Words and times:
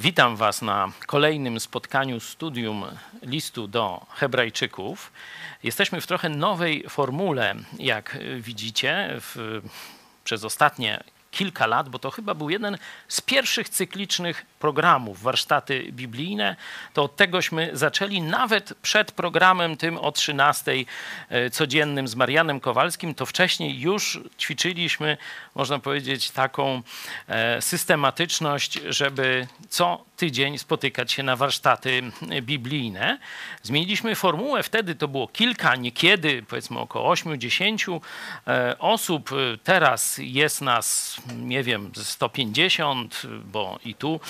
Witam 0.00 0.36
Was 0.36 0.62
na 0.62 0.92
kolejnym 1.06 1.60
spotkaniu 1.60 2.20
studium 2.20 2.84
listu 3.22 3.68
do 3.68 4.06
Hebrajczyków. 4.10 5.12
Jesteśmy 5.62 6.00
w 6.00 6.06
trochę 6.06 6.28
nowej 6.28 6.84
formule, 6.88 7.54
jak 7.78 8.18
widzicie, 8.38 9.08
w, 9.12 9.60
przez 10.24 10.44
ostatnie 10.44 11.04
kilka 11.30 11.66
lat, 11.66 11.88
bo 11.88 11.98
to 11.98 12.10
chyba 12.10 12.34
był 12.34 12.50
jeden 12.50 12.78
z 13.08 13.20
pierwszych 13.20 13.68
cyklicznych 13.68 14.46
programów, 14.58 15.22
warsztaty 15.22 15.92
biblijne, 15.92 16.56
to 16.94 17.02
od 17.02 17.16
tegośmy 17.16 17.70
zaczęli 17.72 18.22
nawet 18.22 18.74
przed 18.82 19.12
programem 19.12 19.76
tym 19.76 19.98
o 19.98 20.12
13 20.12 20.72
e, 21.28 21.50
codziennym 21.50 22.08
z 22.08 22.14
Marianem 22.14 22.60
Kowalskim, 22.60 23.14
to 23.14 23.26
wcześniej 23.26 23.80
już 23.80 24.20
ćwiczyliśmy, 24.38 25.16
można 25.54 25.78
powiedzieć, 25.78 26.30
taką 26.30 26.82
e, 27.28 27.62
systematyczność, 27.62 28.80
żeby 28.88 29.46
co 29.68 30.09
tydzień 30.20 30.58
spotykać 30.58 31.12
się 31.12 31.22
na 31.22 31.36
warsztaty 31.36 32.02
biblijne. 32.42 33.18
Zmieniliśmy 33.62 34.14
formułę, 34.14 34.62
wtedy 34.62 34.94
to 34.94 35.08
było 35.08 35.28
kilka, 35.28 35.76
niekiedy 35.76 36.42
powiedzmy 36.48 36.78
około 36.78 37.14
8-10 37.14 38.00
e, 38.46 38.78
osób. 38.78 39.30
Teraz 39.64 40.18
jest 40.18 40.60
nas, 40.60 41.16
nie 41.36 41.62
wiem, 41.62 41.92
150, 41.94 43.22
bo 43.44 43.78
i 43.84 43.94
tu 43.94 44.20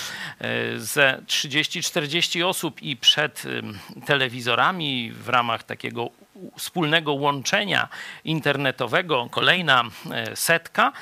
E, 0.41 0.79
ze 0.79 1.23
30-40 1.27 2.47
osób 2.47 2.83
i 2.83 2.97
przed 2.97 3.43
telewizorami 4.07 5.13
w 5.13 5.29
ramach 5.29 5.63
takiego 5.63 6.11
wspólnego 6.59 7.13
łączenia 7.13 7.89
internetowego 8.25 9.29
kolejna 9.31 9.85
e, 10.11 10.37
setka 10.37 10.93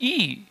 i 0.00 0.42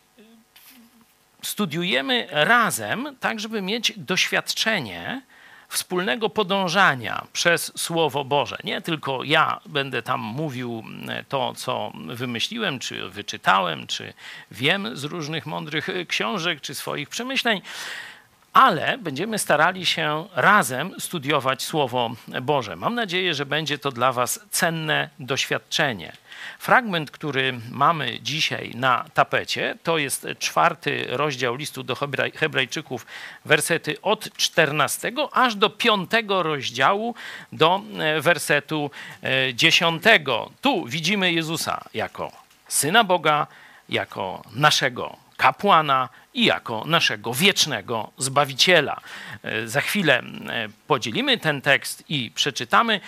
studiujemy 1.48 2.28
razem, 2.32 3.16
tak 3.20 3.40
żeby 3.40 3.62
mieć 3.62 3.94
doświadczenie 3.98 5.22
wspólnego 5.70 6.30
podążania 6.30 7.28
przez 7.34 7.72
Słowo 7.80 8.26
Boże. 8.26 8.58
Nie 8.64 8.82
tylko 8.82 9.24
ja 9.24 9.60
będę 9.66 10.02
tam 10.02 10.20
mówił 10.20 10.84
to, 11.30 11.54
co 11.56 11.92
wymyśliłem, 12.08 12.80
czy 12.80 13.10
wyczytałem, 13.10 13.88
czy 13.88 14.14
wiem 14.52 14.98
z 14.98 15.04
różnych 15.04 15.46
mądrych 15.46 15.88
książek, 16.08 16.62
czy 16.62 16.76
swoich 16.76 17.10
przemyśleń, 17.10 17.62
ale 18.58 18.98
będziemy 18.98 19.40
starali 19.40 19.86
się 19.86 20.28
razem 20.36 21.00
studiować 21.00 21.64
Słowo 21.64 22.12
Boże. 22.42 22.76
Mam 22.76 22.96
nadzieję, 22.96 23.34
że 23.34 23.46
będzie 23.46 23.78
to 23.78 23.92
dla 23.92 24.12
Was 24.12 24.40
cenne 24.52 25.10
doświadczenie. 25.20 26.14
Fragment, 26.60 27.12
który 27.12 27.60
mamy 27.72 28.20
dzisiaj 28.22 28.72
na 28.76 29.06
tapecie, 29.14 29.78
to 29.84 29.98
jest 29.98 30.28
czwarty 30.40 31.06
rozdział 31.10 31.56
listu 31.56 31.84
do 31.84 31.96
Hebrajczyków, 32.36 33.06
wersety 33.46 34.02
od 34.02 34.38
14 34.38 35.12
aż 35.32 35.56
do 35.56 35.70
piątego 35.70 36.44
rozdziału, 36.44 37.16
do 37.52 37.82
e, 38.00 38.22
wersetu 38.22 38.92
10. 39.54 40.08
E, 40.08 40.20
tu 40.62 40.86
widzimy 40.86 41.32
Jezusa 41.32 41.84
jako 41.94 42.32
syna 42.68 43.04
Boga, 43.04 43.48
jako 43.90 44.42
naszego 44.56 45.18
kapłana 45.38 46.10
i 46.38 46.46
jako 46.46 46.84
naszego 46.86 47.34
wiecznego 47.34 48.12
Zbawiciela. 48.18 49.02
E, 49.44 49.68
za 49.68 49.82
chwilę 49.82 50.24
podzielimy 50.88 51.38
ten 51.38 51.62
tekst 51.62 52.04
i 52.10 52.32
przeczytamy. 52.36 53.00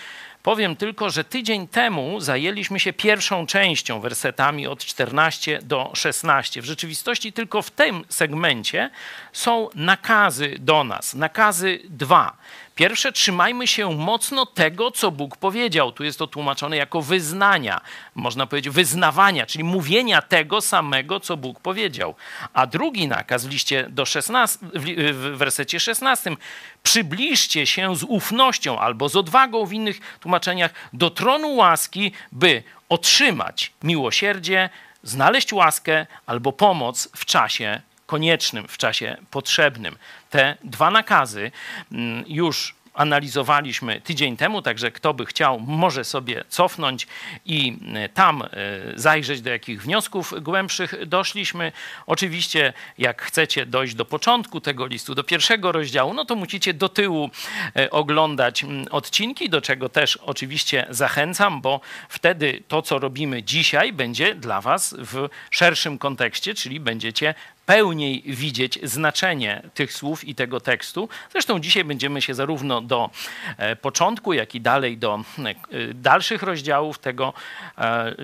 Powiem 0.42 0.76
tylko, 0.76 1.10
że 1.10 1.24
tydzień 1.24 1.68
temu 1.68 2.20
zajęliśmy 2.20 2.80
się 2.80 2.92
pierwszą 2.92 3.46
częścią, 3.46 4.00
wersetami 4.00 4.66
od 4.66 4.84
14 4.84 5.58
do 5.62 5.90
16. 5.94 6.62
W 6.62 6.64
rzeczywistości 6.64 7.32
tylko 7.32 7.62
w 7.62 7.70
tym 7.70 8.04
segmencie 8.08 8.90
są 9.32 9.68
nakazy 9.74 10.56
do 10.58 10.84
nas. 10.84 11.14
Nakazy 11.14 11.80
dwa. 11.84 12.36
Pierwsze, 12.74 13.12
trzymajmy 13.12 13.66
się 13.66 13.94
mocno 13.94 14.46
tego, 14.46 14.90
co 14.90 15.10
Bóg 15.10 15.36
powiedział. 15.36 15.92
Tu 15.92 16.04
jest 16.04 16.18
to 16.18 16.26
tłumaczone 16.26 16.76
jako 16.76 17.02
wyznania, 17.02 17.80
można 18.14 18.46
powiedzieć 18.46 18.74
wyznawania, 18.74 19.46
czyli 19.46 19.64
mówienia 19.64 20.22
tego 20.22 20.60
samego, 20.60 21.20
co 21.20 21.36
Bóg 21.36 21.60
powiedział. 21.60 22.14
A 22.52 22.66
drugi 22.66 23.08
nakaz 23.08 23.19
w 23.28 23.50
liście 23.50 23.86
do 23.88 24.06
16, 24.06 24.58
w 24.74 25.36
wersecie 25.36 25.80
16, 25.80 26.36
przybliżcie 26.82 27.66
się 27.66 27.96
z 27.96 28.02
ufnością 28.02 28.78
albo 28.78 29.08
z 29.08 29.16
odwagą 29.16 29.66
w 29.66 29.72
innych 29.72 30.00
tłumaczeniach 30.20 30.70
do 30.92 31.10
tronu 31.10 31.54
łaski, 31.54 32.12
by 32.32 32.62
otrzymać 32.88 33.72
miłosierdzie, 33.82 34.70
znaleźć 35.02 35.52
łaskę 35.52 36.06
albo 36.26 36.52
pomoc 36.52 37.08
w 37.16 37.24
czasie 37.24 37.80
koniecznym, 38.06 38.68
w 38.68 38.78
czasie 38.78 39.16
potrzebnym. 39.30 39.96
Te 40.30 40.56
dwa 40.64 40.90
nakazy 40.90 41.52
mm, 41.92 42.24
już 42.26 42.74
analizowaliśmy 43.00 44.00
tydzień 44.00 44.36
temu, 44.36 44.62
także 44.62 44.90
kto 44.90 45.14
by 45.14 45.26
chciał, 45.26 45.60
może 45.60 46.04
sobie 46.04 46.44
cofnąć 46.48 47.06
i 47.46 47.78
e, 47.94 48.08
tam 48.08 48.42
e, 48.42 48.48
zajrzeć, 48.94 49.40
do 49.40 49.50
jakich 49.50 49.82
wniosków 49.82 50.34
głębszych 50.40 51.06
doszliśmy. 51.06 51.72
Oczywiście, 52.06 52.72
jak 52.98 53.22
chcecie 53.22 53.66
dojść 53.66 53.94
do 53.94 54.04
początku 54.04 54.60
tego 54.60 54.86
listu, 54.86 55.14
do 55.14 55.24
pierwszego 55.24 55.72
rozdziału, 55.72 56.14
no 56.14 56.24
to 56.24 56.36
musicie 56.36 56.74
do 56.74 56.88
tyłu 56.88 57.30
e, 57.76 57.90
oglądać 57.90 58.64
odcinki, 58.90 59.50
do 59.50 59.60
czego 59.60 59.88
też 59.88 60.16
oczywiście 60.16 60.86
zachęcam, 60.90 61.60
bo 61.60 61.80
wtedy 62.08 62.62
to, 62.68 62.82
co 62.82 62.98
robimy 62.98 63.42
dzisiaj, 63.42 63.92
będzie 63.92 64.34
dla 64.34 64.60
Was 64.60 64.94
w 64.98 65.28
szerszym 65.50 65.98
kontekście, 65.98 66.54
czyli 66.54 66.80
będziecie 66.80 67.34
pełniej 67.70 68.22
widzieć 68.26 68.78
znaczenie 68.82 69.62
tych 69.74 69.92
słów 69.92 70.28
i 70.28 70.34
tego 70.34 70.60
tekstu. 70.60 71.08
Zresztą 71.32 71.60
dzisiaj 71.60 71.84
będziemy 71.84 72.22
się 72.22 72.34
zarówno 72.34 72.80
do 72.80 73.10
e, 73.56 73.76
początku, 73.76 74.32
jak 74.32 74.54
i 74.54 74.60
dalej 74.60 74.98
do 74.98 75.20
e, 75.38 75.94
dalszych 75.94 76.42
rozdziałów 76.42 76.98
tego 76.98 77.32
e, 77.78 78.14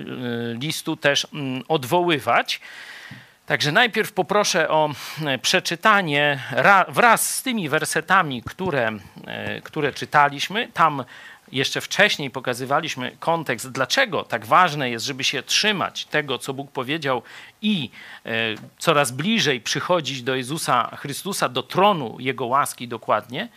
listu 0.61 0.95
też 0.95 1.27
mm, 1.33 1.63
odwoływać. 1.67 2.61
Także 3.45 3.71
najpierw 3.71 4.11
poproszę 4.11 4.69
o 4.69 4.89
przeczytanie 5.41 6.39
wraz 6.87 7.35
z 7.35 7.43
tymi 7.43 7.69
wersetami, 7.69 8.43
które, 8.43 8.91
które 9.63 9.93
czytaliśmy. 9.93 10.67
Tam 10.73 11.03
jeszcze 11.51 11.81
wcześniej 11.81 12.29
pokazywaliśmy 12.29 13.15
kontekst, 13.19 13.71
dlaczego 13.71 14.23
tak 14.23 14.45
ważne 14.45 14.89
jest, 14.89 15.05
żeby 15.05 15.23
się 15.23 15.43
trzymać 15.43 16.05
tego, 16.05 16.37
co 16.37 16.53
Bóg 16.53 16.71
powiedział 16.71 17.21
i 17.61 17.89
e, 18.25 18.29
coraz 18.77 19.11
bliżej 19.11 19.61
przychodzić 19.61 20.23
do 20.23 20.35
Jezusa 20.35 20.95
Chrystusa, 20.95 21.49
do 21.49 21.63
tronu 21.63 22.17
Jego 22.19 22.45
łaski 22.45 22.87
dokładnie. 22.87 23.49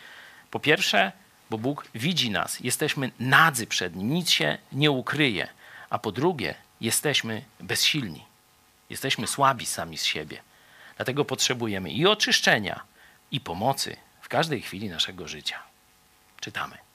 Po 0.50 0.60
pierwsze, 0.60 1.12
bo 1.50 1.58
Bóg 1.58 1.84
widzi 1.94 2.30
nas, 2.30 2.60
jesteśmy 2.60 3.10
nadzy 3.20 3.66
przed 3.66 3.96
Nim, 3.96 4.14
nic 4.14 4.30
się 4.30 4.58
nie 4.72 4.90
ukryje. 4.90 5.48
A 5.90 5.98
po 5.98 6.12
drugie, 6.12 6.54
jesteśmy 6.80 7.42
bezsilni, 7.60 8.24
jesteśmy 8.90 9.26
słabi 9.26 9.66
sami 9.66 9.98
z 9.98 10.04
siebie. 10.04 10.42
Dlatego 10.96 11.24
potrzebujemy 11.24 11.90
i 11.90 12.06
oczyszczenia, 12.06 12.80
i 13.30 13.40
pomocy 13.40 13.96
w 14.20 14.28
każdej 14.28 14.62
chwili 14.62 14.88
naszego 14.88 15.28
życia. 15.28 15.62
Czytamy. 16.40 16.89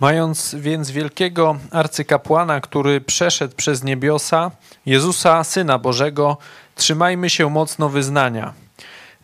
Mając 0.00 0.54
więc 0.54 0.90
wielkiego 0.90 1.56
arcykapłana, 1.70 2.60
który 2.60 3.00
przeszedł 3.00 3.54
przez 3.56 3.84
niebiosa, 3.84 4.50
Jezusa, 4.86 5.44
Syna 5.44 5.78
Bożego, 5.78 6.36
trzymajmy 6.74 7.30
się 7.30 7.50
mocno 7.50 7.88
wyznania. 7.88 8.52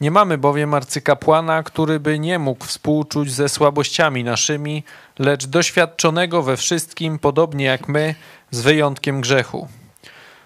Nie 0.01 0.11
mamy 0.11 0.39
bowiem 0.39 0.75
arcykapłana, 0.75 1.63
który 1.63 2.01
by 2.01 2.19
nie 2.19 2.39
mógł 2.39 2.65
współczuć 2.65 3.33
ze 3.33 3.49
słabościami 3.49 4.25
naszymi, 4.25 4.83
lecz 5.19 5.47
doświadczonego 5.47 6.43
we 6.43 6.57
wszystkim, 6.57 7.19
podobnie 7.19 7.65
jak 7.65 7.89
my, 7.89 8.15
z 8.51 8.61
wyjątkiem 8.61 9.21
grzechu. 9.21 9.69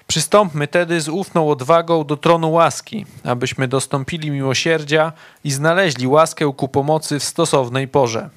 Przystąpmy 0.07 0.69
tedy 0.69 1.01
z 1.01 1.09
ufną 1.09 1.51
odwagą 1.51 2.05
do 2.05 2.17
tronu 2.17 2.53
łaski, 2.53 3.07
abyśmy 3.25 3.69
dostąpili 3.69 4.31
miłosierdzia 4.31 5.13
i 5.45 5.51
znaleźli 5.51 6.07
łaskę 6.07 6.53
ku 6.57 6.69
pomocy 6.69 7.19
w 7.19 7.25
stosownej 7.25 7.89
porze. 7.89 8.31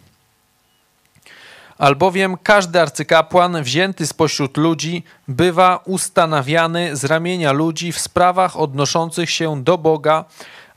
Albowiem 1.82 2.38
każdy 2.44 2.82
arcykapłan 2.82 3.64
wzięty 3.64 4.08
spośród 4.08 4.58
ludzi 4.58 5.04
bywa 5.28 5.80
ustanawiany 5.86 6.96
z 6.96 7.04
ramienia 7.04 7.52
ludzi 7.52 7.92
w 7.92 8.00
sprawach 8.00 8.60
odnoszących 8.60 9.30
się 9.30 9.64
do 9.64 9.78
Boga, 9.78 10.26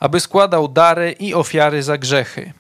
aby 0.00 0.20
składał 0.20 0.68
dary 0.68 1.12
i 1.12 1.34
ofiary 1.34 1.82
za 1.82 1.98
grzechy. 1.98 2.52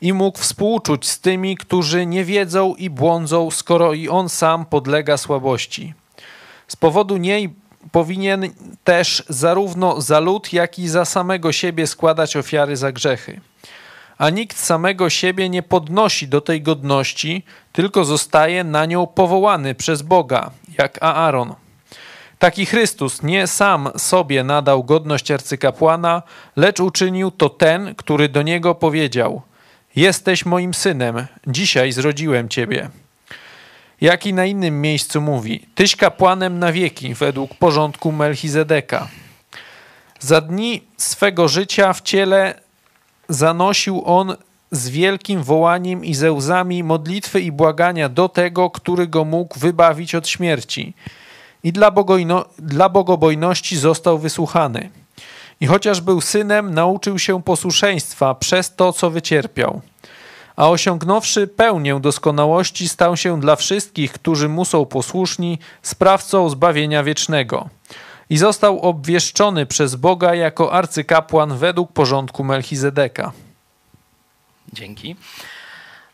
I 0.00 0.12
mógł 0.12 0.38
współczuć 0.38 1.08
z 1.08 1.20
tymi, 1.20 1.56
którzy 1.56 2.06
nie 2.06 2.24
wiedzą 2.24 2.74
i 2.74 2.90
błądzą, 2.90 3.50
skoro 3.50 3.92
i 3.92 4.08
on 4.08 4.28
sam 4.28 4.66
podlega 4.66 5.16
słabości. 5.16 5.94
Z 6.68 6.76
powodu 6.76 7.16
niej 7.16 7.54
powinien 7.92 8.50
też 8.84 9.24
zarówno 9.28 10.00
za 10.00 10.20
lud, 10.20 10.52
jak 10.52 10.78
i 10.78 10.88
za 10.88 11.04
samego 11.04 11.52
siebie 11.52 11.86
składać 11.86 12.36
ofiary 12.36 12.76
za 12.76 12.92
grzechy 12.92 13.40
a 14.18 14.30
nikt 14.30 14.58
samego 14.58 15.10
siebie 15.10 15.48
nie 15.48 15.62
podnosi 15.62 16.28
do 16.28 16.40
tej 16.40 16.62
godności, 16.62 17.44
tylko 17.72 18.04
zostaje 18.04 18.64
na 18.64 18.86
nią 18.86 19.06
powołany 19.06 19.74
przez 19.74 20.02
Boga, 20.02 20.50
jak 20.78 21.02
Aaron. 21.02 21.54
Taki 22.38 22.66
Chrystus 22.66 23.22
nie 23.22 23.46
sam 23.46 23.88
sobie 23.96 24.44
nadał 24.44 24.84
godność 24.84 25.30
arcykapłana, 25.30 26.22
lecz 26.56 26.80
uczynił 26.80 27.30
to 27.30 27.48
ten, 27.48 27.94
który 27.94 28.28
do 28.28 28.42
niego 28.42 28.74
powiedział: 28.74 29.42
Jesteś 29.96 30.46
moim 30.46 30.74
synem, 30.74 31.26
dzisiaj 31.46 31.92
zrodziłem 31.92 32.48
ciebie. 32.48 32.90
Jak 34.00 34.26
i 34.26 34.34
na 34.34 34.44
innym 34.44 34.80
miejscu 34.80 35.20
mówi: 35.20 35.66
Tyś 35.74 35.96
kapłanem 35.96 36.58
na 36.58 36.72
wieki, 36.72 37.14
według 37.14 37.54
porządku 37.54 38.12
Melchizedeka. 38.12 39.08
Za 40.20 40.40
dni 40.40 40.82
swego 40.96 41.48
życia 41.48 41.92
w 41.92 42.00
ciele 42.00 42.67
zanosił 43.28 44.02
on 44.04 44.36
z 44.70 44.88
wielkim 44.88 45.42
wołaniem 45.42 46.04
i 46.04 46.14
ze 46.14 46.32
łzami 46.32 46.84
modlitwy 46.84 47.40
i 47.40 47.52
błagania 47.52 48.08
do 48.08 48.28
tego, 48.28 48.70
który 48.70 49.06
go 49.06 49.24
mógł 49.24 49.58
wybawić 49.58 50.14
od 50.14 50.28
śmierci. 50.28 50.94
I 51.64 51.72
dla, 51.72 51.90
bogojno, 51.90 52.44
dla 52.58 52.88
bogobojności 52.88 53.76
został 53.76 54.18
wysłuchany. 54.18 54.90
I 55.60 55.66
chociaż 55.66 56.00
był 56.00 56.20
synem, 56.20 56.74
nauczył 56.74 57.18
się 57.18 57.42
posłuszeństwa 57.42 58.34
przez 58.34 58.74
to, 58.74 58.92
co 58.92 59.10
wycierpiał. 59.10 59.80
A 60.56 60.68
osiągnąwszy 60.68 61.46
pełnię 61.46 62.00
doskonałości, 62.00 62.88
stał 62.88 63.16
się 63.16 63.40
dla 63.40 63.56
wszystkich, 63.56 64.12
którzy 64.12 64.48
mu 64.48 64.64
są 64.64 64.86
posłuszni, 64.86 65.58
sprawcą 65.82 66.48
zbawienia 66.48 67.02
wiecznego. 67.04 67.68
I 68.30 68.38
został 68.38 68.80
obwieszczony 68.80 69.66
przez 69.66 69.94
Boga 69.94 70.34
jako 70.34 70.72
arcykapłan 70.72 71.58
według 71.58 71.92
porządku 71.92 72.44
Melchizedeka. 72.44 73.32
Dzięki. 74.72 75.16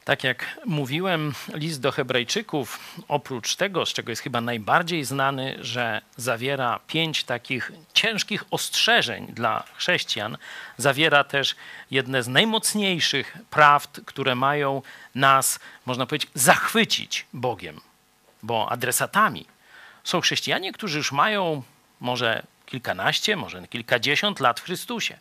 Tak 0.04 0.24
jak 0.24 0.58
mówiłem, 0.66 1.34
list 1.54 1.80
do 1.80 1.92
Hebrajczyków, 1.92 2.78
oprócz 3.08 3.56
tego, 3.56 3.86
z 3.86 3.92
czego 3.92 4.12
jest 4.12 4.22
chyba 4.22 4.40
najbardziej 4.40 5.04
znany, 5.04 5.56
że 5.60 6.02
zawiera 6.16 6.80
pięć 6.86 7.24
takich 7.24 7.72
ciężkich 7.94 8.44
ostrzeżeń 8.50 9.26
dla 9.26 9.64
chrześcijan, 9.76 10.36
zawiera 10.76 11.24
też 11.24 11.56
jedne 11.90 12.22
z 12.22 12.28
najmocniejszych 12.28 13.38
prawd, 13.50 14.00
które 14.06 14.34
mają 14.34 14.82
nas, 15.14 15.58
można 15.86 16.06
powiedzieć, 16.06 16.30
zachwycić 16.34 17.26
Bogiem. 17.32 17.80
Bo 18.42 18.72
adresatami 18.72 19.46
są 20.04 20.20
chrześcijanie, 20.20 20.72
którzy 20.72 20.98
już 20.98 21.12
mają 21.12 21.62
może 22.04 22.42
kilkanaście, 22.66 23.36
może 23.36 23.68
kilkadziesiąt 23.68 24.40
lat 24.40 24.60
w 24.60 24.64
Chrystusie. 24.64 25.18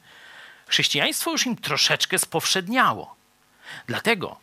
Chrześcijaństwo 0.67 1.31
już 1.31 1.45
im 1.45 1.55
troszeczkę 1.55 2.19
spowszedniało. 2.19 3.15
Dlatego 3.87 4.39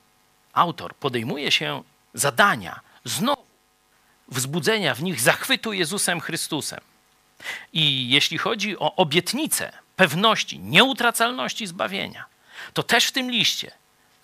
autor 0.52 0.94
podejmuje 0.94 1.50
się 1.50 1.82
zadania 2.14 2.80
znowu 3.04 3.44
wzbudzenia 4.28 4.94
w 4.94 5.02
nich 5.02 5.20
zachwytu 5.20 5.72
Jezusem 5.72 6.20
Chrystusem. 6.20 6.80
I 7.72 8.10
jeśli 8.10 8.38
chodzi 8.38 8.78
o 8.78 8.96
obietnicę 8.96 9.72
pewności, 9.96 10.58
nieutracalności 10.58 11.66
zbawienia, 11.66 12.24
to 12.72 12.82
też 12.82 13.04
w 13.06 13.12
tym 13.12 13.30
liście 13.30 13.70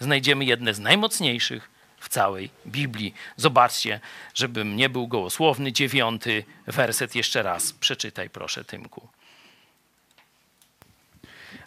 znajdziemy 0.01 0.45
jedne 0.45 0.75
z 0.75 0.79
najmocniejszych 0.79 1.75
w 1.98 2.08
całej 2.08 2.50
Biblii. 2.66 3.14
Zobaczcie, 3.37 4.00
żebym 4.34 4.76
nie 4.76 4.88
był 4.88 5.08
gołosłowny, 5.08 5.72
dziewiąty 5.72 6.44
werset 6.66 7.14
jeszcze 7.14 7.43
raz. 7.43 7.72
Przeczytaj 7.72 8.31
proszę, 8.31 8.64
Tymku 8.64 9.08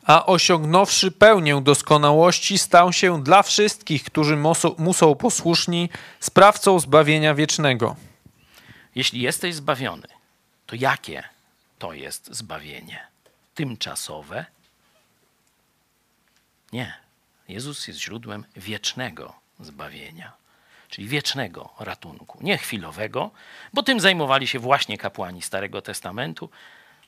a 0.10 0.26
osiągnąwszy 0.26 1.12
pełnię 1.12 1.62
doskonałości, 1.62 2.58
stał 2.58 2.94
się 2.94 3.24
dla 3.24 3.44
wszystkich, 3.44 4.04
którzy 4.04 4.38
mu 4.78 4.94
są 4.94 5.16
posłuszni, 5.16 5.90
sprawcą 6.20 6.80
zbawienia 6.80 7.36
wiecznego. 7.36 7.96
Jeśli 8.96 9.22
jesteś 9.22 9.56
zbawiony, 9.56 10.08
to 10.66 10.76
jakie 10.76 11.24
to 11.80 11.94
jest 11.94 12.36
zbawienie? 12.36 13.08
Tymczasowe? 13.56 14.46
Nie. 16.74 16.94
Jezus 17.48 17.88
jest 17.88 18.00
źródłem 18.00 18.46
wiecznego 18.56 19.34
zbawienia, 19.60 20.32
czyli 20.90 21.08
wiecznego 21.08 21.70
ratunku, 21.80 22.38
nie 22.42 22.58
chwilowego, 22.58 23.32
bo 23.74 23.84
tym 23.84 24.00
zajmowali 24.00 24.48
się 24.48 24.60
właśnie 24.60 24.98
kapłani 24.98 25.42
Starego 25.42 25.82
Testamentu, 25.82 26.50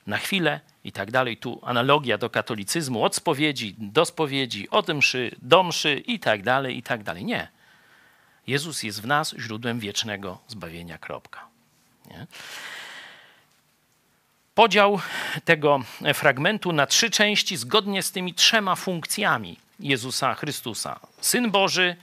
na 0.06 0.18
chwilę 0.18 0.60
i 0.84 0.92
tak 0.92 1.10
dalej. 1.10 1.36
Tu 1.36 1.60
analogia 1.62 2.18
do 2.18 2.30
katolicyzmu, 2.30 3.04
od 3.04 3.16
spowiedzi 3.16 3.74
do 3.78 4.04
spowiedzi, 4.04 4.70
od 4.70 4.88
mszy 4.88 5.36
do 5.42 5.62
mszy 5.62 6.02
i 6.06 6.18
tak 6.18 6.42
dalej, 6.42 6.78
i 6.78 6.82
tak 6.82 7.02
dalej. 7.02 7.24
Nie. 7.24 7.48
Jezus 8.46 8.82
jest 8.82 9.02
w 9.02 9.06
nas 9.06 9.34
źródłem 9.38 9.80
wiecznego 9.80 10.38
zbawienia, 10.48 10.98
kropka. 10.98 11.46
Nie? 12.10 12.26
Podział 14.54 15.00
tego 15.44 15.80
fragmentu 16.14 16.72
na 16.72 16.86
trzy 16.86 17.10
części 17.10 17.56
zgodnie 17.56 18.02
z 18.02 18.12
tymi 18.12 18.34
trzema 18.34 18.76
funkcjami 18.76 19.58
Jezusa 19.80 20.34
Chrystusa. 20.34 21.00
Syn 21.20 21.50
Boży, 21.50 21.96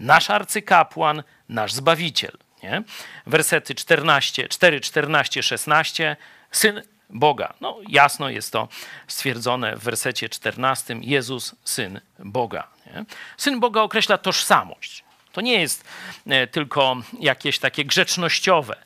nasz 0.00 0.30
arcykapłan, 0.30 1.22
nasz 1.48 1.72
Zbawiciel. 1.72 2.38
Nie? 2.62 2.82
Wersety 3.26 3.74
14, 3.74 4.48
4, 4.48 4.80
14, 4.80 5.42
16. 5.42 6.16
Syn 6.50 6.82
Boga. 7.10 7.54
No, 7.60 7.78
jasno 7.88 8.28
jest 8.28 8.52
to 8.52 8.68
stwierdzone 9.06 9.76
w 9.76 9.82
wersecie 9.82 10.28
14. 10.28 10.96
Jezus, 11.00 11.54
syn 11.64 12.00
Boga. 12.18 12.68
Nie? 12.86 13.04
Syn 13.36 13.60
Boga 13.60 13.80
określa 13.80 14.18
tożsamość. 14.18 15.04
To 15.32 15.40
nie 15.40 15.60
jest 15.60 15.84
e, 16.26 16.46
tylko 16.46 16.96
jakieś 17.20 17.58
takie 17.58 17.84
grzecznościowe. 17.84 18.76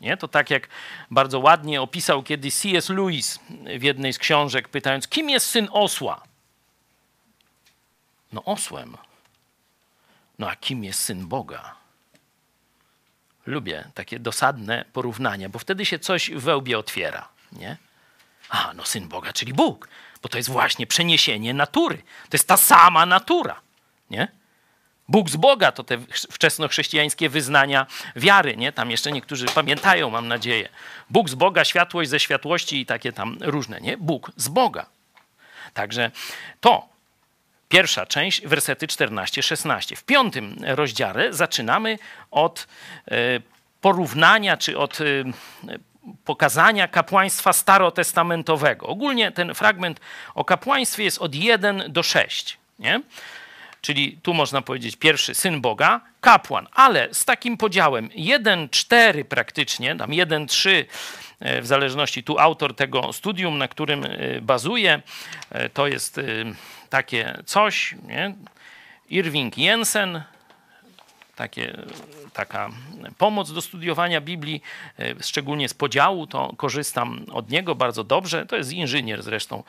Nie? 0.00 0.16
To 0.16 0.28
tak 0.28 0.50
jak 0.50 0.68
bardzo 1.10 1.38
ładnie 1.38 1.82
opisał 1.82 2.22
kiedyś 2.22 2.54
C.S. 2.54 2.88
Lewis 2.88 3.38
w 3.78 3.82
jednej 3.82 4.12
z 4.12 4.18
książek, 4.18 4.68
pytając, 4.68 5.08
kim 5.08 5.30
jest 5.30 5.50
syn 5.50 5.68
osła? 5.72 6.22
No 8.32 8.44
osłem. 8.44 8.96
No 10.38 10.50
a 10.50 10.56
kim 10.56 10.84
jest 10.84 11.00
syn 11.00 11.26
Boga? 11.26 11.74
Lubię 13.46 13.90
takie 13.94 14.18
dosadne 14.18 14.84
porównania, 14.92 15.48
bo 15.48 15.58
wtedy 15.58 15.84
się 15.84 15.98
coś 15.98 16.30
w 16.30 16.40
wełbie 16.40 16.78
otwiera. 16.78 17.28
Nie? 17.52 17.76
A, 18.48 18.72
no 18.76 18.84
syn 18.84 19.08
Boga, 19.08 19.32
czyli 19.32 19.52
Bóg, 19.52 19.88
bo 20.22 20.28
to 20.28 20.38
jest 20.38 20.50
właśnie 20.50 20.86
przeniesienie 20.86 21.54
natury. 21.54 21.96
To 21.96 22.32
jest 22.32 22.48
ta 22.48 22.56
sama 22.56 23.06
natura. 23.06 23.60
Nie? 24.10 24.28
Bóg 25.08 25.30
z 25.30 25.36
Boga 25.36 25.72
to 25.72 25.84
te 25.84 25.98
wczesnochrześcijańskie 26.30 27.28
wyznania 27.28 27.86
wiary, 28.16 28.56
nie? 28.56 28.72
Tam 28.72 28.90
jeszcze 28.90 29.12
niektórzy 29.12 29.46
pamiętają, 29.46 30.10
mam 30.10 30.28
nadzieję. 30.28 30.68
Bóg 31.10 31.28
z 31.28 31.34
Boga, 31.34 31.64
światłość 31.64 32.10
ze 32.10 32.20
światłości 32.20 32.80
i 32.80 32.86
takie 32.86 33.12
tam 33.12 33.38
różne, 33.40 33.80
nie? 33.80 33.96
Bóg 33.96 34.32
z 34.36 34.48
Boga. 34.48 34.86
Także 35.74 36.10
to 36.60 36.88
pierwsza 37.68 38.06
część, 38.06 38.46
wersety 38.46 38.86
14-16. 38.86 39.96
W 39.96 40.04
piątym 40.04 40.56
rozdziale 40.66 41.32
zaczynamy 41.32 41.98
od 42.30 42.66
e, 43.10 43.16
porównania, 43.80 44.56
czy 44.56 44.78
od 44.78 45.00
e, 45.00 45.04
pokazania 46.24 46.88
kapłaństwa 46.88 47.52
starotestamentowego. 47.52 48.86
Ogólnie 48.86 49.32
ten 49.32 49.54
fragment 49.54 50.00
o 50.34 50.44
kapłaństwie 50.44 51.04
jest 51.04 51.18
od 51.18 51.34
1 51.34 51.82
do 51.88 52.02
6. 52.02 52.58
Nie? 52.78 53.00
Czyli 53.80 54.18
tu 54.22 54.34
można 54.34 54.62
powiedzieć 54.62 54.96
pierwszy 54.96 55.34
syn 55.34 55.60
Boga, 55.60 56.00
kapłan, 56.20 56.66
ale 56.72 57.08
z 57.14 57.24
takim 57.24 57.56
podziałem 57.56 58.08
1-4 58.08 59.24
praktycznie, 59.24 59.96
tam 59.96 60.10
1-3 60.10 60.84
e, 61.40 61.62
w 61.62 61.66
zależności 61.66 62.24
tu 62.24 62.38
autor 62.38 62.74
tego 62.76 63.12
studium, 63.12 63.58
na 63.58 63.68
którym 63.68 64.04
e, 64.04 64.40
bazuje, 64.40 65.02
e, 65.50 65.68
to 65.68 65.86
jest 65.86 66.20
takie 66.90 67.42
coś, 67.46 67.94
nie? 68.06 68.34
Irving 69.10 69.58
Jensen, 69.58 70.22
takie, 71.36 71.76
taka 72.32 72.70
pomoc 73.18 73.52
do 73.52 73.62
studiowania 73.62 74.20
Biblii, 74.20 74.62
szczególnie 75.20 75.68
z 75.68 75.74
podziału, 75.74 76.26
to 76.26 76.52
korzystam 76.56 77.24
od 77.32 77.50
niego 77.50 77.74
bardzo 77.74 78.04
dobrze. 78.04 78.46
To 78.46 78.56
jest 78.56 78.72
inżynier 78.72 79.22
zresztą 79.22 79.62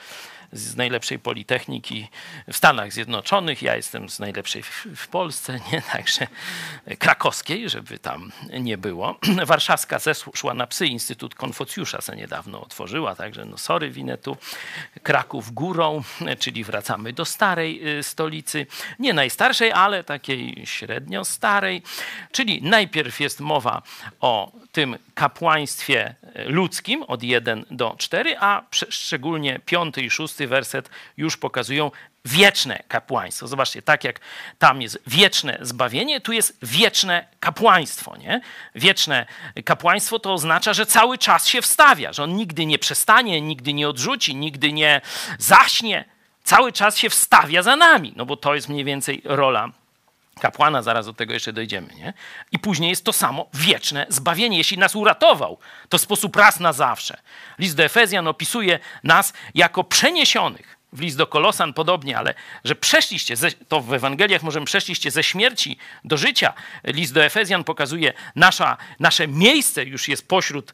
z 0.52 0.76
najlepszej 0.76 1.20
politechniki 1.20 2.08
w 2.52 2.58
Stanach 2.58 2.94
Zjednoczonych. 2.94 3.62
Ja 3.62 3.76
jestem 3.76 4.10
z 4.10 4.20
najlepszej 4.20 4.64
w, 4.96 5.08
Polsce, 5.08 5.60
nie? 5.72 5.82
Także 5.82 6.28
krakowskiej, 7.00 7.70
żeby 7.70 8.00
tam 8.00 8.32
nie 8.60 8.78
było. 8.78 9.20
Warszawska 9.46 10.00
zeszła 10.00 10.54
na 10.54 10.68
psy. 10.68 10.88
Instytut 10.88 11.36
Konfucjusza 11.36 12.02
se 12.02 12.16
niedawno 12.16 12.62
otworzyła, 12.62 13.16
także 13.16 13.46
no 13.46 13.58
sorry, 13.58 13.90
winę 13.90 14.18
tu. 14.18 14.38
Kraków 15.04 15.52
górą, 15.52 16.04
czyli 16.40 16.64
wracamy 16.64 17.14
do 17.14 17.26
starej 17.26 17.98
y, 18.00 18.04
stolicy. 18.04 18.66
Nie 19.00 19.14
najstarszej, 19.14 19.72
ale 19.72 20.04
takiej 20.04 20.62
średnio 20.66 21.26
starej. 21.26 21.82
Czyli 22.32 22.62
najpierw 22.62 23.20
jest 23.20 23.40
mowa 23.40 23.82
o 24.20 24.52
tym 24.80 24.98
kapłaństwie 25.14 26.16
ludzkim 26.46 27.04
od 27.04 27.24
1 27.24 27.66
do 27.72 27.96
4, 27.98 28.36
a 28.40 28.62
szczególnie 28.90 29.60
piąty 29.66 30.02
i 30.02 30.10
szósty 30.10 30.48
werset 30.48 30.90
już 31.18 31.38
pokazują 31.38 31.92
wieczne 32.26 32.84
kapłaństwo. 32.88 33.48
Zobaczcie, 33.48 33.82
tak 33.82 34.04
jak 34.04 34.20
tam 34.60 34.82
jest 34.82 35.00
wieczne 35.08 35.58
zbawienie, 35.62 36.22
tu 36.22 36.32
jest 36.32 36.58
wieczne 36.64 37.28
kapłaństwo. 37.40 38.18
Nie? 38.18 38.42
Wieczne 38.76 39.26
kapłaństwo 39.66 40.20
to 40.20 40.34
oznacza, 40.34 40.74
że 40.74 40.86
cały 40.86 41.18
czas 41.18 41.48
się 41.48 41.62
wstawia, 41.62 42.14
że 42.14 42.24
on 42.24 42.36
nigdy 42.36 42.66
nie 42.66 42.80
przestanie, 42.80 43.42
nigdy 43.42 43.74
nie 43.74 43.90
odrzuci, 43.90 44.36
nigdy 44.36 44.74
nie 44.74 45.02
zaśnie. 45.40 46.06
Cały 46.44 46.72
czas 46.72 46.98
się 46.98 47.10
wstawia 47.10 47.64
za 47.64 47.76
nami, 47.76 48.14
no 48.16 48.26
bo 48.26 48.38
to 48.38 48.56
jest 48.56 48.70
mniej 48.70 48.84
więcej 48.84 49.22
rola 49.26 49.70
kapłana, 50.40 50.82
zaraz 50.82 51.06
do 51.06 51.14
tego 51.14 51.34
jeszcze 51.34 51.54
dojdziemy. 51.54 51.96
Nie? 51.96 52.14
I 52.52 52.60
później 52.60 52.90
jest 52.90 53.06
to 53.06 53.14
samo 53.14 53.50
wieczne 53.54 54.06
zbawienie. 54.10 54.58
Jeśli 54.58 54.78
nas 54.78 54.96
uratował, 54.96 55.58
to 55.90 55.98
w 55.98 56.02
sposób 56.02 56.36
raz 56.36 56.60
na 56.60 56.74
zawsze. 56.74 57.22
List 57.60 57.76
do 57.76 57.84
Efezjan 57.84 58.28
opisuje 58.28 58.80
nas 59.04 59.34
jako 59.56 59.84
przeniesionych 59.84 60.80
w 60.94 61.00
list 61.00 61.18
do 61.18 61.28
Kolosan 61.28 61.74
podobnie, 61.74 62.18
ale 62.18 62.34
że 62.64 62.76
przeszliście, 62.76 63.36
ze, 63.36 63.52
to 63.52 63.82
w 63.82 63.94
Ewangeliach 63.94 64.44
możemy 64.44 64.66
przeszliście 64.66 65.12
ze 65.12 65.24
śmierci 65.24 65.78
do 66.04 66.18
życia. 66.18 66.54
List 66.84 67.14
do 67.14 67.24
Efezjan 67.24 67.64
pokazuje, 67.64 68.14
nasza, 68.36 68.78
nasze 69.00 69.28
miejsce 69.28 69.84
już 69.84 70.08
jest 70.08 70.28
pośród 70.28 70.74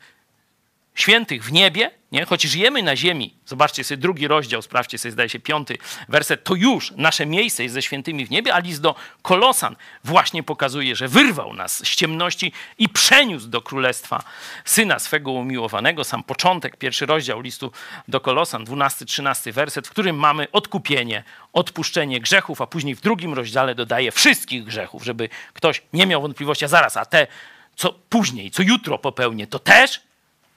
świętych 0.95 1.43
w 1.43 1.51
niebie, 1.51 1.91
nie? 2.11 2.25
choć 2.25 2.41
żyjemy 2.41 2.83
na 2.83 2.95
ziemi, 2.95 3.33
zobaczcie 3.45 3.83
sobie 3.83 3.97
drugi 3.97 4.27
rozdział, 4.27 4.61
sprawdźcie 4.61 4.97
sobie, 4.97 5.11
zdaje 5.11 5.29
się, 5.29 5.39
piąty 5.39 5.77
werset, 6.09 6.43
to 6.43 6.55
już 6.55 6.91
nasze 6.91 7.25
miejsce 7.25 7.63
jest 7.63 7.73
ze 7.73 7.81
świętymi 7.81 8.25
w 8.25 8.31
niebie, 8.31 8.53
a 8.53 8.59
list 8.59 8.81
do 8.81 8.95
Kolosan 9.21 9.75
właśnie 10.03 10.43
pokazuje, 10.43 10.95
że 10.95 11.07
wyrwał 11.07 11.53
nas 11.53 11.77
z 11.77 11.95
ciemności 11.95 12.51
i 12.77 12.89
przeniósł 12.89 13.47
do 13.47 13.61
królestwa 13.61 14.23
Syna 14.65 14.99
swego 14.99 15.31
umiłowanego. 15.31 16.03
Sam 16.03 16.23
początek, 16.23 16.77
pierwszy 16.77 17.05
rozdział 17.05 17.41
listu 17.41 17.71
do 18.07 18.19
Kolosan, 18.19 18.65
12-13 18.65 19.51
werset, 19.51 19.87
w 19.87 19.91
którym 19.91 20.15
mamy 20.15 20.47
odkupienie, 20.51 21.23
odpuszczenie 21.53 22.19
grzechów, 22.19 22.61
a 22.61 22.67
później 22.67 22.95
w 22.95 23.01
drugim 23.01 23.33
rozdziale 23.33 23.75
dodaje 23.75 24.11
wszystkich 24.11 24.63
grzechów, 24.63 25.03
żeby 25.03 25.29
ktoś 25.53 25.81
nie 25.93 26.07
miał 26.07 26.21
wątpliwości, 26.21 26.65
a 26.65 26.67
zaraz, 26.67 26.97
a 26.97 27.05
te, 27.05 27.27
co 27.75 27.93
później, 28.09 28.51
co 28.51 28.63
jutro 28.63 28.97
popełnię, 28.97 29.47
to 29.47 29.59
też? 29.59 30.04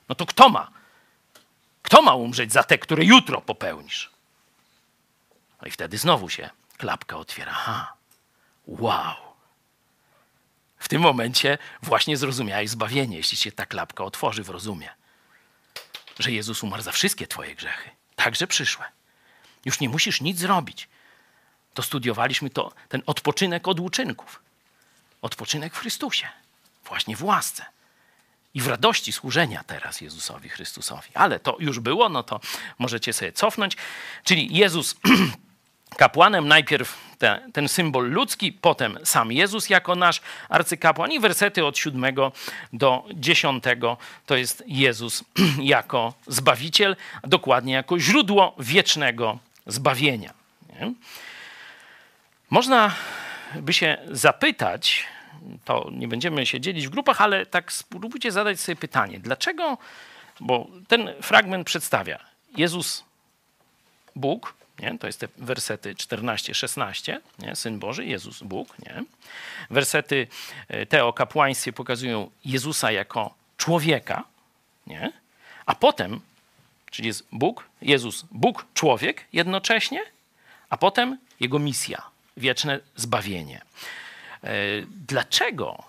No 0.09 0.15
to 0.15 0.27
kto 0.27 0.49
ma? 0.49 0.71
Kto 1.83 2.03
ma 2.03 2.15
umrzeć 2.15 2.53
za 2.53 2.62
te, 2.62 2.79
które 2.79 3.05
jutro 3.05 3.41
popełnisz? 3.41 4.11
No 5.62 5.69
i 5.69 5.71
wtedy 5.71 5.99
znowu 5.99 6.29
się 6.29 6.50
klapka 6.77 7.17
otwiera. 7.17 7.53
Ha, 7.53 7.93
wow. 8.67 9.17
W 10.79 10.88
tym 10.88 11.03
momencie 11.03 11.59
właśnie 11.83 12.17
zrozumiałeś 12.17 12.71
zbawienie, 12.71 13.17
jeśli 13.17 13.37
się 13.37 13.53
ta 13.53 13.67
klapka 13.67 14.05
otworzy 14.05 14.43
w 14.43 14.50
rozumie. 14.50 14.88
Że 16.19 16.33
Jezus 16.33 16.62
umarł 16.62 16.83
za 16.83 16.93
wszystkie 16.93 17.27
Twoje 17.27 17.55
grzechy, 17.55 17.91
także 18.17 18.47
przyszłe. 18.47 18.85
Już 19.65 19.81
nie 19.81 19.88
musisz 19.88 20.21
nic 20.21 20.38
zrobić. 20.38 20.88
To 21.75 21.83
studiowaliśmy 21.83 22.50
to, 22.50 22.73
ten 22.88 23.03
odpoczynek 23.07 23.69
od 23.69 23.81
uczynków. 23.81 24.43
Odpoczynek 25.23 25.75
w 25.75 25.79
Chrystusie, 25.79 26.29
właśnie 26.85 27.17
w 27.17 27.25
łasce 27.25 27.65
i 28.55 28.61
w 28.61 28.67
radości 28.67 29.12
służenia 29.12 29.64
teraz 29.67 30.00
Jezusowi 30.00 30.49
Chrystusowi. 30.49 31.09
Ale 31.14 31.40
to 31.40 31.57
już 31.61 31.81
było, 31.81 32.09
no 32.09 32.23
to 32.23 32.40
możecie 32.78 33.12
sobie 33.12 33.33
cofnąć. 33.33 33.76
Czyli 34.25 34.57
Jezus 34.57 34.97
kapłanem, 35.97 36.49
najpierw 36.49 36.99
te, 37.19 37.50
ten 37.52 37.69
symbol 37.69 38.11
ludzki, 38.11 38.52
potem 38.52 38.99
sam 39.05 39.33
Jezus 39.33 39.71
jako 39.71 39.95
nasz 39.95 40.21
arcykapłan 40.49 41.12
i 41.12 41.21
wersety 41.21 41.64
od 41.64 41.78
7 41.78 42.05
do 42.73 43.05
10 43.14 43.64
to 44.26 44.37
jest 44.37 44.64
Jezus 44.67 45.25
jako 45.62 46.14
Zbawiciel, 46.26 46.97
dokładnie 47.25 47.73
jako 47.73 47.99
źródło 47.99 48.55
wiecznego 48.59 49.38
zbawienia. 49.67 50.35
Nie? 50.69 50.93
Można 52.50 52.95
by 53.55 53.73
się 53.73 53.99
zapytać, 54.11 55.07
to 55.64 55.90
nie 55.93 56.09
będziemy 56.09 56.47
się 56.47 56.61
dzielić 56.61 56.87
w 56.87 56.90
grupach, 56.90 57.21
ale 57.21 57.47
tak 57.47 57.73
spróbujcie 57.73 58.33
zadać 58.33 58.61
sobie 58.61 58.76
pytanie, 58.76 59.21
dlaczego, 59.21 59.78
bo 60.40 60.67
ten 60.88 61.11
fragment 61.23 61.67
przedstawia 61.67 62.19
Jezus, 62.57 63.05
Bóg, 64.17 64.55
nie? 64.81 64.99
to 64.99 65.07
jest 65.07 65.21
te 65.21 65.28
wersety 65.37 65.95
14-16, 65.95 67.19
Syn 67.55 67.78
Boży, 67.78 68.05
Jezus, 68.05 68.43
Bóg. 68.43 68.78
Nie? 68.78 69.05
Wersety 69.71 70.26
e, 70.69 70.87
te 70.87 71.05
o 71.05 71.12
kapłaństwie 71.12 71.73
pokazują 71.73 72.31
Jezusa 72.45 72.93
jako 72.93 73.35
człowieka, 73.57 74.25
nie? 74.87 75.12
a 75.67 75.75
potem, 75.75 76.21
czyli 76.90 77.07
jest 77.07 77.26
Bóg, 77.33 77.69
Jezus, 77.83 78.25
Bóg, 78.31 78.67
człowiek 78.75 79.25
jednocześnie, 79.33 80.00
a 80.71 80.76
potem 80.76 81.19
Jego 81.40 81.59
misja, 81.59 82.02
wieczne 82.37 82.81
zbawienie. 82.97 83.61
E, 84.45 84.50
dlaczego 84.87 85.83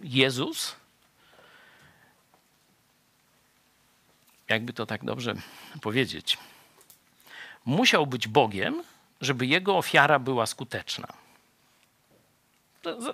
Jezus, 0.00 0.76
jakby 4.48 4.72
to 4.72 4.86
tak 4.86 5.04
dobrze 5.04 5.34
powiedzieć, 5.82 6.38
musiał 7.64 8.06
być 8.06 8.28
Bogiem, 8.28 8.82
żeby 9.20 9.46
jego 9.46 9.78
ofiara 9.78 10.18
była 10.18 10.46
skuteczna? 10.46 11.08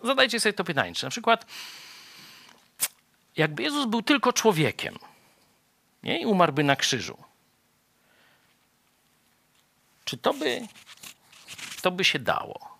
Zadajcie 0.05 0.41
sobie 0.41 0.53
to 0.53 0.65
pytanie. 0.65 0.95
Czy 0.95 1.05
na 1.05 1.11
przykład, 1.11 1.47
jakby 3.37 3.63
Jezus 3.63 3.87
był 3.87 4.03
tylko 4.03 4.33
człowiekiem 4.33 4.99
nie? 6.03 6.21
i 6.21 6.27
umarłby 6.27 6.65
na 6.65 6.77
krzyżu, 6.77 7.19
czy 10.05 10.17
to 10.17 10.35
by, 10.35 10.67
to 11.83 11.91
by 11.91 12.05
się 12.05 12.19
dało? 12.19 12.72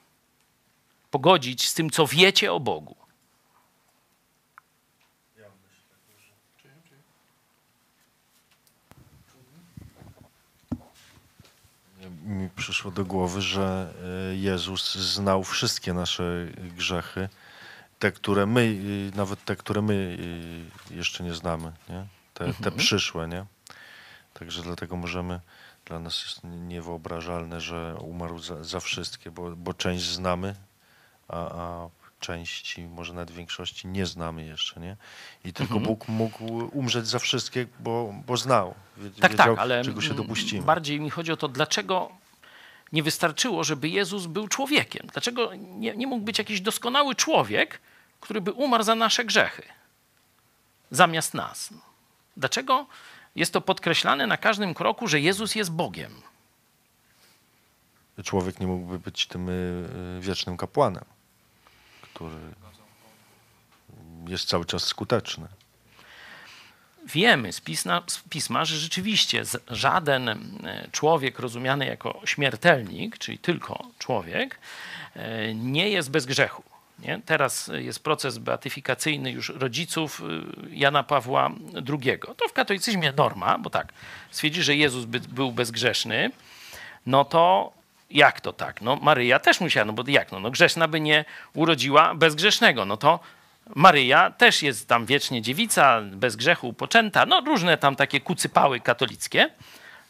Pogodzić 1.13 1.69
z 1.69 1.75
tym, 1.75 1.91
co 1.91 2.07
wiecie 2.07 2.53
o 2.53 2.61
Bogu. 2.61 2.97
Mi 12.25 12.49
przyszło 12.57 12.91
do 12.91 13.05
głowy, 13.05 13.43
że 13.43 13.95
e, 14.31 14.37
Jezus 14.37 14.95
znał 14.95 15.45
wszystkie 15.45 15.93
nasze 15.95 16.47
grzechy, 16.77 17.29
te, 17.99 18.13
które 18.13 18.47
my, 18.47 18.79
e, 19.13 19.17
nawet 19.17 19.45
te, 19.45 19.57
które 19.57 19.83
my 19.83 20.19
e, 20.91 20.95
jeszcze 20.95 21.25
nie 21.25 21.35
znamy, 21.35 21.73
nie? 21.89 22.07
Te, 22.35 22.45
mhm. 22.45 22.65
te 22.65 22.79
przyszłe, 22.79 23.29
nie? 23.29 23.45
Także 24.35 24.63
dlatego 24.63 24.97
możemy, 24.97 25.41
dla 25.85 25.99
nas 25.99 26.23
jest 26.23 26.41
niewyobrażalne, 26.45 27.61
że 27.61 27.97
umarł 28.01 28.39
za, 28.39 28.65
za 28.65 28.81
wszystkie, 28.81 29.31
bo, 29.31 29.57
bo 29.57 29.75
część 29.75 30.05
znamy, 30.05 30.55
a, 31.33 31.37
a 31.37 31.89
części, 32.23 32.83
może 32.83 33.15
nawet 33.15 33.31
większości 33.31 33.89
nie 33.89 34.07
znamy 34.07 34.45
jeszcze, 34.45 34.81
nie? 34.81 34.97
I 35.45 35.53
tylko 35.53 35.75
mhm. 35.75 35.87
Bóg 35.87 36.09
mógł 36.09 36.71
umrzeć 36.73 37.07
za 37.07 37.19
wszystkie, 37.19 37.67
bo, 37.81 38.15
bo 38.27 38.37
znał, 38.37 38.75
tak, 39.21 39.31
wiedział, 39.31 39.57
tak, 39.57 39.59
ale 39.59 39.85
czego 39.85 40.01
się 40.01 40.15
dopuścimy. 40.15 40.63
Bardziej 40.63 41.01
mi 41.01 41.11
chodzi 41.11 41.33
o 41.33 41.37
to, 41.37 41.49
dlaczego 41.49 42.13
nie 42.93 43.03
wystarczyło, 43.03 43.65
żeby 43.65 43.89
Jezus 43.89 44.27
był 44.27 44.49
człowiekiem? 44.49 45.07
Dlaczego 45.13 45.55
nie, 45.55 45.97
nie 45.97 46.07
mógł 46.07 46.25
być 46.25 46.39
jakiś 46.39 46.61
doskonały 46.61 47.15
człowiek, 47.15 47.81
który 48.21 48.41
by 48.41 48.53
umarł 48.53 48.85
za 48.85 48.95
nasze 48.95 49.25
grzechy, 49.25 49.63
zamiast 50.91 51.35
nas? 51.35 51.71
Dlaczego 52.37 52.87
jest 53.37 53.53
to 53.53 53.61
podkreślane 53.61 54.27
na 54.27 54.37
każdym 54.37 54.75
kroku, 54.75 55.09
że 55.09 55.21
Jezus 55.21 55.55
jest 55.55 55.73
Bogiem? 55.73 56.13
Człowiek 58.25 58.61
nie 58.61 58.67
mógłby 58.67 58.99
być 58.99 59.27
tym 59.27 59.49
y, 59.49 59.53
y, 60.19 60.21
wiecznym 60.21 60.57
kapłanem 60.57 61.05
który 62.15 62.37
jest 64.29 64.49
cały 64.49 64.65
czas 64.65 64.85
skuteczny. 64.85 65.47
Wiemy 67.07 67.53
z 67.53 67.61
pisma, 67.61 68.03
z 68.07 68.19
pisma, 68.19 68.65
że 68.65 68.77
rzeczywiście 68.77 69.43
żaden 69.69 70.29
e, 70.29 70.37
człowiek 70.93 71.39
rozumiany 71.39 71.87
jako 71.87 72.21
śmiertelnik, 72.25 73.19
czyli 73.19 73.39
tylko 73.39 73.87
człowiek, 73.99 74.59
e, 75.17 75.55
nie 75.55 75.89
jest 75.89 76.11
bez 76.11 76.27
grzechu. 76.27 76.63
Nie? 76.99 77.21
Teraz 77.27 77.71
jest 77.75 78.05
proces 78.05 78.39
beatyfikacyjny 78.39 79.31
już 79.31 79.49
rodziców 79.49 80.23
e, 80.23 80.77
Jana 80.77 81.03
Pawła 81.03 81.51
II. 81.75 82.19
To 82.37 82.49
w 82.49 82.53
katolicyzmie 82.53 83.13
norma, 83.17 83.59
bo 83.59 83.71
tak, 83.71 83.93
stwierdzi, 84.31 84.63
że 84.63 84.77
Jezus 84.77 85.05
by, 85.05 85.21
był 85.21 85.53
bezgrzeszny, 85.53 86.31
no 87.07 87.25
to 87.25 87.73
jak 88.13 88.41
to 88.41 88.53
tak? 88.53 88.83
No 88.83 88.97
Maryja 88.97 89.39
też 89.39 89.61
musiała, 89.61 89.85
no 89.85 89.93
bo 89.93 90.05
jak 90.07 90.33
no, 90.33 90.41
no 90.41 90.51
grzeszna 90.51 90.89
by 90.89 91.01
nie 91.01 91.25
urodziła 91.55 92.15
bezgrzesznego, 92.15 92.85
no 92.85 92.97
to 92.97 93.21
Maryja 93.75 94.31
też 94.31 94.63
jest 94.63 94.89
tam 94.89 95.07
wiecznie 95.07 95.43
dziewica, 95.43 96.01
bez 96.03 96.37
grzechu 96.37 96.73
poczęta, 96.73 97.27
no 97.27 97.41
różne 97.41 97.79
tam 97.79 97.97
takie 97.97 98.21
kucypały 98.21 98.81
katolickie. 98.81 99.51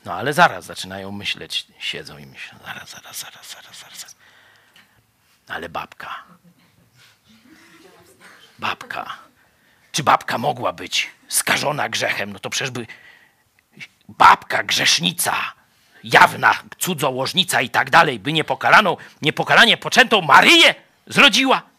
No 0.05 0.15
ale 0.15 0.33
zaraz 0.33 0.65
zaczynają 0.65 1.13
myśleć, 1.13 1.67
siedzą 1.79 2.19
i 2.19 2.27
myślą, 2.27 2.59
zaraz, 2.67 2.91
zaraz, 2.91 3.19
zaraz, 3.21 3.51
zaraz, 3.51 3.79
zaraz. 3.79 4.17
Ale 5.49 5.69
babka. 5.69 6.25
Babka. 8.59 9.19
czy 9.93 10.03
babka 10.03 10.39
mogła 10.39 10.73
być 10.73 11.11
skażona 11.29 11.89
grzechem? 11.89 12.33
No 12.33 12.39
to 12.39 12.51
przecież 12.51 12.71
by 12.71 12.87
babka 14.09 14.63
grzesznica, 14.63 15.53
jawna 16.05 16.55
cudzołożnica 16.79 17.61
i 17.61 17.71
tak 17.71 17.91
dalej, 17.91 18.19
by 18.19 18.33
niepokalaną, 18.33 18.97
niepokalanie 19.23 19.77
poczętą 19.77 20.21
Maryję 20.21 20.75
zrodziła. 21.07 21.72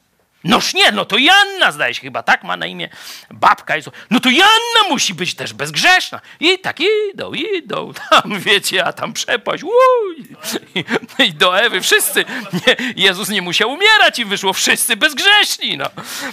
Noż 0.44 0.74
nie, 0.74 0.92
no 0.92 1.06
to 1.06 1.18
Janna 1.18 1.72
zdaje 1.72 1.94
się 1.94 2.02
chyba, 2.02 2.24
tak 2.24 2.44
ma 2.44 2.58
na 2.58 2.66
imię 2.66 2.90
babka. 3.32 3.76
Jezu. 3.76 3.92
No 4.10 4.20
to 4.20 4.30
Janna 4.30 4.90
musi 4.90 5.14
być 5.14 5.36
też 5.36 5.54
bezgrzeszna. 5.54 6.22
I 6.40 6.60
tak 6.60 6.78
idą, 7.14 7.34
idą, 7.34 7.94
tam 8.10 8.40
wiecie, 8.40 8.86
a 8.86 8.94
tam 8.94 9.14
przepaść, 9.14 9.64
uj, 9.64 10.28
i, 10.76 10.86
i 11.24 11.34
do 11.34 11.60
Ewy 11.60 11.82
wszyscy. 11.82 12.26
Nie, 12.54 12.76
Jezus 12.96 13.30
nie 13.30 13.42
musiał 13.42 13.72
umierać 13.72 14.20
i 14.20 14.26
wyszło 14.26 14.54
wszyscy 14.54 14.98
bezgrzeszni. 14.98 15.78
No, 15.78 15.90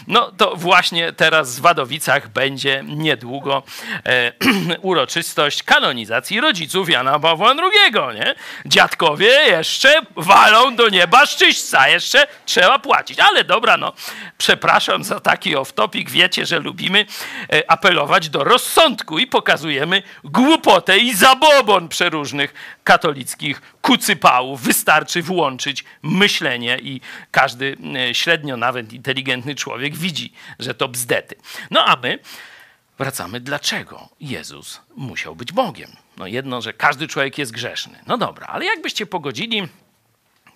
no 0.06 0.32
to 0.32 0.56
właśnie 0.56 1.12
teraz 1.12 1.56
w 1.56 1.60
Wadowicach 1.60 2.28
będzie 2.28 2.84
niedługo 2.86 3.62
e, 4.06 4.32
uroczystość 4.82 5.62
kanonizacji 5.62 6.40
rodziców 6.40 6.90
Jana 6.90 7.18
Pawła 7.18 7.50
II, 7.50 8.14
nie? 8.14 8.34
Dziadkowie 8.66 9.28
jeszcze 9.28 9.94
walą 10.16 10.76
do 10.76 10.88
nieba 10.88 11.26
szczyśca, 11.26 11.88
jeszcze 11.88 12.26
trzeba 12.46 12.78
płacić. 12.78 13.18
Ale 13.20 13.44
dobra, 13.44 13.76
no, 13.76 13.92
przepraszam 14.38 15.04
za 15.04 15.20
taki 15.20 15.56
off-topic, 15.56 16.10
wiecie, 16.10 16.46
że 16.46 16.58
lubimy 16.58 17.06
e, 17.52 17.70
apelować 17.70 18.28
do 18.28 18.44
rozsądku 18.44 19.18
i 19.18 19.26
pokazujemy 19.26 20.02
głupotę 20.24 20.98
i 20.98 21.14
zabobon 21.14 21.88
przeróżnych 21.88 22.54
katolickich 22.84 23.62
kucypałów. 23.82 24.62
Wystarczy 24.62 25.22
włączyć 25.22 25.84
myślenie 26.02 26.78
i 26.82 27.00
każdy 27.30 27.76
e, 27.96 28.14
średnio 28.14 28.56
nawet 28.56 28.92
inteligentny 28.92 29.54
człowiek 29.54 29.96
widzi, 29.96 30.32
że 30.58 30.74
to 30.74 30.88
bzdety. 30.88 31.36
No 31.70 31.84
a 31.84 31.96
my 32.02 32.18
wracamy, 32.98 33.40
dlaczego 33.40 34.08
Jezus 34.20 34.80
musiał 34.96 35.36
być 35.36 35.52
Bogiem. 35.52 35.90
No 36.16 36.26
jedno, 36.26 36.62
że 36.62 36.72
każdy 36.72 37.08
człowiek 37.08 37.38
jest 37.38 37.52
grzeszny. 37.52 37.98
No 38.06 38.18
dobra, 38.18 38.46
ale 38.46 38.64
jakbyście 38.64 39.06
pogodzili 39.06 39.68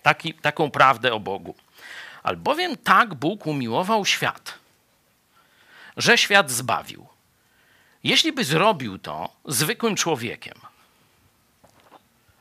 taki, 0.03 0.35
taką 0.35 0.71
prawdę 0.71 1.13
o 1.13 1.21
Bogu? 1.21 1.55
Albowiem 2.25 2.77
tak 2.77 3.15
Bóg 3.15 3.47
umiłował 3.47 4.05
świat, 4.05 4.59
że 5.97 6.19
świat 6.19 6.51
zbawił. 6.51 7.07
Jeśli 8.05 8.33
by 8.33 8.45
zrobił 8.45 8.99
to 8.99 9.37
zwykłym 9.45 9.97
człowiekiem, 9.97 10.55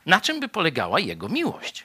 na 0.06 0.20
czym 0.20 0.40
by 0.40 0.48
polegała 0.48 1.00
jego 1.00 1.28
miłość? 1.28 1.84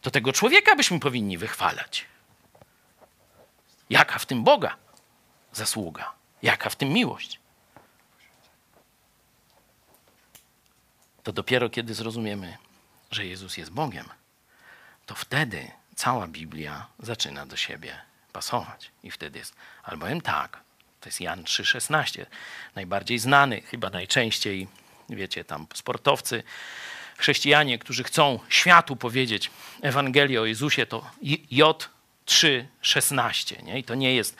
To 0.00 0.10
tego 0.10 0.32
człowieka 0.32 0.76
byśmy 0.76 1.00
powinni 1.00 1.38
wychwalać. 1.38 2.06
Jaka 3.90 4.18
w 4.18 4.26
tym 4.26 4.44
Boga 4.44 4.76
zasługa? 5.52 6.12
Jaka 6.42 6.70
w 6.70 6.76
tym 6.76 6.88
miłość? 6.88 7.40
To 11.22 11.32
dopiero 11.32 11.70
kiedy 11.70 11.94
zrozumiemy, 11.94 12.56
że 13.10 13.26
Jezus 13.26 13.56
jest 13.56 13.70
Bogiem, 13.70 14.08
to 15.06 15.14
wtedy 15.14 15.70
cała 15.94 16.26
Biblia 16.26 16.86
zaczyna 16.98 17.46
do 17.46 17.56
siebie 17.56 17.98
pasować. 18.32 18.90
I 19.02 19.10
wtedy 19.10 19.38
jest, 19.38 19.54
albowiem 19.82 20.20
tak, 20.20 20.60
to 21.00 21.08
jest 21.08 21.20
Jan 21.20 21.42
3,16, 21.42 22.26
najbardziej 22.74 23.18
znany, 23.18 23.60
chyba 23.60 23.90
najczęściej, 23.90 24.68
wiecie, 25.08 25.44
tam 25.44 25.66
sportowcy, 25.74 26.42
chrześcijanie, 27.16 27.78
którzy 27.78 28.04
chcą 28.04 28.40
światu 28.48 28.96
powiedzieć 28.96 29.50
Ewangelię 29.82 30.40
o 30.40 30.44
Jezusie, 30.44 30.86
to 30.86 31.10
J 31.50 31.90
3,16. 32.26 33.62
Nie? 33.62 33.78
I 33.78 33.84
to 33.84 33.94
nie 33.94 34.14
jest 34.14 34.36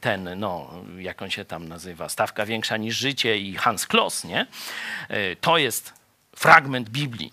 ten, 0.00 0.38
no, 0.40 0.70
jak 0.98 1.22
on 1.22 1.30
się 1.30 1.44
tam 1.44 1.68
nazywa, 1.68 2.08
stawka 2.08 2.46
większa 2.46 2.76
niż 2.76 2.96
życie 2.96 3.38
i 3.38 3.54
Hans 3.54 3.86
Kloss. 3.86 4.24
Nie? 4.24 4.46
To 5.40 5.58
jest 5.58 5.92
fragment 6.36 6.88
Biblii. 6.88 7.32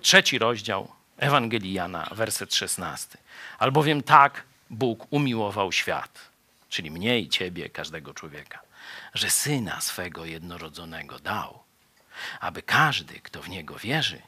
Trzeci 0.00 0.38
rozdział 0.38 0.92
Ewangelii 1.16 1.72
Jana, 1.72 2.08
werset 2.12 2.54
16. 2.54 3.18
Albowiem 3.58 4.02
tak 4.02 4.44
Bóg 4.70 5.06
umiłował 5.10 5.72
świat, 5.72 6.18
czyli 6.68 6.90
mnie 6.90 7.18
i 7.18 7.28
ciebie, 7.28 7.68
każdego 7.68 8.14
człowieka, 8.14 8.60
że 9.14 9.30
syna 9.30 9.80
swego 9.80 10.24
jednorodzonego 10.24 11.18
dał, 11.18 11.62
aby 12.40 12.62
każdy, 12.62 13.20
kto 13.20 13.42
w 13.42 13.48
niego 13.48 13.74
wierzy, 13.74 14.22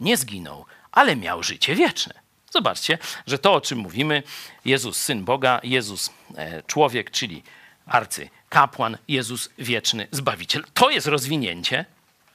nie 0.00 0.16
zginął, 0.16 0.66
ale 0.92 1.16
miał 1.16 1.42
życie 1.42 1.74
wieczne. 1.74 2.14
Zobaczcie, 2.50 2.98
że 3.26 3.38
to, 3.38 3.54
o 3.54 3.60
czym 3.60 3.78
mówimy, 3.78 4.22
Jezus, 4.64 4.96
syn 4.96 5.24
Boga, 5.24 5.60
Jezus, 5.62 6.10
e, 6.36 6.62
człowiek, 6.62 7.10
czyli 7.10 7.42
arcy 7.86 8.30
kapłan, 8.48 8.98
Jezus 9.08 9.50
wieczny 9.58 10.08
zbawiciel. 10.10 10.64
To 10.74 10.90
jest 10.90 11.06
rozwinięcie 11.06 11.84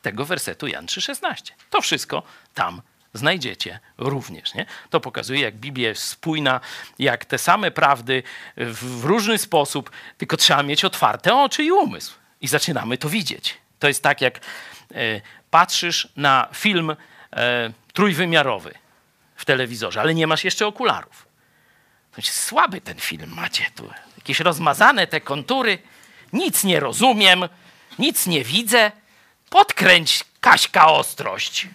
tego 0.02 0.26
wersetu 0.26 0.68
Jan 0.68 0.86
3,16. 0.86 1.52
To 1.70 1.82
wszystko 1.82 2.24
tam 2.54 2.82
znajdziecie 3.14 3.80
również. 3.98 4.54
Nie? 4.54 4.66
To 4.90 5.00
pokazuje, 5.00 5.42
jak 5.42 5.56
Biblia 5.56 5.90
jest 5.90 6.04
spójna, 6.04 6.60
jak 7.00 7.26
te 7.26 7.38
same 7.38 7.72
prawdy 7.72 8.24
w, 8.58 9.04
różny 9.04 9.38
sposób, 9.38 9.92
tylko 10.18 10.38
trzeba 10.38 10.64
mieć 10.64 10.86
otwarte 10.86 11.36
oczy 11.36 11.64
i 11.64 11.72
umysł. 11.72 12.14
I 12.42 12.48
zaczynamy 12.48 12.98
to 12.98 13.10
widzieć. 13.10 13.58
To 13.80 13.88
jest 13.88 14.04
tak, 14.04 14.22
jak 14.22 14.38
e, 14.38 15.22
patrzysz 15.52 16.08
na 16.16 16.48
film 16.54 16.96
e, 17.34 17.72
trójwymiarowy 17.94 18.74
w 19.36 19.46
telewizorze, 19.46 20.02
ale 20.02 20.14
nie 20.14 20.28
masz 20.28 20.44
jeszcze 20.44 20.68
okularów. 20.68 21.28
To 22.12 22.22
jest 22.22 22.44
słaby 22.44 22.82
ten 22.82 22.98
film 23.00 23.34
macie 23.36 23.66
tu. 23.76 23.90
Jakieś 24.18 24.40
rozmazane 24.40 25.08
te 25.08 25.22
kontury. 25.22 25.78
Nic 26.34 26.64
nie 26.64 26.80
rozumiem, 26.80 27.50
nic 28.00 28.28
nie 28.28 28.44
widzę. 28.44 28.92
Podkręć 29.50 30.24
Kaśka 30.42 30.88
ostrość 30.88 31.68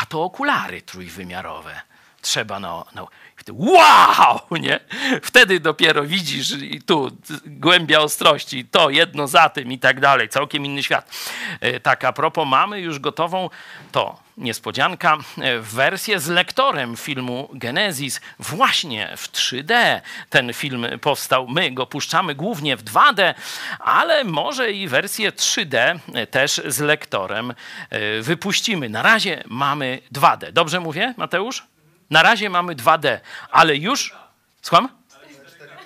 a 0.00 0.06
to 0.06 0.22
okulary 0.22 0.82
trójwymiarowe. 0.82 1.89
Trzeba 2.20 2.60
na, 2.60 2.84
na 2.94 3.06
wow, 3.52 4.40
nie? 4.50 4.80
Wtedy 5.22 5.60
dopiero 5.60 6.02
widzisz 6.02 6.50
i 6.62 6.82
tu 6.82 7.10
głębia 7.46 8.00
ostrości, 8.00 8.64
to 8.64 8.90
jedno 8.90 9.28
za 9.28 9.48
tym 9.48 9.72
i 9.72 9.78
tak 9.78 10.00
dalej, 10.00 10.28
całkiem 10.28 10.66
inny 10.66 10.82
świat. 10.82 11.10
E, 11.60 11.80
tak 11.80 12.04
a 12.04 12.12
propos, 12.12 12.48
mamy 12.48 12.80
już 12.80 12.98
gotową 12.98 13.50
to 13.92 14.20
niespodzianka, 14.36 15.18
e, 15.38 15.58
wersję 15.58 16.20
z 16.20 16.28
lektorem 16.28 16.96
filmu 16.96 17.48
Genesis 17.52 18.20
właśnie 18.38 19.16
w 19.16 19.32
3D. 19.32 20.00
Ten 20.30 20.52
film 20.52 20.86
powstał, 21.00 21.48
my 21.48 21.70
go 21.70 21.86
puszczamy 21.86 22.34
głównie 22.34 22.76
w 22.76 22.84
2D, 22.84 23.34
ale 23.78 24.24
może 24.24 24.72
i 24.72 24.88
wersję 24.88 25.32
3D 25.32 25.98
też 26.30 26.60
z 26.66 26.80
lektorem 26.80 27.54
e, 27.90 28.20
wypuścimy. 28.22 28.88
Na 28.88 29.02
razie 29.02 29.42
mamy 29.46 29.98
2D. 30.12 30.52
Dobrze 30.52 30.80
mówię, 30.80 31.14
Mateusz? 31.16 31.69
Na 32.10 32.22
razie 32.22 32.50
mamy 32.50 32.74
2D, 32.74 33.20
ale 33.50 33.76
już. 33.76 34.14
Słucham? 34.62 34.88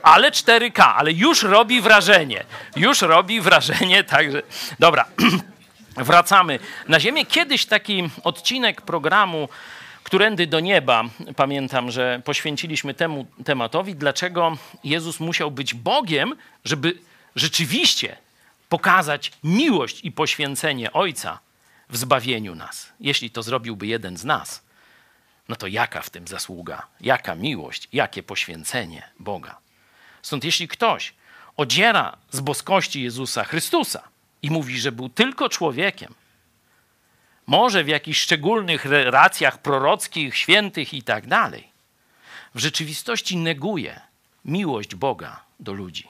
Ale 0.03 0.31
4K, 0.31 0.93
ale 0.97 1.13
już 1.13 1.43
robi 1.43 1.81
wrażenie. 1.81 2.45
Już 2.77 3.03
robi 3.03 3.41
wrażenie, 3.41 4.05
także. 4.15 4.43
Dobra. 4.79 5.05
Wracamy 5.97 6.59
na 6.89 7.01
Ziemię. 7.01 7.27
Kiedyś 7.27 7.67
taki 7.67 8.11
odcinek 8.25 8.83
programu 8.83 9.49
Którędy 10.05 10.47
do 10.47 10.61
nieba, 10.61 11.05
pamiętam, 11.37 11.91
że 11.91 12.23
poświęciliśmy 12.25 12.95
temu 12.95 13.27
tematowi, 13.45 13.95
dlaczego 13.95 14.57
Jezus 14.85 15.21
musiał 15.21 15.51
być 15.51 15.75
Bogiem, 15.75 16.37
żeby 16.65 16.99
rzeczywiście 17.37 18.17
pokazać 18.69 19.33
miłość 19.45 20.01
i 20.05 20.13
poświęcenie 20.13 20.93
Ojca 20.93 21.39
w 21.91 21.97
zbawieniu 21.97 22.55
nas. 22.55 22.93
Jeśli 23.01 23.31
to 23.31 23.43
zrobiłby 23.43 23.87
jeden 23.87 24.17
z 24.17 24.25
nas, 24.25 24.63
no 25.49 25.57
to 25.57 25.67
jaka 25.67 26.03
w 26.03 26.11
tym 26.11 26.29
zasługa, 26.29 26.87
jaka 27.01 27.35
miłość, 27.35 27.89
jakie 27.93 28.23
poświęcenie 28.23 29.11
Boga. 29.19 29.59
Stąd 30.23 30.45
jeśli 30.45 30.69
ktoś 30.69 31.15
odziera 31.57 32.17
z 32.31 32.41
boskości 32.41 33.03
Jezusa 33.03 33.45
Chrystusa 33.45 34.03
i 34.43 34.51
mówi, 34.51 34.81
że 34.81 34.93
był 34.93 35.09
tylko 35.09 35.49
człowiekiem, 35.49 36.15
może 37.47 37.85
w 37.85 37.89
jakichś 37.89 38.21
szczególnych 38.21 38.85
racjach 39.05 39.59
prorockich, 39.59 40.37
świętych 40.37 40.95
i 40.95 41.03
tak 41.03 41.27
dalej, 41.27 41.69
w 42.55 42.59
rzeczywistości 42.59 43.37
neguje 43.37 44.01
miłość 44.45 44.95
Boga 44.95 45.45
do 45.61 45.73
ludzi. 45.73 46.09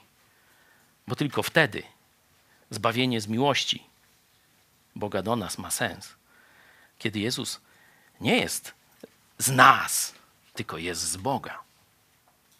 Bo 1.07 1.15
tylko 1.15 1.43
wtedy 1.43 1.83
zbawienie 2.69 3.21
z 3.21 3.27
miłości 3.27 3.83
Boga 4.95 5.21
do 5.21 5.35
nas 5.35 5.57
ma 5.57 5.71
sens. 5.71 6.13
Kiedy 6.99 7.19
Jezus 7.19 7.61
nie 8.21 8.37
jest 8.37 8.73
z 9.37 9.49
nas, 9.49 10.13
tylko 10.53 10.77
jest 10.77 11.01
z 11.01 11.17
Boga. 11.17 11.59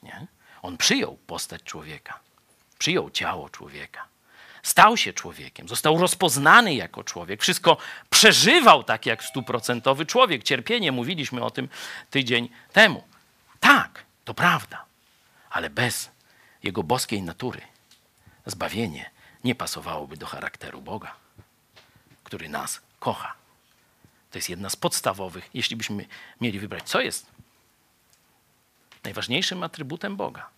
Nie? 0.03 0.27
On 0.61 0.77
przyjął 0.77 1.17
postać 1.27 1.63
człowieka, 1.63 2.19
przyjął 2.77 3.09
ciało 3.09 3.49
człowieka, 3.49 4.05
stał 4.63 4.97
się 4.97 5.13
człowiekiem, 5.13 5.67
został 5.67 5.97
rozpoznany 5.97 6.73
jako 6.73 7.03
człowiek, 7.03 7.41
wszystko 7.41 7.77
przeżywał 8.09 8.83
tak 8.83 9.05
jak 9.05 9.23
stuprocentowy 9.23 10.05
człowiek. 10.05 10.43
Cierpienie, 10.43 10.91
mówiliśmy 10.91 11.43
o 11.43 11.51
tym 11.51 11.69
tydzień 12.09 12.49
temu. 12.73 13.03
Tak, 13.59 14.05
to 14.25 14.33
prawda, 14.33 14.85
ale 15.49 15.69
bez 15.69 16.09
jego 16.63 16.83
boskiej 16.83 17.21
natury, 17.21 17.61
zbawienie 18.45 19.11
nie 19.43 19.55
pasowałoby 19.55 20.17
do 20.17 20.25
charakteru 20.25 20.81
Boga, 20.81 21.15
który 22.23 22.49
nas 22.49 22.81
kocha. 22.99 23.44
To 24.35 24.39
jest 24.39 24.49
jedna 24.49 24.69
z 24.69 24.75
podstawowych, 24.75 25.49
jeśli 25.53 25.75
byśmy 25.75 26.05
mieli 26.41 26.59
wybrać, 26.59 26.83
co 26.89 27.01
jest 27.01 27.25
najważniejszym 29.03 29.63
atrybutem 29.63 30.15
Boga. 30.15 30.49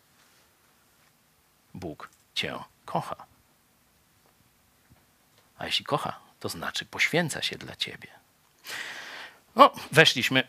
Bóg 1.73 2.09
cię 2.35 2.59
kocha. 2.85 3.15
A 5.57 5.65
jeśli 5.65 5.85
kocha, 5.85 6.19
to 6.39 6.49
znaczy 6.49 6.85
poświęca 6.85 7.41
się 7.41 7.57
dla 7.57 7.75
ciebie. 7.75 8.07
No, 9.55 9.71
weszliśmy 9.91 10.43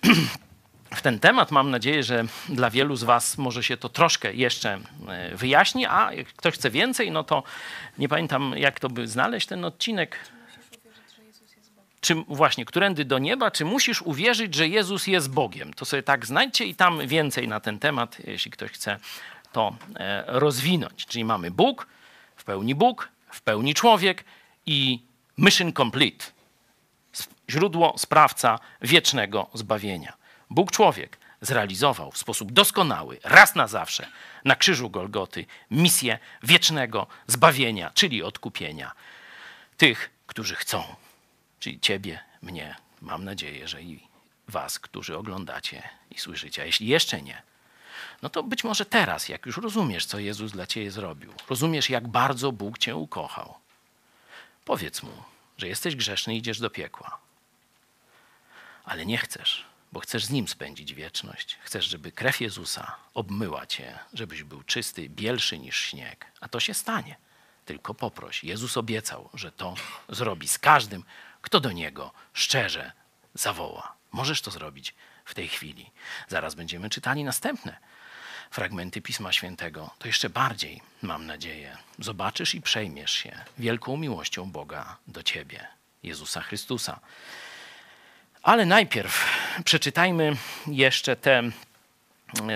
w 0.96 1.02
ten 1.02 1.20
temat. 1.20 1.50
Mam 1.50 1.70
nadzieję, 1.70 2.02
że 2.02 2.24
dla 2.48 2.70
wielu 2.70 2.96
z 2.96 3.04
Was 3.04 3.38
może 3.38 3.62
się 3.62 3.76
to 3.76 3.88
troszkę 3.88 4.34
jeszcze 4.34 4.80
e, 5.08 5.36
wyjaśni, 5.36 5.86
a 5.86 6.12
jak 6.12 6.26
ktoś 6.26 6.54
chce 6.54 6.70
więcej, 6.70 7.10
no 7.10 7.24
to 7.24 7.42
nie 7.98 8.08
pamiętam, 8.08 8.54
jak 8.56 8.80
to 8.80 8.88
by 8.88 9.08
znaleźć 9.08 9.46
ten 9.46 9.64
odcinek. 9.64 10.37
Czy 12.00 12.14
właśnie, 12.14 12.64
którędy 12.64 13.04
do 13.04 13.18
nieba, 13.18 13.50
czy 13.50 13.64
musisz 13.64 14.02
uwierzyć, 14.02 14.54
że 14.54 14.68
Jezus 14.68 15.06
jest 15.06 15.30
Bogiem? 15.30 15.74
To 15.74 15.84
sobie 15.84 16.02
tak 16.02 16.26
znajdźcie 16.26 16.64
i 16.64 16.74
tam 16.74 17.06
więcej 17.06 17.48
na 17.48 17.60
ten 17.60 17.78
temat, 17.78 18.16
jeśli 18.24 18.50
ktoś 18.50 18.70
chce 18.70 18.98
to 19.52 19.76
e, 19.96 20.24
rozwinąć. 20.26 21.06
Czyli 21.06 21.24
mamy 21.24 21.50
Bóg, 21.50 21.86
w 22.36 22.44
pełni 22.44 22.74
Bóg, 22.74 23.08
w 23.32 23.42
pełni 23.42 23.74
człowiek 23.74 24.24
i 24.66 25.02
mission 25.38 25.72
complete. 25.72 26.24
Źródło, 27.50 27.94
sprawca 27.98 28.58
wiecznego 28.82 29.50
zbawienia. 29.54 30.12
Bóg 30.50 30.72
człowiek 30.72 31.18
zrealizował 31.40 32.10
w 32.10 32.18
sposób 32.18 32.52
doskonały, 32.52 33.18
raz 33.24 33.54
na 33.54 33.66
zawsze, 33.66 34.06
na 34.44 34.56
krzyżu 34.56 34.90
Golgoty, 34.90 35.46
misję 35.70 36.18
wiecznego 36.42 37.06
zbawienia, 37.26 37.90
czyli 37.94 38.22
odkupienia 38.22 38.92
tych, 39.76 40.10
którzy 40.26 40.54
chcą. 40.54 40.84
Czyli 41.60 41.80
ciebie, 41.80 42.20
mnie, 42.42 42.76
mam 43.00 43.24
nadzieję, 43.24 43.68
że 43.68 43.82
i 43.82 44.08
was, 44.48 44.78
którzy 44.78 45.16
oglądacie 45.16 45.88
i 46.10 46.18
słyszycie. 46.18 46.62
A 46.62 46.64
jeśli 46.64 46.86
jeszcze 46.86 47.22
nie, 47.22 47.42
no 48.22 48.28
to 48.28 48.42
być 48.42 48.64
może 48.64 48.86
teraz, 48.86 49.28
jak 49.28 49.46
już 49.46 49.56
rozumiesz, 49.56 50.06
co 50.06 50.18
Jezus 50.18 50.52
dla 50.52 50.66
ciebie 50.66 50.90
zrobił, 50.90 51.32
rozumiesz, 51.48 51.90
jak 51.90 52.08
bardzo 52.08 52.52
Bóg 52.52 52.78
cię 52.78 52.96
ukochał, 52.96 53.54
powiedz 54.64 55.02
mu, 55.02 55.22
że 55.58 55.68
jesteś 55.68 55.96
grzeszny 55.96 56.34
i 56.34 56.38
idziesz 56.38 56.60
do 56.60 56.70
piekła. 56.70 57.18
Ale 58.84 59.06
nie 59.06 59.18
chcesz, 59.18 59.64
bo 59.92 60.00
chcesz 60.00 60.24
z 60.24 60.30
Nim 60.30 60.48
spędzić 60.48 60.94
wieczność. 60.94 61.58
Chcesz, 61.62 61.84
żeby 61.84 62.12
krew 62.12 62.40
Jezusa 62.40 62.96
obmyła 63.14 63.66
cię, 63.66 63.98
żebyś 64.14 64.42
był 64.42 64.62
czysty, 64.62 65.08
bielszy 65.08 65.58
niż 65.58 65.80
śnieg. 65.80 66.26
A 66.40 66.48
to 66.48 66.60
się 66.60 66.74
stanie. 66.74 67.16
Tylko 67.64 67.94
poproś. 67.94 68.44
Jezus 68.44 68.76
obiecał, 68.76 69.30
że 69.34 69.52
to 69.52 69.74
zrobi 70.08 70.48
z 70.48 70.58
każdym, 70.58 71.04
kto 71.48 71.60
do 71.60 71.72
Niego 71.72 72.12
szczerze 72.32 72.92
zawoła. 73.34 73.92
Możesz 74.12 74.40
to 74.40 74.50
zrobić 74.50 74.94
w 75.24 75.34
tej 75.34 75.48
chwili. 75.48 75.90
Zaraz 76.28 76.54
będziemy 76.54 76.90
czytali 76.90 77.24
następne 77.24 77.76
fragmenty 78.50 79.00
Pisma 79.00 79.32
Świętego. 79.32 79.90
To 79.98 80.08
jeszcze 80.08 80.30
bardziej, 80.30 80.82
mam 81.02 81.26
nadzieję, 81.26 81.76
zobaczysz 81.98 82.54
i 82.54 82.62
przejmiesz 82.62 83.12
się 83.12 83.44
wielką 83.58 83.96
miłością 83.96 84.50
Boga 84.50 84.96
do 85.06 85.22
Ciebie, 85.22 85.66
Jezusa 86.02 86.40
Chrystusa. 86.40 87.00
Ale 88.42 88.66
najpierw 88.66 89.24
przeczytajmy 89.64 90.36
jeszcze 90.66 91.16
te 91.16 91.42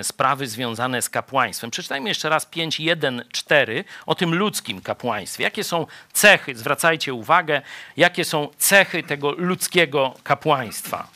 sprawy 0.02 0.46
związane 0.46 1.02
z 1.02 1.10
kapłaństwem. 1.10 1.70
Przeczytajmy 1.70 2.08
jeszcze 2.08 2.28
raz 2.28 2.46
5, 2.46 2.80
1, 2.80 3.24
4 3.32 3.84
o 4.06 4.14
tym 4.14 4.34
ludzkim 4.34 4.80
kapłaństwie. 4.80 5.44
Jakie 5.44 5.64
są 5.64 5.86
cechy, 6.12 6.54
zwracajcie 6.54 7.14
uwagę, 7.14 7.62
jakie 7.96 8.24
są 8.24 8.48
cechy 8.58 9.02
tego 9.02 9.30
ludzkiego 9.30 10.14
kapłaństwa. 10.22 11.08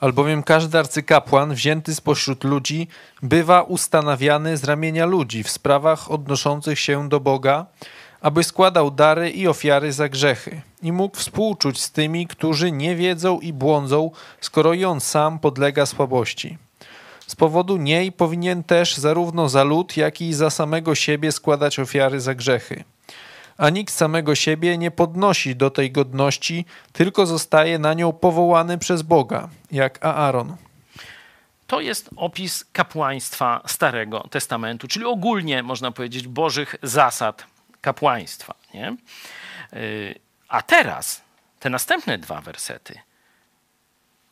Albowiem 0.00 0.42
każdy 0.42 0.78
arcykapłan 0.78 1.54
wzięty 1.54 1.94
spośród 1.94 2.44
ludzi 2.44 2.88
bywa 3.22 3.62
ustanawiany 3.62 4.56
z 4.56 4.64
ramienia 4.64 5.06
ludzi 5.06 5.42
w 5.42 5.50
sprawach 5.50 6.10
odnoszących 6.10 6.80
się 6.80 7.08
do 7.08 7.20
Boga, 7.20 7.66
aby 8.20 8.44
składał 8.44 8.90
dary 8.90 9.30
i 9.30 9.48
ofiary 9.48 9.92
za 9.92 10.08
grzechy 10.08 10.60
i 10.82 10.92
mógł 10.92 11.16
współczuć 11.16 11.80
z 11.80 11.90
tymi, 11.90 12.26
którzy 12.26 12.72
nie 12.72 12.96
wiedzą 12.96 13.40
i 13.40 13.52
błądzą, 13.52 14.10
skoro 14.40 14.74
i 14.74 14.84
on 14.84 15.00
sam 15.00 15.38
podlega 15.38 15.86
słabości. 15.86 16.58
Z 17.30 17.36
powodu 17.36 17.76
niej 17.76 18.12
powinien 18.12 18.64
też 18.64 18.96
zarówno 18.96 19.48
za 19.48 19.64
lud, 19.64 19.96
jak 19.96 20.20
i 20.20 20.34
za 20.34 20.50
samego 20.50 20.94
siebie 20.94 21.32
składać 21.32 21.78
ofiary 21.78 22.20
za 22.20 22.34
grzechy. 22.34 22.84
A 23.58 23.70
nikt 23.70 23.94
samego 23.94 24.34
siebie 24.34 24.78
nie 24.78 24.90
podnosi 24.90 25.56
do 25.56 25.70
tej 25.70 25.92
godności, 25.92 26.64
tylko 26.92 27.26
zostaje 27.26 27.78
na 27.78 27.94
nią 27.94 28.12
powołany 28.12 28.78
przez 28.78 29.02
Boga, 29.02 29.48
jak 29.70 30.04
Aaron. 30.04 30.56
To 31.66 31.80
jest 31.80 32.10
opis 32.16 32.64
kapłaństwa 32.72 33.62
Starego 33.66 34.28
Testamentu, 34.30 34.88
czyli 34.88 35.04
ogólnie 35.04 35.62
można 35.62 35.92
powiedzieć 35.92 36.28
Bożych 36.28 36.74
zasad 36.82 37.46
kapłaństwa. 37.80 38.54
Nie? 38.74 38.96
Y, 39.72 40.14
a 40.48 40.62
teraz 40.62 41.22
te 41.60 41.70
następne 41.70 42.18
dwa 42.18 42.40
wersety 42.40 42.94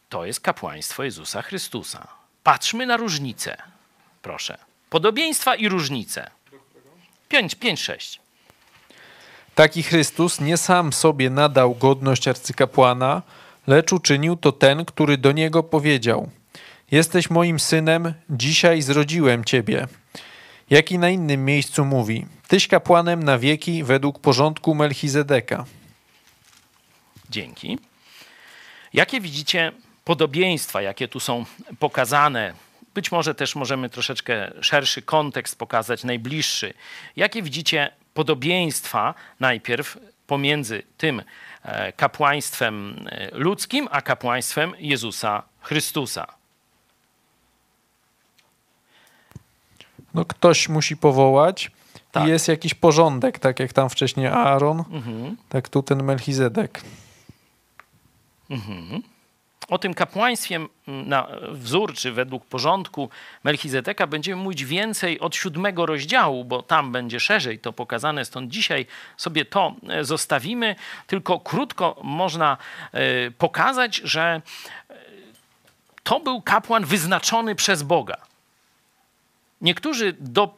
to 0.09 0.25
jest 0.25 0.41
kapłaństwo 0.41 1.05
Jezusa 1.05 1.43
Chrystusa. 1.43 2.18
Patrzmy 2.49 2.87
na 2.87 2.97
różnicę, 2.97 3.57
proszę. 4.23 4.59
Podobieństwa 4.91 5.55
i 5.55 5.69
różnice. 5.69 6.31
5, 7.29 7.55
5, 7.55 7.81
6. 7.81 8.21
Taki 9.55 9.83
Chrystus 9.83 10.41
nie 10.41 10.57
sam 10.57 10.93
sobie 10.93 11.31
nadał 11.31 11.75
godność 11.75 12.29
arcykapłana, 12.29 13.23
lecz 13.67 13.93
uczynił 13.93 14.37
to 14.37 14.53
ten, 14.53 14.85
który 14.85 15.19
do 15.19 15.33
niego 15.33 15.63
powiedział: 15.63 16.31
Jesteś 16.91 17.31
moim 17.31 17.61
synem, 17.61 18.15
dzisiaj 18.31 18.83
zrodziłem 18.83 19.45
ciebie. 19.45 19.87
Jak 20.71 20.93
i 20.93 20.99
na 20.99 21.11
innym 21.11 21.45
miejscu 21.45 21.85
mówi: 21.85 22.27
Tyś 22.47 22.69
kapłanem 22.69 23.23
na 23.23 23.39
wieki 23.39 23.85
według 23.85 24.19
porządku 24.19 24.75
Melchizedeka. 24.75 25.65
Dzięki. 27.31 27.79
Jakie 28.93 29.21
widzicie 29.21 29.73
podobieństwa, 30.09 30.83
jakie 30.83 31.09
tu 31.09 31.21
są 31.21 31.45
pokazane? 31.79 32.53
Być 32.95 33.13
może 33.13 33.35
też 33.35 33.57
możemy 33.57 33.91
troszeczkę 33.91 34.51
szerszy 34.61 35.03
kontekst 35.03 35.59
pokazać, 35.59 36.05
najbliższy. 36.05 36.75
Jakie 37.17 37.43
widzicie 37.43 37.93
podobieństwa 38.15 39.15
najpierw 39.41 39.99
pomiędzy 40.27 40.83
tym 40.99 41.23
e, 41.63 41.93
kapłaństwem 41.93 43.07
e, 43.11 43.39
ludzkim, 43.39 43.89
a 43.91 44.03
kapłaństwem 44.03 44.73
Jezusa 44.79 45.43
Chrystusa? 45.61 46.27
No, 50.15 50.25
ktoś 50.25 50.69
musi 50.69 50.97
powołać. 50.97 51.71
Tak. 52.13 52.27
I 52.27 52.31
jest 52.31 52.49
jakiś 52.49 52.75
porządek, 52.75 53.39
tak 53.39 53.61
jak 53.61 53.73
tam 53.73 53.91
wcześniej 53.91 54.27
Aaron, 54.27 54.85
Mhm. 54.91 55.37
tak 55.49 55.69
tu 55.69 55.83
ten 55.83 56.03
Melchizedek. 56.03 56.81
O 59.69 59.79
tym 59.79 59.95
kapłaństwie 59.95 60.61
na 60.87 61.29
wzór, 61.49 61.95
czy 61.95 62.13
według 62.13 62.47
porządku 62.47 63.11
Melchizedeka 63.45 64.07
będziemy 64.07 64.43
mówić 64.43 64.65
więcej 64.65 65.21
od 65.21 65.37
siódmego 65.37 65.87
rozdziału, 65.87 66.45
bo 66.45 66.63
tam 66.63 66.93
będzie 66.93 67.21
szerzej 67.21 67.59
to 67.59 67.73
pokazane, 67.73 68.25
stąd 68.25 68.51
dzisiaj 68.51 68.87
sobie 69.17 69.45
to 69.45 69.75
e, 69.89 70.05
zostawimy. 70.05 70.77
Tylko 71.07 71.41
krótko 71.41 72.01
można 72.03 72.57
e, 72.93 73.31
pokazać, 73.31 73.97
że 73.97 74.43
e, 74.91 74.95
to 76.03 76.21
był 76.21 76.43
kapłan 76.43 76.85
wyznaczony 76.85 77.55
przez 77.55 77.83
Boga. 77.83 78.17
Niektórzy 79.61 80.15
do, 80.21 80.55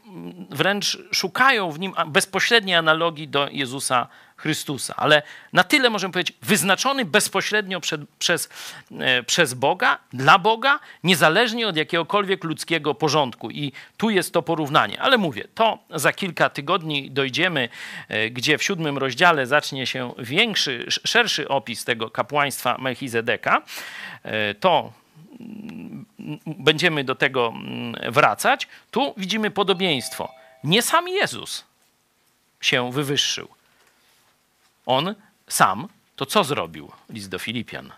wręcz 0.51 0.99
szukają 1.12 1.70
w 1.70 1.79
nim 1.79 1.94
bezpośredniej 2.07 2.77
analogii 2.77 3.29
do 3.29 3.49
Jezusa 3.49 4.07
Chrystusa, 4.40 4.94
ale 4.96 5.22
na 5.53 5.64
tyle 5.64 5.90
możemy 5.90 6.12
powiedzieć, 6.12 6.37
wyznaczony 6.42 7.05
bezpośrednio 7.05 7.81
przed, 7.81 8.00
przez, 8.18 8.48
e, 9.00 9.22
przez 9.22 9.55
Boga, 9.55 9.98
dla 10.12 10.38
Boga, 10.38 10.79
niezależnie 11.05 11.68
od 11.68 11.76
jakiegokolwiek 11.76 12.44
ludzkiego 12.44 12.94
porządku. 12.94 13.50
I 13.50 13.72
tu 13.96 14.11
jest 14.11 14.33
to 14.33 14.42
porównanie. 14.42 15.00
Ale 15.03 15.18
mówię, 15.18 15.44
to 15.55 15.79
za 15.90 16.12
kilka 16.12 16.50
tygodni 16.50 17.11
dojdziemy, 17.11 17.68
e, 18.09 18.31
gdzie 18.31 18.59
w 18.59 18.62
siódmym 18.62 18.98
rozdziale 18.98 19.46
zacznie 19.46 19.87
się 19.87 20.14
większy, 20.18 20.85
sz- 20.87 21.09
szerszy 21.11 21.48
opis 21.48 21.85
tego 21.85 22.11
kapłaństwa 22.11 22.76
Melchizedeka. 22.79 23.62
E, 24.22 24.55
To 24.55 24.92
będziemy 26.46 27.05
do 27.05 27.14
tego 27.14 27.53
mm, 27.57 28.12
wracać. 28.12 28.68
Tu 28.90 29.14
widzimy 29.16 29.50
podobieństwo. 29.50 30.33
Nie 30.64 30.83
sam 30.83 31.09
Jezus 31.09 31.64
się 32.61 32.92
wywyższył. 32.92 33.48
On 34.87 35.14
sam 35.49 35.88
to 36.16 36.27
co 36.27 36.45
zrobił? 36.45 36.93
List 37.09 37.29
do 37.29 37.38
Filipian. 37.38 37.93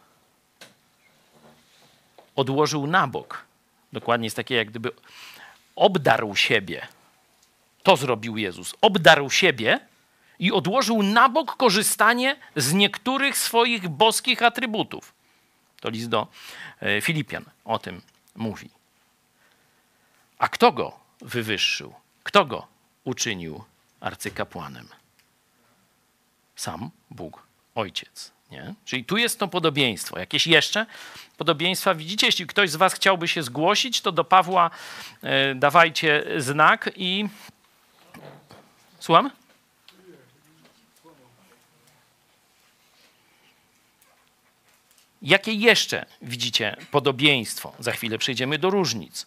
Odłożył 2.37 2.87
na 2.87 3.07
bok. 3.07 3.45
Dokładnie 3.93 4.27
jest 4.27 4.37
takie, 4.37 4.55
jak 4.55 4.71
gdyby 4.71 4.91
obdarł 5.77 6.37
siebie. 6.37 6.87
to 7.83 7.97
zrobił 7.97 8.37
Jezus. 8.37 8.75
Obdarł 8.81 9.31
siebie 9.31 9.81
i 10.39 10.53
odłożył 10.53 11.03
na 11.03 11.29
bok 11.29 11.57
korzystanie 11.57 12.37
z 12.57 12.73
niektórych 12.73 13.39
swoich 13.39 13.89
boskich 13.89 14.43
atrybutów. 14.43 15.15
To 15.81 15.91
list 15.91 16.09
do 16.09 16.27
e, 16.81 17.01
Filipian 17.01 17.45
o 17.65 17.79
tym 17.79 18.03
mówi. 18.37 18.71
A 20.39 20.49
kto 20.49 20.73
go 20.73 20.99
wywyższył? 21.21 21.95
Kto 22.23 22.45
go 22.45 22.67
uczynił 23.05 23.65
arcykapłanem? 24.01 24.89
Sam 26.57 26.91
Bóg, 27.11 27.47
Ojciec. 27.75 28.33
Nie? 28.51 28.75
Czyli 28.85 29.05
tu 29.05 29.17
jest 29.17 29.39
to 29.39 29.49
podobieństwo. 29.49 30.19
Jakieś 30.19 30.47
jeszcze 30.47 30.87
podobieństwa 31.37 31.95
widzicie? 31.95 32.27
Jeśli 32.27 32.47
ktoś 32.47 32.71
z 32.71 32.77
Was 32.77 32.95
chciałby 32.95 33.29
się 33.29 33.43
zgłosić, 33.43 34.01
to 34.01 34.13
do 34.13 34.25
Pawła 34.25 34.71
e, 35.23 35.55
dawajcie 35.55 36.25
znak 36.37 36.91
i. 36.97 37.29
Słucham? 38.99 39.31
Jakie 45.23 45.53
jeszcze 45.53 46.07
widzicie 46.23 46.77
podobieństwo? 46.91 47.73
Za 47.79 47.93
chwilę 47.93 48.19
przejdziemy 48.19 48.59
do 48.59 48.71
różnic. 48.71 49.27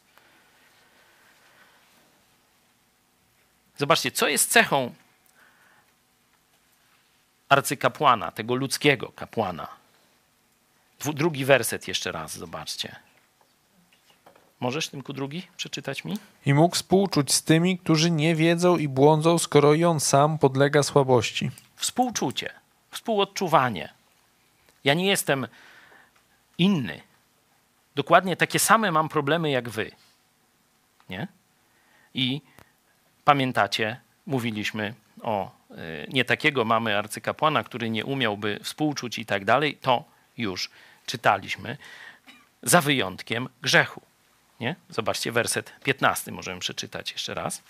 Zobaczcie, 3.78 4.12
co 4.12 4.28
jest 4.28 4.52
cechą 4.52 4.96
arcykapłana, 7.56 8.32
tego 8.32 8.56
ludzkiego 8.56 9.12
kapłana. 9.16 9.68
Drugi 11.14 11.46
werset 11.46 11.88
jeszcze 11.88 12.12
raz, 12.12 12.38
zobaczcie. 12.38 12.96
Możesz, 14.60 14.88
Tymku, 14.90 15.14
drugi 15.14 15.48
przeczytać 15.58 16.06
mi? 16.06 16.18
I 16.46 16.54
mógł 16.54 16.76
współczuć 16.76 17.34
z 17.34 17.44
tymi, 17.44 17.78
którzy 17.78 18.12
nie 18.12 18.36
wiedzą 18.36 18.78
i 18.78 18.88
błądzą, 18.88 19.38
skoro 19.38 19.74
i 19.74 19.84
on 19.84 20.00
sam 20.00 20.40
podlega 20.40 20.84
słabości. 20.84 21.52
Współczucie, 21.76 22.54
współodczuwanie. 22.92 23.94
Ja 24.84 24.94
nie 24.94 25.08
jestem 25.08 25.48
inny. 26.58 27.02
Dokładnie 27.96 28.36
takie 28.36 28.60
same 28.60 28.92
mam 28.92 29.10
problemy 29.10 29.50
jak 29.52 29.70
wy. 29.70 29.92
Nie? 31.10 31.28
I 32.14 32.42
pamiętacie, 33.26 34.00
mówiliśmy 34.26 34.94
o 35.26 35.52
e, 35.72 35.76
nie 36.08 36.26
takiego 36.26 36.66
mamy 36.66 36.98
arcykapłana, 36.98 37.64
który 37.64 37.90
nie 37.90 38.06
umiałby 38.06 38.60
współczuć 38.64 39.20
i 39.20 39.26
tak 39.26 39.46
dalej, 39.46 39.78
to 39.82 40.04
już 40.38 40.70
czytaliśmy, 41.06 41.78
za 42.64 42.82
wyjątkiem 42.82 43.50
grzechu. 43.62 44.02
Nie? 44.60 44.76
Zobaczcie, 44.90 45.32
werset 45.32 45.74
15 45.84 46.32
możemy 46.32 46.60
przeczytać 46.60 47.12
jeszcze 47.12 47.34
raz. 47.34 47.64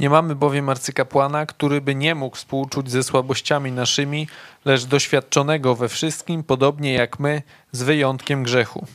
Nie 0.00 0.10
mamy 0.10 0.34
bowiem 0.34 0.68
arcykapłana, 0.68 1.46
który 1.46 1.80
by 1.80 1.94
nie 1.94 2.14
mógł 2.14 2.36
współczuć 2.36 2.90
ze 2.90 3.02
słabościami 3.02 3.72
naszymi, 3.72 4.28
lecz 4.64 4.84
doświadczonego 4.84 5.74
we 5.74 5.88
wszystkim, 5.88 6.44
podobnie 6.44 6.92
jak 6.92 7.18
my, 7.18 7.42
z 7.72 7.82
wyjątkiem 7.82 8.42
grzechu. 8.42 8.86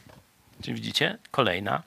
Czyli 0.61 0.75
widzicie, 0.75 1.17
kolejna 1.31 1.83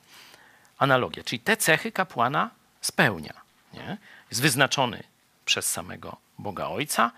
analogia. 0.77 1.23
Czyli 1.23 1.39
te 1.39 1.57
cechy 1.57 1.91
kapłana 1.91 2.49
spełnia. 2.81 3.33
Nie? 3.73 3.97
Jest 4.29 4.41
wyznaczony 4.41 5.03
przez 5.49 5.71
samego 5.71 6.17
Boga 6.37 6.67
Ojca, 6.67 7.11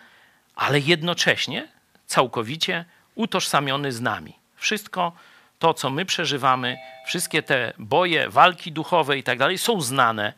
ale 0.56 0.80
jednocześnie 0.80 1.68
całkowicie 2.06 2.86
utożsamiony 3.16 3.92
z 3.92 4.02
nami. 4.02 4.34
Wszystko 4.56 5.12
to, 5.60 5.74
co 5.74 5.90
my 5.90 6.06
przeżywamy, 6.06 6.78
wszystkie 7.06 7.44
te 7.44 7.74
boje, 7.78 8.30
walki 8.30 8.72
duchowe 8.72 9.18
i 9.18 9.24
tak 9.24 9.40
dalej, 9.40 9.58
są 9.58 9.82
znane, 9.82 10.34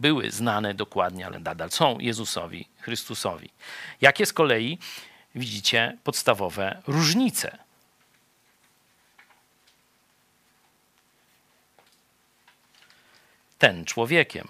były 0.00 0.30
znane 0.30 0.74
dokładnie, 0.74 1.26
ale 1.26 1.38
nadal 1.38 1.70
są 1.70 1.98
Jezusowi, 1.98 2.68
Chrystusowi. 2.80 3.50
Jakie 4.00 4.26
z 4.26 4.32
kolei 4.32 4.78
widzicie 5.34 5.96
podstawowe 6.04 6.82
różnice? 6.86 7.58
Ten 13.58 13.84
człowiekiem, 13.84 14.48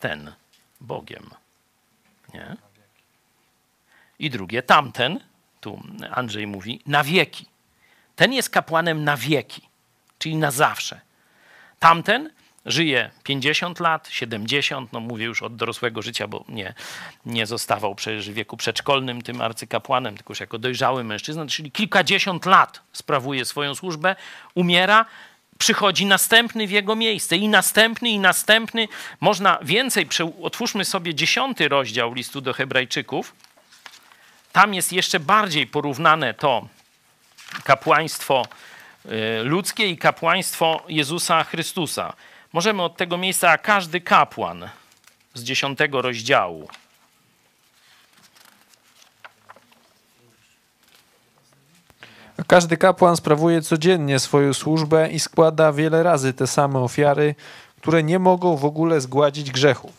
ten 0.00 0.32
Bogiem. 0.80 1.37
Nie? 2.34 2.56
I 4.18 4.30
drugie, 4.30 4.62
tamten, 4.62 5.20
tu 5.60 5.82
Andrzej 6.10 6.46
mówi, 6.46 6.80
na 6.86 7.04
wieki. 7.04 7.46
Ten 8.16 8.32
jest 8.32 8.50
kapłanem 8.50 9.04
na 9.04 9.16
wieki, 9.16 9.62
czyli 10.18 10.36
na 10.36 10.50
zawsze. 10.50 11.00
Tamten 11.78 12.30
żyje 12.66 13.10
50 13.22 13.80
lat, 13.80 14.08
70, 14.10 14.92
no 14.92 15.00
mówię 15.00 15.24
już 15.24 15.42
od 15.42 15.56
dorosłego 15.56 16.02
życia, 16.02 16.28
bo 16.28 16.44
nie, 16.48 16.74
nie 17.26 17.46
zostawał 17.46 17.94
przecież 17.94 18.30
w 18.30 18.34
wieku 18.34 18.56
przedszkolnym 18.56 19.22
tym 19.22 19.40
arcykapłanem, 19.40 20.16
tylko 20.16 20.30
już 20.30 20.40
jako 20.40 20.58
dojrzały 20.58 21.04
mężczyzna, 21.04 21.46
czyli 21.46 21.72
kilkadziesiąt 21.72 22.46
lat 22.46 22.80
sprawuje 22.92 23.44
swoją 23.44 23.74
służbę, 23.74 24.16
umiera, 24.54 25.06
przychodzi 25.58 26.06
następny 26.06 26.66
w 26.66 26.70
jego 26.70 26.96
miejsce 26.96 27.36
i 27.36 27.48
następny, 27.48 28.08
i 28.08 28.18
następny. 28.18 28.88
Można 29.20 29.58
więcej, 29.62 30.08
otwórzmy 30.42 30.84
sobie 30.84 31.14
dziesiąty 31.14 31.68
rozdział 31.68 32.14
listu 32.14 32.40
do 32.40 32.52
Hebrajczyków. 32.52 33.34
Tam 34.52 34.74
jest 34.74 34.92
jeszcze 34.92 35.20
bardziej 35.20 35.66
porównane 35.66 36.34
to 36.34 36.68
kapłaństwo 37.64 38.46
y, 39.06 39.10
ludzkie 39.44 39.88
i 39.88 39.98
kapłaństwo 39.98 40.84
Jezusa 40.88 41.44
Chrystusa. 41.44 42.12
Możemy 42.52 42.82
od 42.82 42.96
tego 42.96 43.18
miejsca, 43.18 43.50
a 43.50 43.58
każdy 43.58 44.00
kapłan 44.00 44.68
z 45.34 45.42
dziesiątego 45.42 46.02
rozdziału. 46.02 46.68
Każdy 52.46 52.76
kapłan 52.76 53.16
sprawuje 53.16 53.62
codziennie 53.62 54.18
swoją 54.18 54.54
służbę 54.54 55.08
i 55.08 55.20
składa 55.20 55.72
wiele 55.72 56.02
razy 56.02 56.32
te 56.32 56.46
same 56.46 56.78
ofiary, 56.78 57.34
które 57.80 58.02
nie 58.02 58.18
mogą 58.18 58.56
w 58.56 58.64
ogóle 58.64 59.00
zgładzić 59.00 59.50
grzechów. 59.50 59.92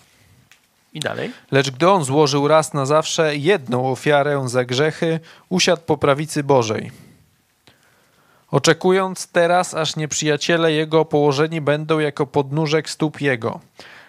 I 0.93 0.99
dalej. 0.99 1.31
Lecz 1.51 1.71
gdy 1.71 1.89
on 1.89 2.03
złożył 2.03 2.47
raz 2.47 2.73
na 2.73 2.85
zawsze 2.85 3.35
jedną 3.35 3.91
ofiarę 3.91 4.43
za 4.49 4.65
grzechy, 4.65 5.19
usiadł 5.49 5.81
po 5.81 5.97
prawicy 5.97 6.43
Bożej. 6.43 6.91
Oczekując 8.51 9.27
teraz, 9.27 9.73
aż 9.73 9.95
nieprzyjaciele 9.95 10.71
jego 10.71 11.05
położeni 11.05 11.61
będą 11.61 11.99
jako 11.99 12.25
podnóżek 12.25 12.89
stóp 12.89 13.21
jego. 13.21 13.59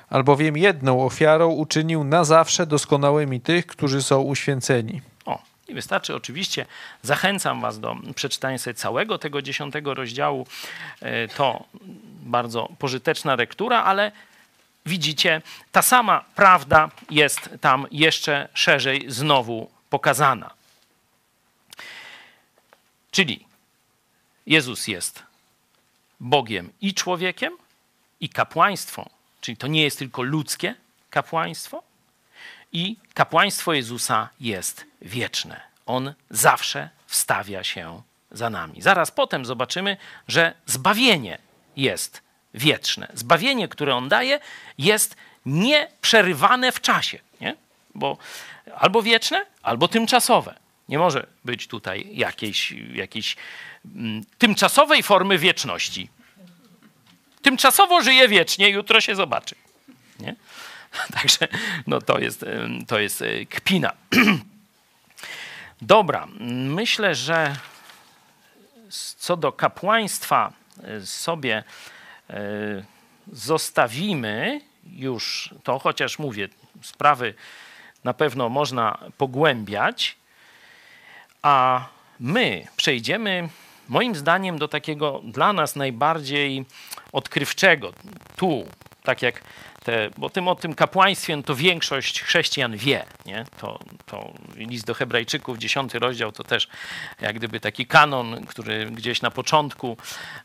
Albowiem 0.08 0.56
jedną 0.56 1.04
ofiarą 1.04 1.48
uczynił 1.48 2.04
na 2.04 2.24
zawsze 2.24 2.66
doskonałymi 2.66 3.40
tych, 3.40 3.66
którzy 3.66 4.02
są 4.02 4.20
uświęceni. 4.20 5.02
Nie 5.70 5.74
wystarczy 5.74 6.14
oczywiście, 6.14 6.66
zachęcam 7.02 7.60
Was 7.60 7.80
do 7.80 7.96
przeczytania 8.14 8.58
sobie 8.58 8.74
całego 8.74 9.18
tego 9.18 9.42
dziesiątego 9.42 9.94
rozdziału. 9.94 10.46
E, 11.00 11.28
to 11.28 11.64
bardzo 12.22 12.68
pożyteczna 12.78 13.34
lektura, 13.34 13.84
ale 13.84 14.12
widzicie, 14.86 15.42
ta 15.72 15.82
sama 15.82 16.24
prawda 16.34 16.90
jest 17.10 17.50
tam 17.60 17.86
jeszcze 17.90 18.48
szerzej 18.54 19.04
znowu 19.08 19.70
pokazana. 19.90 20.50
Czyli 23.10 23.46
Jezus 24.46 24.88
jest 24.88 25.22
Bogiem 26.20 26.72
i 26.80 26.94
człowiekiem, 26.94 27.52
i 28.20 28.28
kapłaństwo, 28.28 29.10
czyli 29.40 29.56
to 29.56 29.66
nie 29.66 29.82
jest 29.82 29.98
tylko 29.98 30.22
ludzkie 30.22 30.74
kapłaństwo, 31.10 31.82
i 32.72 32.96
kapłaństwo 33.14 33.72
Jezusa 33.72 34.28
jest 34.40 34.86
wieczne. 35.02 35.60
On 35.86 36.14
zawsze 36.30 36.88
wstawia 37.06 37.64
się 37.64 38.02
za 38.30 38.50
nami. 38.50 38.82
Zaraz 38.82 39.10
potem 39.10 39.44
zobaczymy, 39.44 39.96
że 40.28 40.54
zbawienie 40.66 41.38
jest 41.76 42.22
wieczne. 42.54 43.08
Zbawienie, 43.14 43.68
które 43.68 43.94
on 43.94 44.08
daje, 44.08 44.40
jest 44.78 45.16
nieprzerywane 45.46 46.72
w 46.72 46.80
czasie, 46.80 47.18
nie? 47.40 47.56
bo 47.94 48.18
albo 48.76 49.02
wieczne, 49.02 49.46
albo 49.62 49.88
tymczasowe. 49.88 50.54
Nie 50.88 50.98
może 50.98 51.26
być 51.44 51.66
tutaj 51.66 52.08
jakiejś, 52.12 52.74
jakiejś 52.94 53.36
mm, 53.84 54.24
tymczasowej 54.38 55.02
formy 55.02 55.38
wieczności. 55.38 56.08
Tymczasowo 57.42 58.02
żyje 58.02 58.28
wiecznie, 58.28 58.68
jutro 58.68 59.00
się 59.00 59.14
zobaczy. 59.14 59.54
Nie? 60.20 60.34
Także 61.20 61.48
no 61.86 62.00
to, 62.00 62.18
jest, 62.18 62.44
to 62.86 62.98
jest 62.98 63.22
e, 63.22 63.46
kpina. 63.46 63.92
Dobra, 65.82 66.26
myślę, 66.66 67.14
że 67.14 67.56
co 69.18 69.36
do 69.36 69.52
kapłaństwa 69.52 70.52
e, 70.82 71.06
sobie 71.06 71.64
e, 72.30 72.34
zostawimy 73.32 74.60
już 74.84 75.54
to, 75.64 75.78
chociaż 75.78 76.18
mówię, 76.18 76.48
sprawy 76.82 77.34
na 78.04 78.14
pewno 78.14 78.48
można 78.48 78.98
pogłębiać, 79.18 80.16
a 81.42 81.86
my 82.20 82.66
przejdziemy 82.76 83.48
moim 83.88 84.14
zdaniem 84.14 84.58
do 84.58 84.68
takiego 84.68 85.20
dla 85.24 85.52
nas 85.52 85.76
najbardziej 85.76 86.64
odkrywczego. 87.12 87.92
Tu, 88.36 88.66
tak 89.02 89.22
jak 89.22 89.42
te, 89.84 90.10
bo 90.18 90.30
tym, 90.30 90.48
o 90.48 90.54
tym 90.54 90.74
kapłaństwie 90.74 91.36
no 91.36 91.42
to 91.42 91.54
większość 91.54 92.22
chrześcijan 92.22 92.76
wie. 92.76 93.04
Nie? 93.26 93.44
To, 93.60 93.78
to 94.06 94.32
list 94.56 94.86
do 94.86 94.94
Hebrajczyków, 94.94 95.58
dziesiąty 95.58 95.98
rozdział, 95.98 96.32
to 96.32 96.44
też 96.44 96.68
jak 97.20 97.36
gdyby 97.36 97.60
taki 97.60 97.86
kanon, 97.86 98.46
który 98.46 98.86
gdzieś 98.86 99.22
na 99.22 99.30
początku 99.30 99.96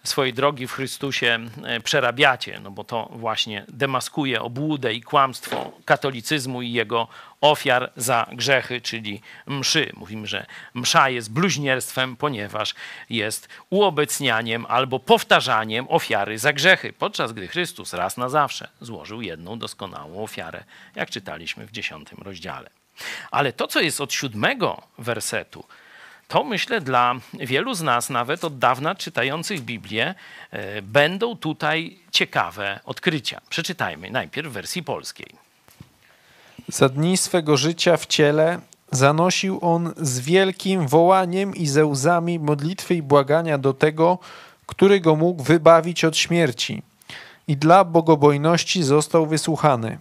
swojej 0.04 0.34
drogi 0.34 0.68
w 0.68 0.72
Chrystusie 0.72 1.39
e, 1.63 1.80
przerabiacie, 1.80 2.60
no 2.63 2.72
bo 2.72 2.84
to 2.84 3.10
właśnie 3.12 3.65
demaskuje 3.68 4.41
obłudę 4.41 4.94
i 4.94 5.02
kłamstwo 5.02 5.72
katolicyzmu 5.86 6.62
i 6.62 6.72
jego 6.72 7.08
ofiar 7.51 7.91
za 7.95 8.27
grzechy, 8.31 8.81
czyli 8.81 9.21
mszy. 9.45 9.91
Mówimy, 9.97 10.27
że 10.27 10.45
msza 10.73 11.10
jest 11.10 11.34
bluźnierstwem, 11.34 12.15
ponieważ 12.15 12.75
jest 13.10 13.49
uobecnianiem 13.69 14.65
albo 14.69 14.99
powtarzaniem 14.99 15.86
ofiary 15.89 16.39
za 16.39 16.53
grzechy, 16.53 16.93
podczas 16.93 17.34
gdy 17.34 17.47
Chrystus 17.47 17.93
raz 17.93 18.17
na 18.17 18.29
zawsze 18.29 18.69
złożył 18.81 19.21
jedną 19.21 19.60
doskonałą 19.60 20.23
ofiarę, 20.23 20.63
jak 20.95 21.10
czytaliśmy 21.10 21.67
w 21.67 21.71
dziesiątym 21.71 22.17
rozdziale. 22.21 22.69
Ale 23.31 23.53
to, 23.53 23.67
co 23.67 23.81
jest 23.81 24.01
od 24.01 24.13
siódmego 24.13 24.81
wersetu, 24.97 25.65
to 26.27 26.43
myślę 26.43 26.81
dla 26.81 27.15
wielu 27.34 27.73
z 27.73 27.81
nas, 27.81 28.10
nawet 28.10 28.43
od 28.43 28.60
dawna 28.60 28.95
czytających 28.95 29.62
Biblię, 29.62 30.15
e, 30.51 30.81
będą 30.81 31.38
tutaj 31.38 31.99
ciekawe 32.12 32.79
odkrycia. 32.86 33.41
Przeczytajmy 33.49 34.12
najpierw 34.12 34.47
w 34.47 34.51
wersji 34.51 34.84
polskiej. 34.84 35.44
Za 36.67 36.89
dni 36.89 37.17
swego 37.17 37.58
życia 37.58 37.97
w 37.97 38.06
ciele 38.06 38.60
zanosił 38.91 39.60
on 39.62 39.93
z 39.97 40.19
wielkim 40.19 40.88
wołaniem 40.88 41.56
i 41.56 41.67
ze 41.67 41.86
łzami 41.86 42.39
modlitwy 42.39 42.95
i 42.95 43.01
błagania 43.01 43.58
do 43.58 43.73
tego, 43.73 44.19
który 44.65 44.99
go 44.99 45.15
mógł 45.15 45.43
wybawić 45.43 46.06
od 46.06 46.17
śmierci. 46.17 46.84
I 47.47 47.58
dla 47.58 47.84
bogobojności 47.84 48.84
został 48.84 49.25
wysłuchany. 49.25 49.97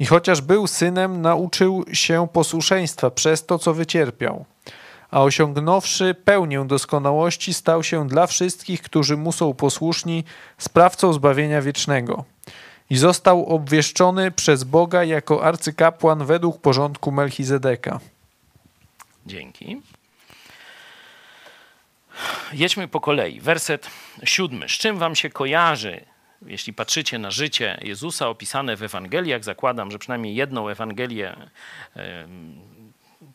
I 0.00 0.06
chociaż 0.06 0.40
był 0.40 0.66
synem, 0.66 1.22
nauczył 1.22 1.84
się 1.92 2.28
posłuszeństwa 2.32 3.10
przez 3.10 3.46
to, 3.46 3.58
co 3.58 3.74
wycierpiał. 3.74 4.44
A 5.10 5.22
osiągnąwszy 5.22 6.14
pełnię 6.24 6.64
doskonałości, 6.66 7.54
stał 7.54 7.82
się 7.82 8.08
dla 8.08 8.26
wszystkich, 8.26 8.82
którzy 8.82 9.16
mu 9.16 9.32
są 9.32 9.54
posłuszni, 9.54 10.24
sprawcą 10.58 11.12
zbawienia 11.12 11.62
wiecznego 11.62 12.24
i 12.90 12.96
został 12.96 13.46
obwieszczony 13.46 14.30
przez 14.30 14.64
Boga 14.64 15.04
jako 15.04 15.44
arcykapłan 15.44 16.26
według 16.26 16.60
porządku 16.60 17.12
Melchizedeka. 17.12 18.00
Dzięki. 19.26 19.80
Jedźmy 22.52 22.88
po 22.88 23.00
kolei. 23.00 23.40
Werset 23.40 23.90
siódmy. 24.24 24.68
Z 24.68 24.72
czym 24.72 24.98
wam 24.98 25.16
się 25.16 25.30
kojarzy, 25.30 26.04
jeśli 26.46 26.72
patrzycie 26.72 27.18
na 27.18 27.30
życie 27.30 27.78
Jezusa 27.82 28.28
opisane 28.28 28.76
w 28.76 28.82
Ewangeliach? 28.82 29.44
Zakładam, 29.44 29.90
że 29.90 29.98
przynajmniej 29.98 30.34
jedną 30.34 30.68
Ewangelię, 30.68 31.36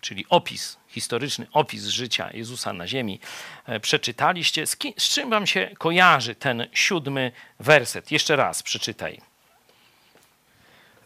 czyli 0.02 0.26
opis, 0.30 0.78
historyczny 0.88 1.48
opis 1.52 1.86
życia 1.86 2.30
Jezusa 2.34 2.74
na 2.74 2.88
ziemi 2.88 3.20
e, 3.66 3.80
przeczytaliście. 3.80 4.68
Z, 4.68 4.78
z 4.98 5.10
czym 5.10 5.30
wam 5.30 5.48
się 5.48 5.72
kojarzy 5.78 6.36
ten 6.36 6.68
siódmy 6.74 7.32
werset? 7.60 8.12
Jeszcze 8.12 8.36
raz 8.36 8.64
przeczytaj. 8.64 9.29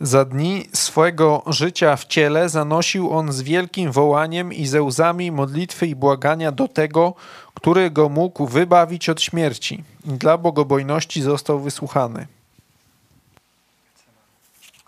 Za 0.04 0.26
dni 0.26 0.68
swego 0.74 1.44
życia 1.48 1.96
w 1.96 2.06
ciele 2.06 2.50
zanosił 2.50 3.14
on 3.14 3.32
z 3.32 3.42
wielkim 3.42 3.92
wołaniem 3.92 4.54
i 4.54 4.68
ze 4.68 4.82
łzami 4.82 5.32
modlitwy 5.32 5.88
i 5.88 5.96
błagania 5.96 6.52
do 6.52 6.68
tego, 6.68 7.14
który 7.54 7.92
go 7.92 8.10
mógł 8.10 8.48
wybawić 8.48 9.10
od 9.10 9.22
śmierci. 9.22 9.84
Dla 10.06 10.38
bogobojności 10.38 11.22
został 11.22 11.60
wysłuchany. 11.60 12.28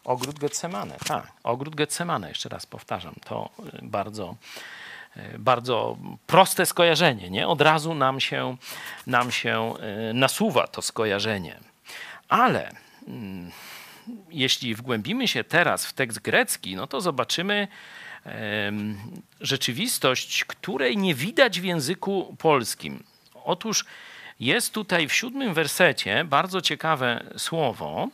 Ogród 0.04 0.40
Getsemane, 0.40 0.96
tak. 1.08 1.32
Ogród 1.44 1.76
Getsemane, 1.76 2.30
jeszcze 2.30 2.50
raz 2.50 2.66
powtarzam, 2.66 3.16
to 3.26 3.50
y, 3.60 3.80
bardzo, 3.82 4.36
y, 5.18 5.40
bardzo 5.40 5.98
proste 6.28 6.66
skojarzenie, 6.66 7.30
nie? 7.30 7.48
Od 7.48 7.62
razu 7.62 7.94
nam 7.94 8.20
się, 8.20 8.58
nam 9.08 9.32
się 9.32 9.74
y, 10.10 10.14
nasuwa 10.14 10.68
to 10.68 10.82
skojarzenie. 10.82 11.60
Ale 12.30 12.72
mm, 13.08 13.52
jeśli 14.32 14.76
wgłębimy 14.76 15.28
się 15.28 15.44
teraz 15.44 15.86
w 15.86 15.94
tekst 15.94 16.20
grecki, 16.20 16.76
no 16.76 16.88
to 16.88 17.02
zobaczymy 17.02 17.68
rzeczywistość, 19.42 20.46
której 20.46 20.98
nie 20.98 21.16
widać 21.16 21.62
w 21.62 21.64
języku 21.64 22.36
polskim. 22.40 23.04
Otóż 23.44 23.86
jest 24.40 24.74
tutaj 24.74 25.08
w 25.08 25.14
siódmym 25.14 25.54
wersecie 25.54 26.24
bardzo 26.24 26.62
ciekawe 26.62 27.24
słowo. 27.38 28.08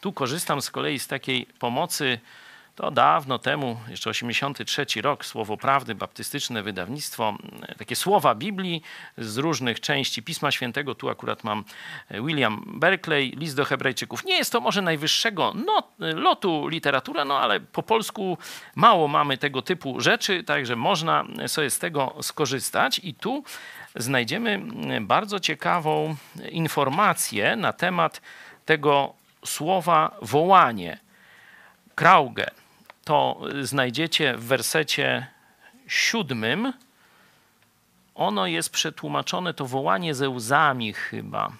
Tu 0.00 0.12
korzystam 0.12 0.62
z 0.62 0.70
kolei 0.70 0.98
z 0.98 1.06
takiej 1.06 1.46
pomocy 1.58 2.18
to 2.82 2.90
dawno 2.90 3.38
temu, 3.38 3.76
jeszcze 3.88 4.10
83 4.10 4.86
rok, 5.02 5.24
Słowo 5.24 5.56
Prawdy, 5.56 5.94
baptystyczne 5.94 6.62
wydawnictwo, 6.62 7.36
takie 7.78 7.96
słowa 7.96 8.34
Biblii 8.34 8.82
z 9.18 9.36
różnych 9.36 9.80
części 9.80 10.22
Pisma 10.22 10.50
Świętego. 10.50 10.94
Tu 10.94 11.08
akurat 11.08 11.44
mam 11.44 11.64
e, 12.08 12.22
William 12.22 12.64
Berkeley, 12.66 13.30
list 13.30 13.56
do 13.56 13.64
Hebrajczyków. 13.64 14.24
Nie 14.24 14.36
jest 14.36 14.52
to 14.52 14.60
może 14.60 14.82
najwyższego 14.82 15.52
not, 15.54 15.86
lotu 15.98 16.68
literatura, 16.68 17.24
no 17.24 17.38
ale 17.38 17.60
po 17.60 17.82
polsku 17.82 18.38
mało 18.76 19.08
mamy 19.08 19.38
tego 19.38 19.62
typu 19.62 20.00
rzeczy, 20.00 20.44
także 20.44 20.76
można 20.76 21.24
sobie 21.46 21.70
z 21.70 21.78
tego 21.78 22.14
skorzystać. 22.22 23.00
I 23.04 23.14
tu 23.14 23.44
znajdziemy 23.96 24.60
bardzo 25.00 25.40
ciekawą 25.40 26.16
informację 26.50 27.56
na 27.56 27.72
temat 27.72 28.20
tego 28.64 29.12
słowa 29.44 30.16
wołanie. 30.22 30.98
Krauge 31.94 32.61
to 33.04 33.40
znajdziecie 33.62 34.36
w 34.36 34.44
wersecie 34.44 35.26
siódmym. 35.86 36.72
Ono 38.14 38.46
jest 38.46 38.70
przetłumaczone, 38.70 39.54
to 39.54 39.66
wołanie 39.66 40.14
ze 40.14 40.28
łzami 40.28 40.92
chyba, 40.92 41.52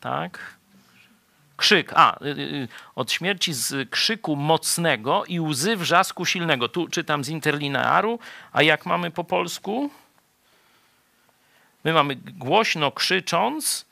tak? 0.00 0.58
Krzyk, 1.56 1.92
a, 1.94 2.24
y, 2.24 2.28
y, 2.28 2.68
od 2.94 3.12
śmierci 3.12 3.52
z 3.52 3.90
krzyku 3.90 4.36
mocnego 4.36 5.24
i 5.24 5.40
łzy 5.40 5.76
wrzasku 5.76 6.24
silnego. 6.24 6.68
Tu 6.68 6.88
czytam 6.88 7.24
z 7.24 7.28
interlinearu, 7.28 8.18
a 8.52 8.62
jak 8.62 8.86
mamy 8.86 9.10
po 9.10 9.24
polsku? 9.24 9.90
My 11.84 11.92
mamy 11.92 12.16
głośno 12.16 12.92
krzycząc 12.92 13.86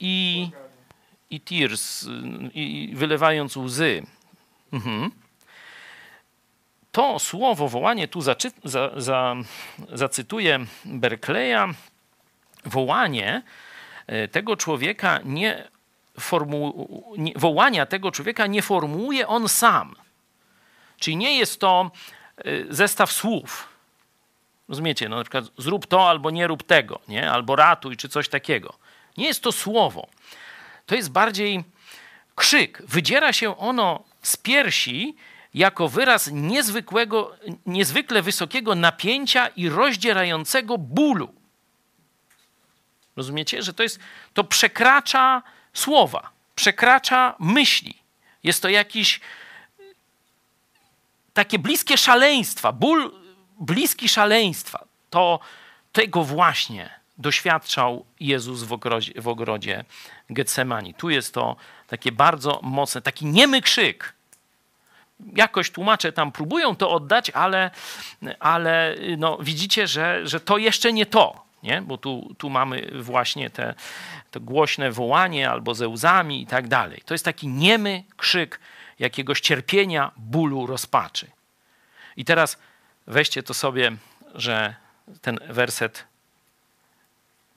i, 0.00 0.50
i 1.30 1.40
tears, 1.40 2.06
i 2.54 2.92
wylewając 2.94 3.56
łzy. 3.56 4.02
Mhm 4.72 5.23
to 6.94 7.18
słowo, 7.18 7.68
wołanie, 7.68 8.08
tu 8.08 8.20
zaczy, 8.20 8.50
za, 8.64 8.90
za, 8.96 9.36
zacytuję 9.92 10.58
Berkeleya, 10.84 11.74
wołanie 12.64 13.42
e, 14.06 14.28
tego 14.28 14.56
człowieka 14.56 15.20
nie 15.24 15.68
formu, 16.20 16.88
nie, 17.18 17.32
wołania 17.36 17.86
tego 17.86 18.12
człowieka 18.12 18.46
nie 18.46 18.62
formułuje 18.62 19.28
on 19.28 19.48
sam. 19.48 19.94
Czyli 20.98 21.16
nie 21.16 21.38
jest 21.38 21.60
to 21.60 21.90
e, 22.38 22.42
zestaw 22.70 23.12
słów. 23.12 23.68
Rozumiecie? 24.68 25.08
No 25.08 25.16
na 25.16 25.24
przykład 25.24 25.44
zrób 25.58 25.86
to 25.86 26.08
albo 26.08 26.30
nie 26.30 26.46
rób 26.46 26.62
tego, 26.62 27.00
nie? 27.08 27.30
albo 27.30 27.56
ratuj, 27.56 27.96
czy 27.96 28.08
coś 28.08 28.28
takiego. 28.28 28.74
Nie 29.16 29.26
jest 29.26 29.42
to 29.42 29.52
słowo. 29.52 30.06
To 30.86 30.94
jest 30.94 31.10
bardziej 31.10 31.64
krzyk. 32.34 32.82
Wydziera 32.86 33.32
się 33.32 33.56
ono 33.56 34.04
z 34.22 34.36
piersi 34.36 35.16
jako 35.54 35.88
wyraz 35.88 36.30
niezwykłego, 36.32 37.36
niezwykle 37.66 38.22
wysokiego 38.22 38.74
napięcia 38.74 39.48
i 39.48 39.68
rozdzierającego 39.68 40.78
bólu. 40.78 41.34
Rozumiecie, 43.16 43.62
że 43.62 43.74
to 43.74 43.82
jest, 43.82 43.98
to 44.34 44.44
przekracza 44.44 45.42
słowa, 45.72 46.30
przekracza 46.54 47.34
myśli. 47.38 47.94
Jest 48.42 48.62
to 48.62 48.68
jakiś 48.68 49.20
takie 51.34 51.58
bliskie 51.58 51.98
szaleństwa, 51.98 52.72
ból 52.72 53.12
bliski 53.60 54.08
szaleństwa. 54.08 54.84
To 55.10 55.40
tego 55.92 56.24
właśnie 56.24 56.90
doświadczał 57.18 58.04
Jezus 58.20 58.62
w 58.62 58.72
ogrodzie, 58.72 59.12
w 59.16 59.28
ogrodzie 59.28 59.84
Getsemani. 60.30 60.94
Tu 60.94 61.10
jest 61.10 61.34
to 61.34 61.56
takie 61.86 62.12
bardzo 62.12 62.60
mocne, 62.62 63.02
taki 63.02 63.26
niemy 63.26 63.62
krzyk, 63.62 64.14
jakoś 65.36 65.70
tłumacze 65.70 66.12
tam 66.12 66.32
próbują 66.32 66.76
to 66.76 66.90
oddać, 66.90 67.30
ale, 67.30 67.70
ale 68.40 68.96
no, 69.18 69.38
widzicie, 69.40 69.86
że, 69.86 70.26
że 70.26 70.40
to 70.40 70.58
jeszcze 70.58 70.92
nie 70.92 71.06
to. 71.06 71.44
Nie? 71.62 71.82
Bo 71.82 71.98
tu, 71.98 72.34
tu 72.38 72.50
mamy 72.50 72.90
właśnie 73.02 73.50
te, 73.50 73.74
te 74.30 74.40
głośne 74.40 74.90
wołanie 74.92 75.50
albo 75.50 75.74
ze 75.74 75.88
łzami 75.88 76.42
i 76.42 76.46
tak 76.46 76.68
dalej. 76.68 77.02
To 77.04 77.14
jest 77.14 77.24
taki 77.24 77.48
niemy 77.48 78.04
krzyk 78.16 78.60
jakiegoś 78.98 79.40
cierpienia, 79.40 80.12
bólu, 80.16 80.66
rozpaczy. 80.66 81.30
I 82.16 82.24
teraz 82.24 82.58
weźcie 83.06 83.42
to 83.42 83.54
sobie, 83.54 83.92
że 84.34 84.74
ten 85.20 85.38
werset 85.48 86.04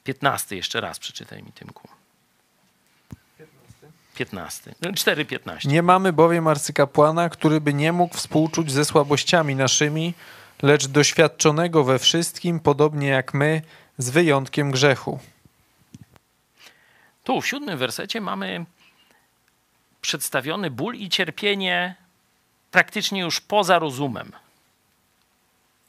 15 0.03 0.55
jeszcze 0.55 0.81
raz 0.81 0.99
przeczytaj 0.99 1.43
mi 1.43 1.51
Tymku. 1.51 1.96
15. 4.17 4.75
4,15. 4.81 5.67
Nie 5.67 5.83
mamy 5.83 6.13
bowiem 6.13 6.47
arcykapłana, 6.47 7.29
który 7.29 7.61
by 7.61 7.73
nie 7.73 7.93
mógł 7.93 8.17
współczuć 8.17 8.71
ze 8.71 8.85
słabościami 8.85 9.55
naszymi, 9.55 10.13
lecz 10.61 10.87
doświadczonego 10.87 11.83
we 11.83 11.99
wszystkim, 11.99 12.59
podobnie 12.59 13.07
jak 13.07 13.33
my, 13.33 13.61
z 13.97 14.09
wyjątkiem 14.09 14.71
grzechu. 14.71 15.19
Tu 17.23 17.41
w 17.41 17.47
siódmym 17.47 17.77
wersecie 17.77 18.21
mamy 18.21 18.65
przedstawiony 20.01 20.71
ból 20.71 20.95
i 20.95 21.09
cierpienie 21.09 21.95
praktycznie 22.71 23.21
już 23.21 23.41
poza 23.41 23.79
rozumem. 23.79 24.31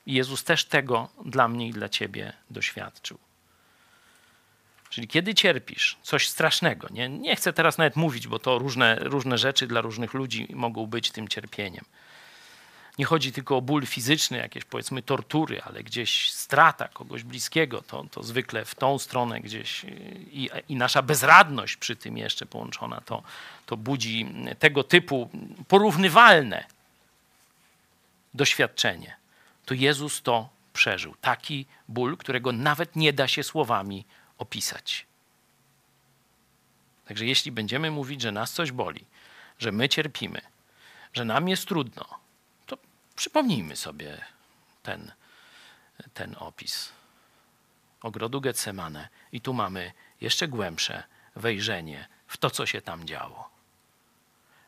Jezus 0.07 0.45
też 0.45 0.64
tego 0.64 1.09
dla 1.24 1.49
mnie 1.49 1.68
i 1.68 1.72
dla 1.72 1.89
ciebie 1.89 2.33
doświadczył. 2.51 3.18
Czyli 4.91 5.09
kiedy 5.09 5.34
cierpisz 5.34 5.97
coś 6.03 6.28
strasznego, 6.28 6.89
nie, 6.91 7.09
nie 7.09 7.36
chcę 7.36 7.53
teraz 7.53 7.78
nawet 7.78 7.97
mówić, 7.97 8.28
bo 8.28 8.39
to 8.39 8.59
różne, 8.59 8.97
różne 9.01 9.39
rzeczy 9.39 9.66
dla 9.66 9.80
różnych 9.80 10.14
ludzi 10.14 10.49
mogą 10.55 10.86
być 10.86 11.11
tym 11.11 11.28
cierpieniem. 11.28 11.84
Nie 12.99 13.05
chodzi 13.05 13.32
tylko 13.32 13.57
o 13.57 13.61
ból 13.61 13.86
fizyczny, 13.86 14.39
jakieś 14.39 14.64
powiedzmy 14.64 15.03
tortury, 15.03 15.62
ale 15.62 15.82
gdzieś 15.82 16.30
strata 16.30 16.89
kogoś 16.89 17.22
bliskiego, 17.22 17.82
to, 17.82 18.05
to 18.11 18.22
zwykle 18.22 18.64
w 18.64 18.74
tą 18.74 18.99
stronę 18.99 19.41
gdzieś 19.41 19.84
i, 20.32 20.51
i 20.68 20.76
nasza 20.76 21.03
bezradność 21.03 21.76
przy 21.76 21.97
tym 21.97 22.18
jeszcze 22.18 22.47
połączona, 22.47 23.01
to, 23.01 23.22
to 23.66 23.76
budzi 23.76 24.26
tego 24.59 24.84
typu 24.84 25.30
porównywalne 25.68 26.64
doświadczenie. 28.34 29.16
To 29.66 29.74
Jezus 29.74 30.22
to 30.22 30.49
przeżył. 30.72 31.14
Taki 31.20 31.66
ból, 31.89 32.16
którego 32.16 32.53
nawet 32.53 32.97
nie 32.97 33.12
da 33.12 33.28
się 33.28 33.43
słowami 33.43 34.05
opisać. 34.39 35.07
Także 37.05 37.26
jeśli 37.26 37.53
będziemy 37.53 37.91
mówić, 37.91 38.22
że 38.22 38.32
nas 38.32 38.53
coś 38.53 38.72
boli, 38.72 39.05
że 39.59 39.72
my 39.72 39.89
cierpimy, 39.89 40.41
że 41.12 41.24
nam 41.24 41.49
jest 41.49 41.66
trudno, 41.68 42.05
to 42.66 42.78
przypomnijmy 43.16 43.76
sobie 43.76 44.24
ten, 44.82 45.12
ten 46.14 46.36
opis 46.39 46.93
ogrodu 48.03 48.41
Getsemane 48.41 49.09
i 49.32 49.41
tu 49.41 49.53
mamy 49.55 49.93
jeszcze 50.20 50.49
głębsze 50.49 51.03
wejrzenie 51.36 52.09
w 52.26 52.36
to, 52.36 52.51
co 52.51 52.66
się 52.66 52.80
tam 52.82 53.07
działo. 53.07 53.49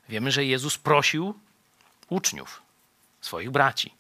Wiemy, 0.09 0.33
że 0.33 0.45
Jezus 0.45 0.79
prosił 0.79 1.35
uczniów, 2.09 2.63
swoich 3.21 3.51
braci, 3.51 3.95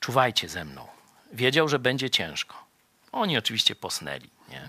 czuwajcie 0.00 0.48
ze 0.48 0.64
mną. 0.64 0.88
Wiedział, 1.32 1.68
że 1.68 1.78
będzie 1.78 2.10
ciężko. 2.10 2.64
Oni 3.12 3.38
oczywiście 3.38 3.74
posnęli. 3.74 4.30
Nie? 4.52 4.68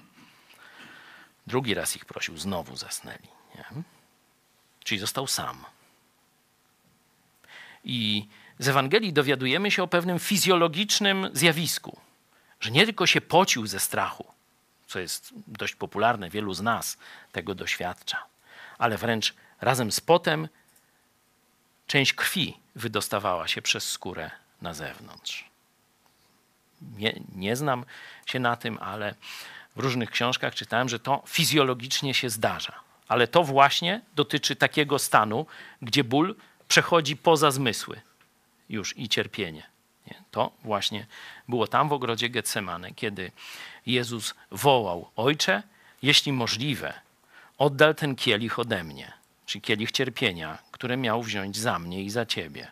Drugi 1.48 1.74
raz 1.74 1.96
ich 1.96 2.06
prosił, 2.06 2.38
znowu 2.38 2.76
zasnęli. 2.76 3.28
Nie? 3.56 3.66
Czyli 4.84 5.00
został 5.00 5.28
sam. 5.28 5.66
I 7.84 8.28
z 8.60 8.68
Ewangelii 8.68 9.14
dowiadujemy 9.14 9.72
się 9.72 9.84
o 9.84 9.88
pewnym 9.88 10.20
fizjologicznym 10.20 11.30
zjawisku, 11.34 12.00
że 12.60 12.72
nie 12.72 12.86
tylko 12.86 13.08
się 13.08 13.22
pocił 13.22 13.68
ze 13.68 13.80
strachu, 13.80 14.26
co 14.88 15.00
jest 15.00 15.34
dość 15.48 15.76
popularne, 15.76 16.30
wielu 16.30 16.54
z 16.54 16.62
nas 16.62 16.98
tego 17.32 17.56
doświadcza, 17.56 18.26
ale 18.78 18.98
wręcz 18.98 19.34
razem 19.62 19.92
z 19.92 20.02
potem 20.02 20.48
część 21.88 22.14
krwi 22.14 22.60
wydostawała 22.76 23.48
się 23.48 23.62
przez 23.62 23.92
skórę 23.92 24.32
na 24.62 24.74
zewnątrz. 24.74 25.46
Nie, 26.98 27.20
nie 27.36 27.56
znam 27.56 27.86
się 28.26 28.40
na 28.40 28.56
tym, 28.56 28.78
ale 28.82 29.16
w 29.76 29.80
różnych 29.80 30.12
książkach 30.12 30.56
czytałem, 30.56 30.90
że 30.90 31.00
to 31.00 31.24
fizjologicznie 31.28 32.14
się 32.14 32.30
zdarza. 32.30 32.74
Ale 33.08 33.28
to 33.28 33.44
właśnie 33.44 34.02
dotyczy 34.16 34.56
takiego 34.56 35.00
stanu, 35.00 35.46
gdzie 35.82 36.04
ból 36.04 36.36
przechodzi 36.68 37.18
poza 37.18 37.52
zmysły 37.52 38.02
już 38.70 38.98
i 38.98 39.10
cierpienie. 39.10 39.64
Nie? 40.08 40.24
To 40.32 40.52
właśnie 40.64 41.06
było 41.48 41.68
tam 41.68 41.90
w 41.90 41.94
ogrodzie 41.94 42.30
Getsemane, 42.30 42.92
kiedy 42.92 43.32
Jezus 43.86 44.34
wołał: 44.52 45.10
Ojcze, 45.16 45.64
jeśli 46.02 46.32
możliwe, 46.32 46.94
oddal 47.58 47.96
ten 47.96 48.16
kielich 48.16 48.60
ode 48.60 48.84
mnie, 48.84 49.14
czyli 49.46 49.62
kielich 49.62 49.92
cierpienia, 49.92 50.58
które 50.72 50.98
miał 50.98 51.24
wziąć 51.24 51.58
za 51.58 51.80
mnie 51.80 52.04
i 52.04 52.10
za 52.10 52.26
ciebie, 52.26 52.72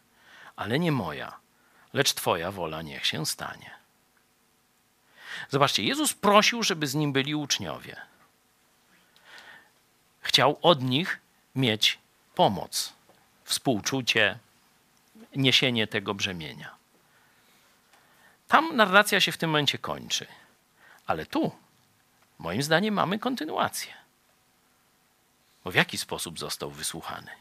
ale 0.56 0.80
nie 0.80 0.92
moja, 0.92 1.38
lecz 1.94 2.14
Twoja 2.14 2.52
wola 2.52 2.82
niech 2.82 3.06
się 3.06 3.26
stanie. 3.26 3.81
Zobaczcie, 5.50 5.84
Jezus 5.84 6.14
prosił, 6.14 6.64
żeby 6.64 6.88
z 6.88 6.96
nim 6.96 7.14
byli 7.14 7.36
uczniowie. 7.36 7.96
Chciał 10.22 10.58
od 10.62 10.84
nich 10.84 11.20
mieć 11.56 12.00
pomoc, 12.36 12.94
współczucie, 13.44 14.40
niesienie 15.36 15.88
tego 15.88 16.14
brzemienia. 16.14 16.76
Tam 18.48 18.76
narracja 18.76 19.20
się 19.20 19.32
w 19.32 19.38
tym 19.38 19.50
momencie 19.50 19.78
kończy, 19.78 20.28
ale 21.08 21.26
tu, 21.26 21.52
moim 22.40 22.64
zdaniem, 22.64 22.94
mamy 22.94 23.20
kontynuację. 23.20 23.94
Bo 25.64 25.72
w 25.72 25.76
jaki 25.76 25.98
sposób 25.98 26.40
został 26.40 26.72
wysłuchany? 26.72 27.32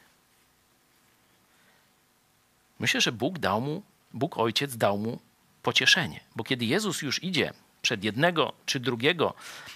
Myślę, 2.79 3.01
że 3.01 3.13
Bóg 3.13 3.39
dał 3.39 3.61
mu, 3.61 3.83
Bóg 4.13 4.39
Ojciec 4.39 4.77
dał 4.77 4.99
mu 4.99 5.19
pocieszenie, 5.63 6.21
bo 6.37 6.45
kiedy 6.45 6.65
Jezus 6.65 7.03
już 7.03 7.23
idzie 7.23 7.53
przed 7.83 8.05
jednego 8.05 8.53
czy 8.67 8.81
drugiego 8.81 9.35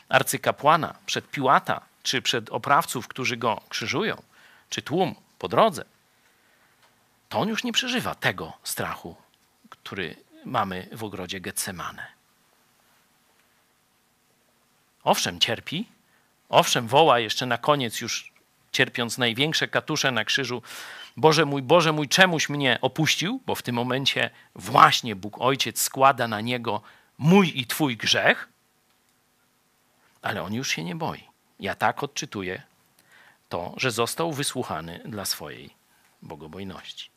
arcykapłana, 0.09 0.94
przed 1.07 1.30
Piłata, 1.30 1.80
czy 2.02 2.22
przed 2.22 2.50
oprawców, 2.50 3.09
którzy 3.09 3.36
go 3.36 3.61
krzyżują, 3.68 4.22
czy 4.70 4.82
tłum 4.82 5.14
po 5.38 5.48
drodze, 5.48 5.84
to 7.28 7.38
on 7.38 7.48
już 7.48 7.64
nie 7.64 7.72
przeżywa 7.72 8.14
tego 8.14 8.52
strachu, 8.64 9.16
który 9.70 10.16
mamy 10.44 10.88
w 10.92 11.05
ogrodzie 11.05 11.40
Getsemane. 11.40 12.07
Owszem, 15.05 15.40
cierpi, 15.40 15.88
owszem, 16.48 16.88
woła 16.88 17.18
jeszcze 17.18 17.46
na 17.46 17.59
koniec, 17.59 18.00
już 18.00 18.32
cierpiąc 18.72 19.18
największe 19.18 19.68
katusze 19.68 20.12
na 20.12 20.24
krzyżu, 20.24 20.62
Boże 21.16 21.44
mój, 21.44 21.62
Boże 21.62 21.92
mój, 21.92 22.09
czemuś 22.09 22.48
mnie 22.48 22.78
opuścił? 22.80 23.40
Bo 23.46 23.55
w 23.55 23.62
tym 23.62 23.74
momencie 23.74 24.30
właśnie 24.55 25.16
Bóg 25.16 25.40
Ojciec 25.40 25.80
składa 25.80 26.28
na 26.28 26.40
niego 26.40 26.82
mój 27.19 27.61
i 27.61 27.67
Twój 27.67 27.97
grzech, 27.97 28.49
ale 30.23 30.43
on 30.43 30.55
już 30.55 30.69
się 30.69 30.85
nie 30.85 30.95
boi. 30.95 31.25
Ja 31.61 31.75
tak 31.75 32.03
odczytuję 32.03 32.62
to, 33.49 33.75
że 33.77 33.91
został 33.91 34.33
wysłuchany 34.33 35.01
dla 35.05 35.25
swojej 35.25 35.71
bogobojności. 36.23 37.11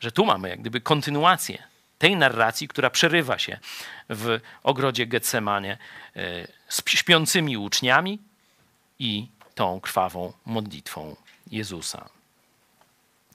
Że 0.00 0.12
tu 0.12 0.26
mamy 0.26 0.48
jak 0.48 0.60
gdyby 0.60 0.80
kontynuację 0.80 1.62
tej 1.98 2.16
narracji, 2.16 2.68
która 2.68 2.90
przerywa 2.90 3.38
się 3.38 3.58
w 4.10 4.40
ogrodzie 4.62 5.06
Getsemanie 5.06 5.78
e, 6.16 6.48
z 6.68 6.82
śpiącymi 6.90 7.56
uczniami 7.56 8.18
i 8.98 9.28
tą 9.54 9.80
krwawą 9.80 10.32
modlitwą 10.46 11.16
Jezusa. 11.50 12.08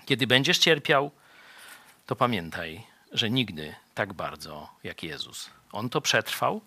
Kiedy 0.05 0.27
będziesz 0.27 0.57
cierpiał, 0.57 1.11
to 2.05 2.15
pamiętaj, 2.15 2.83
że 3.11 3.29
nigdy 3.29 3.75
tak 3.95 4.13
bardzo 4.13 4.69
jak 4.83 5.03
Jezus. 5.03 5.49
On 5.71 5.89
to 5.89 6.01
przetrwał 6.01 6.61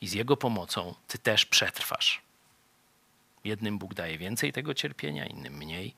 i 0.00 0.08
z 0.08 0.12
Jego 0.12 0.36
pomocą 0.36 0.94
Ty 1.08 1.18
też 1.18 1.46
przetrwasz. 1.46 2.22
Jednym 3.44 3.78
Bóg 3.78 3.94
daje 3.94 4.18
więcej 4.18 4.52
tego 4.52 4.74
cierpienia, 4.74 5.26
innym 5.26 5.54
mniej. 5.54 5.94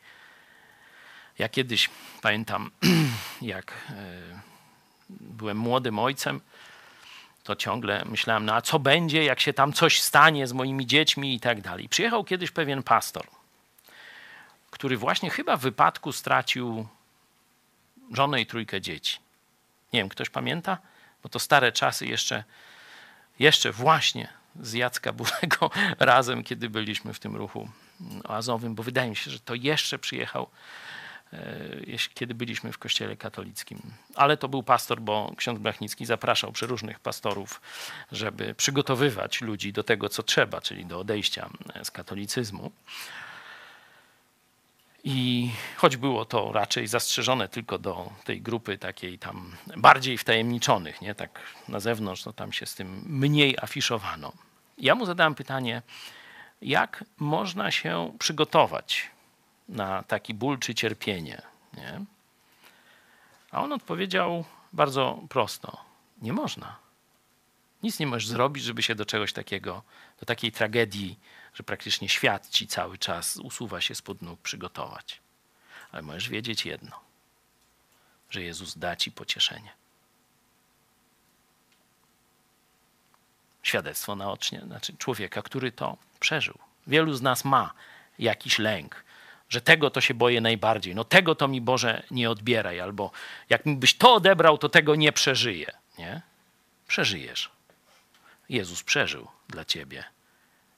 Ja 1.39 1.49
kiedyś 1.49 1.91
pamiętam, 2.23 2.71
jak 3.43 3.75
e, 3.91 3.95
byłem 5.11 5.57
młodym 5.57 5.99
ojcem, 5.99 6.41
to 7.45 7.57
ciągle 7.57 8.05
myślałem, 8.05 8.47
no 8.47 8.55
a 8.55 8.63
co 8.63 8.79
będzie, 8.79 9.25
jak 9.25 9.41
się 9.41 9.53
tam 9.53 9.73
coś 9.73 10.03
stanie 10.03 10.47
z 10.47 10.53
moimi 10.53 10.87
dziećmi 10.87 11.35
i 11.35 11.41
tak 11.41 11.61
dalej. 11.61 11.89
Przyjechał 11.89 12.25
kiedyś 12.25 12.51
pewien 12.51 12.83
pastor, 12.83 13.27
który 14.71 14.97
właśnie 14.97 15.31
chyba 15.31 15.57
w 15.57 15.61
wypadku 15.61 16.13
stracił 16.13 16.87
żonę 18.13 18.41
i 18.41 18.47
trójkę 18.47 18.81
dzieci. 18.81 19.26
Nie 19.97 20.01
wiem, 20.03 20.09
ktoś 20.09 20.31
pamięta? 20.31 20.79
Bo 21.23 21.29
to 21.29 21.39
stare 21.39 21.73
czasy 21.73 22.07
jeszcze, 22.07 22.45
jeszcze 23.39 23.73
właśnie 23.73 24.29
z 24.61 24.73
Jacka 24.73 25.13
Burego 25.13 25.71
razem, 25.99 26.45
kiedy 26.45 26.71
byliśmy 26.71 27.15
w 27.15 27.19
tym 27.19 27.37
ruchu 27.37 27.69
oazowym, 28.25 28.75
bo 28.75 28.83
wydaje 28.83 29.11
mi 29.11 29.17
się, 29.17 29.31
że 29.31 29.41
to 29.41 29.55
jeszcze 29.55 29.99
przyjechał, 29.99 30.49
e, 31.33 31.39
kiedy 32.15 32.35
byliśmy 32.35 32.73
w 32.73 32.79
kościele 32.79 33.17
katolickim. 33.17 33.81
Ale 34.15 34.37
to 34.37 34.49
był 34.49 34.63
pastor, 34.63 35.01
bo 35.01 35.33
ksiądz 35.37 35.59
Blachnicki 35.59 36.07
zapraszał 36.07 36.53
przeróżnych 36.53 37.01
pastorów, 37.01 37.61
żeby 38.13 38.55
przygotowywać 38.55 39.41
ludzi 39.41 39.73
do 39.73 39.85
tego, 39.85 40.09
co 40.09 40.23
trzeba, 40.23 40.61
czyli 40.61 40.87
do 40.87 40.99
odejścia 41.01 41.51
z 41.83 41.91
katolicyzmu. 41.91 42.73
I 45.09 45.51
choć 45.77 45.97
było 45.97 46.25
to 46.25 46.53
raczej 46.53 46.87
zastrzeżone 46.87 47.49
tylko 47.49 47.79
do 47.79 48.13
tej 48.25 48.43
grupy 48.43 48.79
takiej 48.79 49.19
tam 49.19 49.57
bardziej 49.77 50.19
wtajemniczonych, 50.19 51.01
nie? 51.01 51.15
tak 51.15 51.41
na 51.69 51.81
zewnątrz, 51.81 52.23
to 52.23 52.33
tam 52.33 52.53
się 52.53 52.67
z 52.67 52.75
tym 52.75 53.03
mniej 53.07 53.57
afiszowano. 53.63 54.33
Ja 54.79 54.95
mu 54.95 55.07
zadałem 55.07 55.35
pytanie, 55.35 55.83
jak 56.63 57.05
można 57.19 57.71
się 57.71 58.13
przygotować 58.19 59.11
na 59.69 60.03
taki 60.03 60.35
ból 60.35 60.59
czy 60.59 60.75
cierpienie. 60.75 61.43
Nie? 61.77 62.01
A 63.51 63.63
on 63.63 63.73
odpowiedział 63.73 64.45
bardzo 64.73 65.21
prosto: 65.29 65.81
Nie 66.23 66.33
można. 66.33 66.77
Nic 67.83 67.99
nie 67.99 68.07
możesz 68.07 68.29
zrobić, 68.29 68.65
żeby 68.65 68.83
się 68.83 68.95
do 68.95 69.05
czegoś 69.07 69.33
takiego, 69.33 69.83
do 70.21 70.27
takiej 70.27 70.53
tragedii, 70.53 71.19
że 71.57 71.63
praktycznie 71.63 72.09
świat 72.09 72.49
ci 72.49 72.67
cały 72.67 72.99
czas 72.99 73.37
usuwa 73.37 73.81
się 73.81 73.95
spod 73.95 74.23
nóg, 74.23 74.41
przygotować. 74.41 75.21
Ale 75.93 76.03
możesz 76.03 76.29
wiedzieć 76.29 76.67
jedno, 76.67 77.01
że 78.31 78.43
Jezus 78.43 78.79
da 78.79 78.97
ci 78.97 79.13
pocieszenie. 79.13 79.73
Świadectwo 83.63 84.17
naocznie, 84.17 84.61
znaczy 84.61 84.97
człowieka, 84.97 85.43
który 85.43 85.73
to 85.73 85.97
przeżył. 86.21 86.59
Wielu 86.87 87.15
z 87.15 87.23
nas 87.23 87.45
ma 87.45 87.73
jakiś 88.19 88.59
lęk, 88.59 89.05
że 89.49 89.61
tego 89.61 89.91
to 89.91 90.01
się 90.01 90.15
boję 90.15 90.41
najbardziej. 90.41 90.95
No 90.95 91.05
tego 91.05 91.35
to 91.35 91.49
mi 91.49 91.61
Boże 91.61 92.03
nie 92.11 92.31
odbieraj, 92.31 92.81
albo 92.81 93.11
jak 93.49 93.67
mi 93.67 93.77
byś 93.77 93.95
to 93.95 94.15
odebrał, 94.15 94.59
to 94.59 94.69
tego 94.69 94.95
nie 94.95 95.13
przeżyję. 95.13 95.73
Nie? 95.99 96.23
Przeżyjesz. 96.89 97.51
Jezus 98.49 98.83
przeżył 98.83 99.29
dla 99.49 99.65
ciebie 99.65 100.16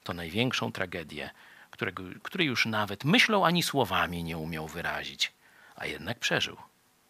to 0.09 0.15
największą 0.15 0.73
tragedię, 0.73 1.31
którego, 1.71 2.03
której 2.23 2.47
już 2.47 2.67
nawet 2.67 3.05
myślą 3.05 3.47
ani 3.47 3.63
słowami 3.63 4.25
nie 4.25 4.39
umiał 4.39 4.69
wyrazić, 4.69 5.33
a 5.77 5.87
jednak 5.87 6.19
przeżył. 6.19 6.57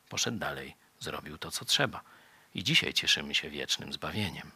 Poszedł 0.09 0.39
dalej, 0.39 0.75
zrobił 1.01 1.39
to, 1.39 1.51
co 1.51 1.65
trzeba. 1.65 2.01
I 2.55 2.65
dzisiaj 2.65 2.95
cieszymy 2.95 3.35
się 3.35 3.51
wiecznym 3.51 3.93
zbawieniem. 3.93 4.51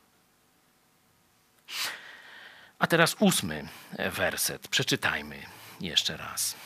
A 2.78 2.86
teraz 2.86 3.16
ósmy 3.18 3.68
werset. 4.12 4.68
Przeczytajmy 4.68 5.43
jeszcze 5.80 6.16
raz. 6.16 6.57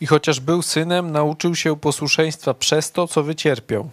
I 0.00 0.06
chociaż 0.06 0.40
był 0.40 0.62
synem, 0.62 1.12
nauczył 1.12 1.54
się 1.54 1.76
posłuszeństwa 1.76 2.54
przez 2.54 2.92
to, 2.92 3.08
co 3.08 3.22
wycierpiał. 3.22 3.90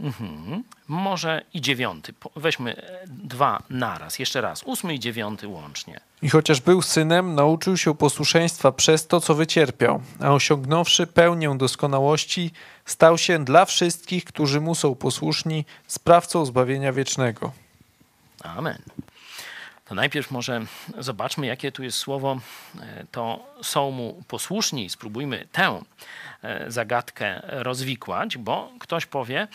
Mhm. 0.00 0.62
Może 0.88 1.42
i 1.54 1.60
dziewiąty. 1.60 2.14
Weźmy 2.36 2.82
dwa 3.06 3.62
naraz. 3.70 4.18
Jeszcze 4.18 4.40
raz. 4.40 4.62
Ósmy 4.62 4.94
i 4.94 5.00
dziewiąty 5.00 5.48
łącznie. 5.48 6.00
I 6.22 6.28
chociaż 6.28 6.60
był 6.60 6.82
synem, 6.82 7.34
nauczył 7.34 7.76
się 7.76 7.94
posłuszeństwa 7.94 8.72
przez 8.72 9.06
to, 9.06 9.20
co 9.20 9.34
wycierpiał, 9.34 10.02
a 10.20 10.30
osiągnąwszy 10.30 11.06
pełnię 11.06 11.54
doskonałości, 11.58 12.50
stał 12.84 13.18
się 13.18 13.44
dla 13.44 13.64
wszystkich, 13.64 14.24
którzy 14.24 14.60
mu 14.60 14.74
są 14.74 14.94
posłuszni, 14.94 15.64
sprawcą 15.86 16.46
zbawienia 16.46 16.92
wiecznego. 16.92 17.52
Amen. 18.42 18.78
To 19.84 19.94
najpierw 19.94 20.30
może 20.30 20.60
zobaczmy, 20.98 21.46
jakie 21.46 21.72
tu 21.72 21.82
jest 21.82 21.98
słowo. 21.98 22.40
E, 22.80 23.04
to 23.12 23.46
są 23.62 23.90
mu 23.90 24.22
posłuszni. 24.28 24.90
Spróbujmy 24.90 25.46
tę 25.52 25.82
e, 26.42 26.70
zagadkę 26.70 27.40
rozwikłać, 27.44 28.38
bo 28.38 28.72
ktoś 28.78 29.06
powie, 29.06 29.48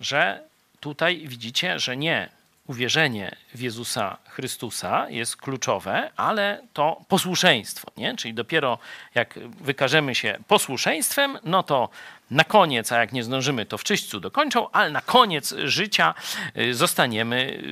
że 0.00 0.42
tutaj 0.80 1.28
widzicie, 1.28 1.78
że 1.78 1.96
nie 1.96 2.28
uwierzenie 2.66 3.36
w 3.54 3.60
Jezusa 3.60 4.18
Chrystusa 4.28 5.10
jest 5.10 5.36
kluczowe, 5.36 6.10
ale 6.16 6.62
to 6.72 7.04
posłuszeństwo. 7.08 7.88
Nie? 7.96 8.16
Czyli 8.16 8.34
dopiero 8.34 8.78
jak 9.14 9.38
wykażemy 9.60 10.14
się 10.14 10.38
posłuszeństwem, 10.48 11.38
no 11.44 11.62
to 11.62 11.88
na 12.32 12.44
koniec, 12.44 12.92
a 12.92 13.00
jak 13.00 13.12
nie 13.12 13.24
zdążymy, 13.24 13.66
to 13.66 13.78
w 13.78 13.84
czyśćcu 13.84 14.20
dokończą, 14.20 14.70
ale 14.70 14.90
na 14.90 15.00
koniec 15.00 15.54
życia 15.64 16.14
y, 16.58 16.74
zostaniemy 16.74 17.62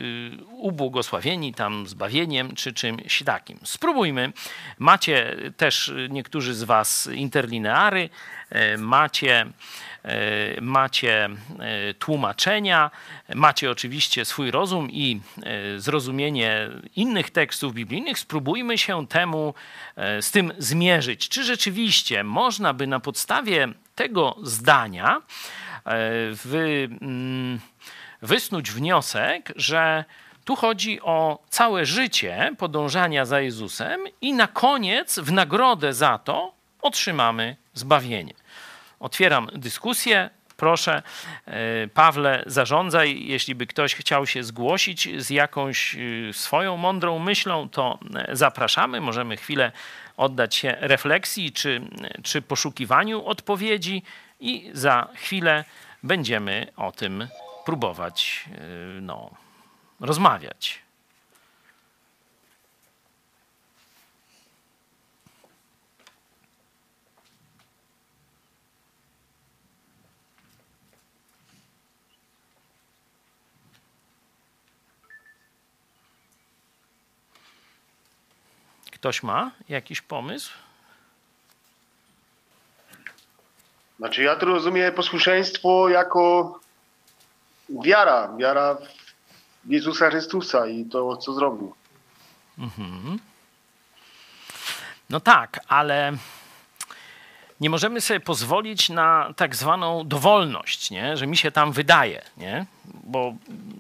y, 0.45 0.45
ubłogosławieni 0.47 1.55
tam 1.55 1.87
zbawieniem 1.87 2.55
czy 2.55 2.73
czymś 2.73 3.23
takim. 3.23 3.59
Spróbujmy. 3.65 4.33
Macie 4.79 5.37
też 5.57 5.93
niektórzy 6.11 6.55
z 6.55 6.63
Was 6.63 7.09
interlineary, 7.15 8.11
y, 8.75 8.79
macie 8.79 9.47
macie 10.61 11.29
tłumaczenia, 11.99 12.91
macie 13.35 13.71
oczywiście 13.71 14.25
swój 14.25 14.51
rozum 14.51 14.91
i 14.91 15.21
zrozumienie 15.77 16.69
innych 16.97 17.31
tekstów 17.31 17.75
biblijnych. 17.75 18.19
Spróbujmy 18.19 18.79
się 18.79 19.07
temu 19.07 19.55
z 20.21 20.31
tym 20.31 20.53
zmierzyć. 20.59 21.29
Czy 21.29 21.45
rzeczywiście 21.45 22.25
można 22.25 22.75
by 22.75 22.87
na 22.87 23.01
podstawie 23.01 23.69
tego 24.01 24.37
zdania 24.43 25.23
wy, 26.45 26.89
mm, 27.03 27.61
wysnuć 28.23 28.71
wniosek, 28.71 29.53
że 29.57 30.05
tu 30.45 30.57
chodzi 30.57 31.01
o 31.01 31.39
całe 31.49 31.87
życie 31.87 32.53
podążania 32.59 33.25
za 33.25 33.41
Jezusem 33.41 34.01
i 34.21 34.33
na 34.33 34.47
koniec 34.47 35.19
w 35.19 35.33
nagrodę 35.33 35.93
za 35.93 36.19
to 36.19 36.53
otrzymamy 36.83 37.57
zbawienie. 37.75 38.35
Otwieram 39.01 39.51
dyskusję. 39.55 40.31
Proszę, 40.61 41.03
e, 41.47 41.89
Pawle, 41.89 42.43
zarządzaj. 42.47 43.27
Jeśli 43.27 43.55
by 43.55 43.67
ktoś 43.67 43.95
chciał 43.95 44.27
się 44.27 44.45
zgłosić 44.45 45.09
z 45.17 45.31
jakąś 45.31 45.95
e, 45.95 45.99
swoją 46.33 46.77
mądrą 46.77 47.19
myślą, 47.19 47.69
to 47.69 47.99
e, 48.15 48.37
zapraszamy. 48.37 49.01
Możemy 49.01 49.37
chwilę 49.37 49.73
oddać 50.17 50.55
się 50.55 50.77
refleksji 50.81 51.53
czy, 51.53 51.81
czy 52.23 52.43
poszukiwaniu 52.43 53.25
odpowiedzi, 53.25 54.03
i 54.41 54.71
za 54.73 55.09
chwilę 55.15 55.65
będziemy 56.03 56.67
o 56.77 56.93
tym 56.93 57.29
próbować 57.65 58.45
no, 59.01 59.31
rozmawiać. 60.01 60.83
Ktoś 79.01 79.23
ma 79.23 79.51
jakiś 79.69 80.01
pomysł? 80.01 80.53
Znaczy 83.99 84.23
ja 84.23 84.37
tu 84.37 84.47
rozumiem 84.47 84.95
posłuszeństwo 84.95 85.89
jako 85.89 86.61
wiara, 87.85 88.37
wiara 88.37 88.75
w 89.65 89.71
Jezusa 89.71 90.11
Chrystusa 90.11 90.67
i 90.67 90.85
to, 90.85 91.17
co 91.17 91.33
zrobił. 91.33 91.75
Mhm. 92.59 93.19
No 95.11 95.21
tak, 95.21 95.61
ale 95.69 96.13
nie 97.61 97.71
możemy 97.71 98.01
sobie 98.01 98.21
pozwolić 98.21 98.89
na 98.89 99.35
tak 99.37 99.57
zwaną 99.57 100.09
dowolność, 100.09 100.91
nie? 100.91 101.17
że 101.17 101.27
mi 101.27 101.37
się 101.37 101.51
tam 101.51 101.73
wydaje, 101.73 102.23
nie? 102.37 102.67
bo 102.85 103.35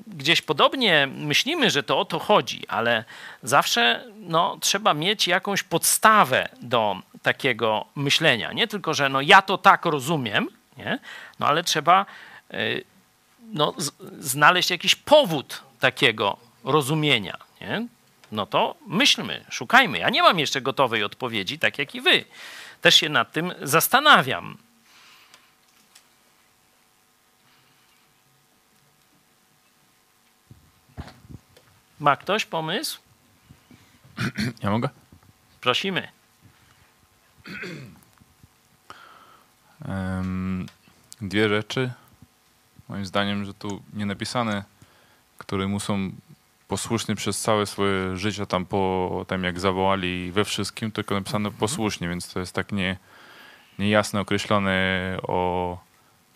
gdzieś 0.07 0.43
podobnie 0.43 1.09
myślimy, 1.14 1.70
że 1.70 1.83
to 1.83 1.99
o 1.99 2.05
to 2.05 2.18
chodzi, 2.18 2.68
ale 2.68 3.05
zawsze 3.43 4.05
no, 4.16 4.59
trzeba 4.61 4.95
mieć 4.95 5.26
jakąś 5.26 5.62
podstawę 5.62 6.49
do 6.62 6.97
takiego 7.22 7.85
myślenia. 7.97 8.53
Nie 8.53 8.68
tylko, 8.68 8.95
że 8.95 9.09
no, 9.09 9.20
ja 9.20 9.43
to 9.43 9.59
tak 9.59 9.85
rozumiem, 9.85 10.49
nie? 10.76 10.99
No, 11.39 11.47
ale 11.47 11.64
trzeba 11.64 12.07
y, 12.55 12.85
no, 13.43 13.74
znaleźć 14.18 14.70
jakiś 14.70 14.95
powód 14.95 15.62
takiego 15.81 16.37
rozumienia. 16.64 17.37
Nie? 17.61 17.87
No 18.33 18.47
to 18.47 18.74
myślmy, 18.87 19.45
szukajmy. 19.51 19.99
Ja 19.99 20.11
nie 20.11 20.22
mam 20.22 20.39
jeszcze 20.39 20.61
gotowej 20.61 21.05
odpowiedzi, 21.05 21.59
tak 21.59 21.78
jak 21.78 21.95
i 21.95 22.01
wy 22.01 22.24
też 22.81 22.95
się 22.95 23.09
nad 23.09 23.33
tym 23.33 23.53
zastanawiam. 23.62 24.59
Ma 32.01 32.16
ktoś 32.16 32.45
pomysł? 32.45 33.01
Ja 34.62 34.70
mogę? 34.70 34.89
Prosimy. 35.61 36.09
Dwie 41.20 41.49
rzeczy. 41.49 41.93
Moim 42.89 43.07
zdaniem, 43.07 43.45
że 43.45 43.55
tu 43.55 43.83
nie 43.93 44.07
napisane, 44.07 44.64
które 45.39 45.68
muszą 45.68 46.12
posłuszny 46.70 47.14
przez 47.14 47.40
całe 47.40 47.66
swoje 47.66 48.16
życie 48.16 48.46
tam 48.46 48.66
po 48.66 49.24
tym, 49.28 49.44
jak 49.44 49.60
zawołali 49.60 50.32
we 50.32 50.44
wszystkim, 50.44 50.92
tylko 50.92 51.14
napisane 51.14 51.48
mhm. 51.48 51.60
posłusznie, 51.60 52.08
więc 52.08 52.32
to 52.32 52.40
jest 52.40 52.54
tak 52.54 52.72
nie, 52.72 52.96
niejasne 53.78 54.20
określone 54.20 55.16
o 55.22 55.78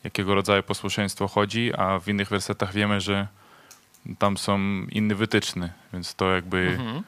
jakiego 0.05 0.35
rodzaju 0.35 0.63
posłuszeństwo 0.63 1.29
chodzi, 1.29 1.75
a 1.75 1.99
w 1.99 2.09
innych 2.09 2.29
wersetach 2.29 2.73
wiemy, 2.73 3.01
że 3.01 3.27
tam 4.19 4.37
są 4.37 4.59
inne 4.91 5.15
wytyczne, 5.15 5.73
więc 5.93 6.15
to 6.15 6.35
jakby 6.35 6.59
mhm. 6.59 7.03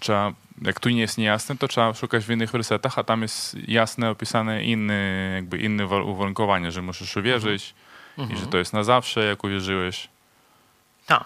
trzeba, 0.00 0.32
jak 0.62 0.80
tu 0.80 0.88
nie 0.88 1.00
jest 1.00 1.18
niejasne, 1.18 1.56
to 1.56 1.68
trzeba 1.68 1.94
szukać 1.94 2.24
w 2.24 2.30
innych 2.30 2.50
wersetach, 2.50 2.98
a 2.98 3.04
tam 3.04 3.22
jest 3.22 3.56
jasne 3.68 4.10
opisane 4.10 4.64
inne, 4.64 5.30
jakby 5.34 5.58
inne 5.58 5.86
uwarunkowanie, 5.86 6.72
że 6.72 6.82
musisz 6.82 7.16
uwierzyć 7.16 7.74
mhm. 8.18 8.38
i 8.38 8.40
że 8.40 8.46
to 8.46 8.58
jest 8.58 8.72
na 8.72 8.84
zawsze, 8.84 9.24
jak 9.24 9.44
uwierzyłeś. 9.44 10.08
Tak. 11.06 11.24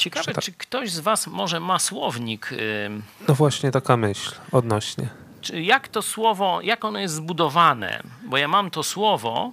Ciekawe, 0.00 0.32
czy 0.42 0.52
ktoś 0.52 0.90
z 0.92 1.00
was 1.00 1.26
może 1.26 1.60
ma 1.60 1.78
słownik, 1.78 2.52
y, 2.52 2.90
No 3.28 3.34
właśnie 3.34 3.70
taka 3.70 3.96
myśl 3.96 4.34
odnośnie. 4.52 5.08
czy 5.40 5.62
jak 5.62 5.88
to 5.88 6.02
słowo, 6.02 6.60
jak 6.62 6.84
ono 6.84 6.98
jest 6.98 7.14
zbudowane? 7.14 8.02
Bo 8.26 8.36
ja 8.36 8.48
mam 8.48 8.70
to 8.70 8.82
słowo, 8.82 9.52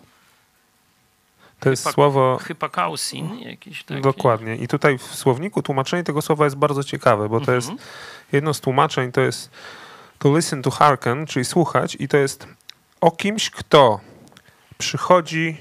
To 1.59 1.69
jest 1.69 1.85
Hypa- 1.85 1.93
słowo 1.93 2.37
hypakausin, 2.41 3.39
jakieś 3.39 3.83
takie. 3.83 4.01
Dokładnie. 4.01 4.55
I 4.55 4.67
tutaj 4.67 4.97
w 4.97 5.03
słowniku 5.15 5.61
tłumaczenie 5.61 6.03
tego 6.03 6.21
słowa 6.21 6.43
jest 6.45 6.55
bardzo 6.57 6.83
ciekawe, 6.83 7.29
bo 7.29 7.41
to 7.41 7.51
jest 7.53 7.69
Mhm. 7.69 7.87
jedno 8.31 8.53
z 8.53 8.61
tłumaczeń 8.61 9.11
to 9.11 9.21
jest 9.21 9.49
to 10.19 10.35
listen 10.37 10.61
to 10.61 10.71
hearken, 10.71 11.25
czyli 11.25 11.45
słuchać 11.45 11.97
i 11.99 12.07
to 12.07 12.17
jest 12.17 12.47
o 13.01 13.11
kimś, 13.11 13.49
kto 13.49 13.99
przychodzi 14.77 15.57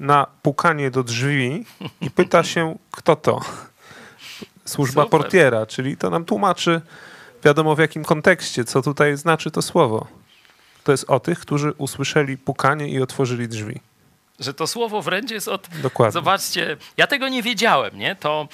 na 0.00 0.26
pukanie 0.42 0.90
do 0.90 1.02
drzwi 1.02 1.64
i 2.00 2.10
pyta 2.10 2.44
się, 2.44 2.76
kto 2.90 3.16
to. 3.16 3.40
Służba 4.70 5.04
Super. 5.04 5.20
portiera, 5.20 5.66
czyli 5.66 5.96
to 5.96 6.10
nam 6.10 6.24
tłumaczy 6.24 6.80
wiadomo 7.44 7.74
w 7.74 7.78
jakim 7.78 8.04
kontekście, 8.04 8.64
co 8.64 8.82
tutaj 8.82 9.16
znaczy 9.16 9.50
to 9.50 9.62
słowo. 9.62 10.06
To 10.84 10.92
jest 10.92 11.10
o 11.10 11.20
tych, 11.20 11.40
którzy 11.40 11.72
usłyszeli 11.78 12.38
pukanie 12.38 12.88
i 12.88 13.02
otworzyli 13.02 13.48
drzwi. 13.48 13.80
Że 14.40 14.54
to 14.54 14.66
słowo 14.66 15.02
wręcz 15.02 15.30
jest 15.30 15.48
od. 15.48 15.68
Dokładnie. 15.82 16.12
Zobaczcie, 16.12 16.76
ja 16.96 17.06
tego 17.06 17.28
nie 17.28 17.42
wiedziałem, 17.42 17.98
nie? 17.98 18.16
To, 18.16 18.48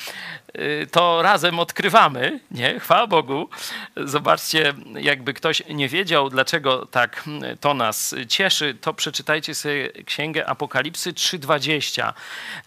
y, 0.59 0.87
to 0.91 1.23
razem 1.23 1.59
odkrywamy, 1.59 2.41
nie? 2.51 2.81
Chwała 2.81 3.07
Bogu. 3.07 3.49
Zobaczcie, 3.97 4.75
jakby 4.95 5.35
ktoś 5.35 5.63
nie 5.69 5.89
wiedział, 5.89 6.31
dlaczego 6.31 6.87
tak 6.87 7.23
mm, 7.27 7.59
to 7.59 7.75
nas 7.75 8.15
cieszy, 8.29 8.75
to 8.81 8.95
przeczytajcie 8.95 9.55
sobie 9.55 9.89
Księgę 9.89 10.47
Apokalipsy 10.47 11.13
3:20. 11.13 12.13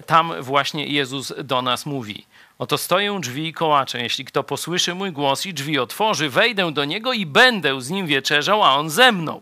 Tam 0.06 0.34
właśnie 0.41 0.88
Jezus 0.88 1.34
do 1.43 1.62
nas 1.62 1.86
mówi. 1.86 2.26
Oto 2.60 2.78
stoją 2.78 3.22
drzwi 3.22 3.47
i 3.47 3.53
kołacze. 3.53 4.01
Jeśli 4.01 4.26
kto 4.26 4.43
posłyszy 4.43 4.95
mój 4.95 5.12
głos 5.12 5.45
i 5.45 5.53
drzwi 5.53 5.80
otworzy, 5.80 6.30
wejdę 6.30 6.72
do 6.72 6.86
niego 6.86 7.14
i 7.14 7.26
będę 7.26 7.82
z 7.82 7.89
nim 7.89 8.07
wieczerzał, 8.07 8.64
a 8.64 8.76
on 8.76 8.89
ze 8.89 9.12
mną 9.12 9.41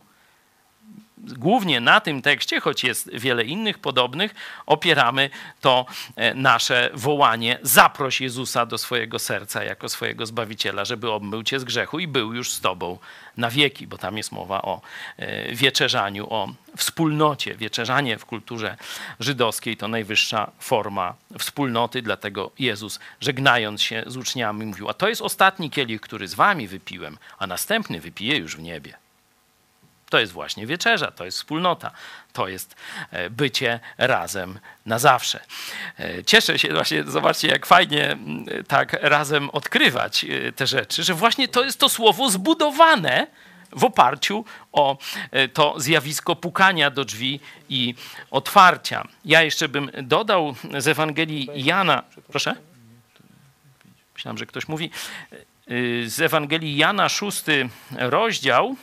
głównie 1.17 1.79
na 1.79 2.01
tym 2.01 2.21
tekście, 2.21 2.59
choć 2.59 2.83
jest 2.83 3.09
wiele 3.13 3.43
innych 3.43 3.79
podobnych, 3.79 4.35
opieramy 4.65 5.29
to 5.61 5.85
e, 6.15 6.33
nasze 6.33 6.89
wołanie: 6.93 7.59
zaproś 7.61 8.21
Jezusa 8.21 8.65
do 8.65 8.77
swojego 8.77 9.19
serca 9.19 9.63
jako 9.63 9.89
swojego 9.89 10.25
zbawiciela, 10.25 10.85
żeby 10.85 11.11
obmył 11.11 11.43
cię 11.43 11.59
z 11.59 11.63
grzechu 11.63 11.99
i 11.99 12.07
był 12.07 12.33
już 12.33 12.51
z 12.51 12.61
tobą 12.61 12.99
na 13.37 13.49
wieki, 13.49 13.87
bo 13.87 13.97
tam 13.97 14.17
jest 14.17 14.31
mowa 14.31 14.61
o 14.61 14.81
e, 15.17 15.55
wieczerzaniu, 15.55 16.33
o 16.33 16.53
wspólnocie. 16.77 17.55
Wieczerzanie 17.55 18.17
w 18.17 18.25
kulturze 18.25 18.77
żydowskiej 19.19 19.77
to 19.77 19.87
najwyższa 19.87 20.51
forma 20.59 21.13
wspólnoty, 21.39 22.01
dlatego 22.01 22.51
Jezus, 22.59 22.99
żegnając 23.21 23.81
się 23.81 24.03
z 24.07 24.17
uczniami, 24.17 24.65
mówił: 24.65 24.89
A 24.89 24.93
to 24.93 25.09
jest 25.09 25.21
ostatni 25.21 25.69
kielich, 25.69 26.01
który 26.01 26.27
z 26.27 26.33
wami 26.33 26.67
wypiłem, 26.67 27.17
a 27.39 27.47
następny 27.47 27.99
wypiję 27.99 28.37
już 28.37 28.55
w 28.55 28.61
niebie. 28.61 29.06
To 30.09 30.19
jest 30.19 30.33
właśnie 30.33 30.67
wieczerza, 30.67 31.11
to 31.11 31.25
jest 31.25 31.37
wspólnota, 31.37 31.91
to 32.33 32.47
jest 32.47 32.75
e, 33.11 33.29
bycie 33.29 33.79
razem 33.97 34.59
na 34.85 34.99
zawsze. 34.99 35.39
E, 35.99 36.23
Cieszę 36.23 36.59
się 36.59 36.73
właśnie, 36.73 37.03
zobaczcie, 37.03 37.47
jak 37.47 37.65
fajnie 37.65 38.17
tak 38.67 38.93
razem 39.01 39.49
odkrywać 39.49 40.23
e, 40.23 40.51
te 40.51 40.67
rzeczy, 40.67 41.03
że 41.03 41.13
właśnie 41.13 41.47
to 41.47 41.63
jest 41.63 41.79
to 41.79 41.89
słowo 41.89 42.29
zbudowane 42.29 43.27
w 43.71 43.83
oparciu 43.83 44.45
o 44.71 44.97
to 45.53 45.73
zjawisko 45.77 46.35
pukania 46.35 46.89
do 46.89 47.05
drzwi 47.05 47.39
i 47.69 47.95
otwarcia. 48.31 49.07
Ja 49.25 49.41
jeszcze 49.41 49.69
bym 49.69 49.91
dodał 50.03 50.55
z 50.77 50.87
Ewangelii 50.87 51.49
Jana. 51.55 52.03
Proszę? 52.27 52.55
Myślałem, 54.13 54.37
że 54.37 54.45
ktoś 54.45 54.67
mówi. 54.67 54.91
Z 56.05 56.21
Ewangelii 56.21 56.77
Jana, 56.77 57.09
szósty 57.09 57.69
rozdział. 57.91 58.75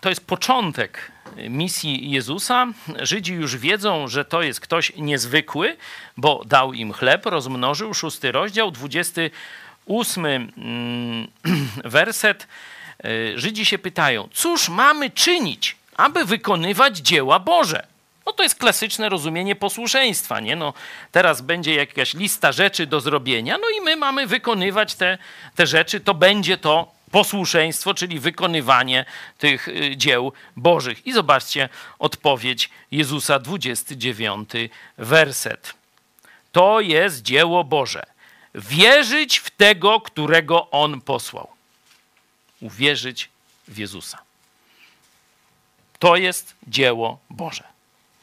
To 0.00 0.08
jest 0.08 0.26
początek 0.26 1.12
misji 1.48 2.10
Jezusa. 2.10 2.66
Żydzi 2.98 3.32
już 3.32 3.56
wiedzą, 3.56 4.08
że 4.08 4.24
to 4.24 4.42
jest 4.42 4.60
ktoś 4.60 4.92
niezwykły, 4.96 5.76
bo 6.16 6.42
dał 6.46 6.72
im 6.72 6.92
chleb, 6.92 7.26
rozmnożył. 7.26 7.94
Szósty 7.94 8.32
rozdział, 8.32 8.70
28 8.70 10.24
mm, 10.26 11.28
werset. 11.84 12.46
Y, 13.04 13.32
Żydzi 13.36 13.64
się 13.64 13.78
pytają, 13.78 14.28
cóż 14.32 14.68
mamy 14.68 15.10
czynić, 15.10 15.76
aby 15.96 16.24
wykonywać 16.24 16.98
dzieła 16.98 17.38
Boże? 17.38 17.86
No 18.26 18.32
to 18.32 18.42
jest 18.42 18.54
klasyczne 18.54 19.08
rozumienie 19.08 19.56
posłuszeństwa, 19.56 20.40
nie? 20.40 20.56
No, 20.56 20.74
teraz 21.12 21.40
będzie 21.40 21.74
jakaś 21.74 22.14
lista 22.14 22.52
rzeczy 22.52 22.86
do 22.86 23.00
zrobienia, 23.00 23.58
no 23.58 23.68
i 23.78 23.80
my 23.80 23.96
mamy 23.96 24.26
wykonywać 24.26 24.94
te, 24.94 25.18
te 25.56 25.66
rzeczy, 25.66 26.00
to 26.00 26.14
będzie 26.14 26.58
to 26.58 26.92
posłuszeństwo, 27.10 27.94
czyli 27.94 28.20
wykonywanie 28.20 29.04
tych 29.38 29.68
y, 29.68 29.96
dzieł 29.96 30.32
Bożych. 30.56 31.06
I 31.06 31.12
zobaczcie 31.12 31.68
odpowiedź 31.98 32.70
Jezusa, 32.90 33.38
29 33.38 34.50
werset. 34.98 35.74
To 36.52 36.80
jest 36.80 37.22
dzieło 37.22 37.64
Boże. 37.64 38.06
Wierzyć 38.54 39.38
w 39.38 39.50
tego, 39.50 40.00
którego 40.00 40.70
On 40.70 41.00
posłał. 41.00 41.48
Uwierzyć 42.60 43.28
w 43.68 43.78
Jezusa. 43.78 44.18
To 45.98 46.16
jest 46.16 46.54
dzieło 46.66 47.18
Boże. 47.30 47.64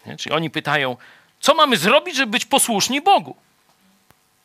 Nie? 0.06 0.18
Czyli 0.18 0.36
oni 0.36 0.50
pytają, 0.50 0.98
co 1.40 1.54
mamy 1.54 1.78
zrobić, 1.78 2.16
żeby 2.16 2.32
być 2.32 2.46
posłuszni 2.46 3.02
Bogu? 3.02 3.36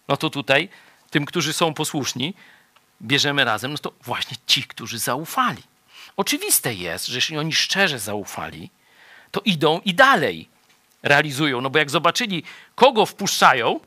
No 0.08 0.16
to 0.16 0.30
tutaj 0.30 0.68
tym, 1.10 1.24
którzy 1.24 1.52
są 1.52 1.74
posłuszni, 1.74 2.34
bierzemy 3.02 3.44
razem, 3.44 3.72
no 3.72 3.78
to 3.78 3.92
właśnie 4.02 4.36
ci, 4.46 4.62
którzy 4.62 4.98
zaufali. 4.98 5.62
Oczywiste 6.16 6.74
jest, 6.74 7.06
że 7.06 7.14
jeśli 7.14 7.38
oni 7.38 7.52
szczerze 7.52 7.98
zaufali, 7.98 8.70
to 9.30 9.40
idą 9.44 9.80
i 9.84 9.94
dalej 9.94 10.48
realizują. 11.02 11.60
No 11.60 11.70
bo 11.70 11.78
jak 11.78 11.90
zobaczyli, 11.90 12.42
kogo 12.74 13.06
wpuszczają, 13.06 13.80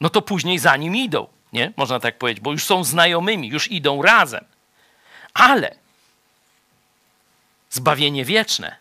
no 0.00 0.10
to 0.10 0.22
później 0.22 0.58
za 0.58 0.76
nim 0.76 0.96
idą. 0.96 1.26
Nie? 1.52 1.72
Można 1.76 2.00
tak 2.00 2.18
powiedzieć, 2.18 2.42
bo 2.42 2.52
już 2.52 2.64
są 2.64 2.84
znajomymi, 2.84 3.48
już 3.48 3.70
idą 3.70 4.02
razem. 4.02 4.44
Ale 5.34 5.76
zbawienie 7.70 8.24
wieczne 8.24 8.76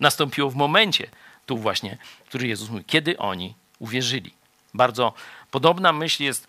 nastąpiło 0.00 0.50
w 0.50 0.54
momencie, 0.54 1.10
tu 1.46 1.58
właśnie, 1.58 1.98
który 2.26 2.48
Jezus 2.48 2.68
mówi, 2.68 2.84
kiedy 2.84 3.18
oni 3.18 3.54
uwierzyli. 3.78 4.34
Bardzo 4.74 5.12
podobna 5.50 5.92
myśl 5.92 6.22
jest 6.22 6.46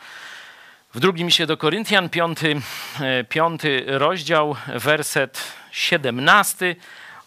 w 0.93 0.99
drugim 0.99 1.27
liście 1.27 1.47
do 1.47 1.57
Koryntian, 1.57 2.09
piąty, 2.09 2.61
e, 2.99 3.23
piąty 3.23 3.83
rozdział, 3.88 4.55
werset 4.67 5.43
17. 5.71 6.75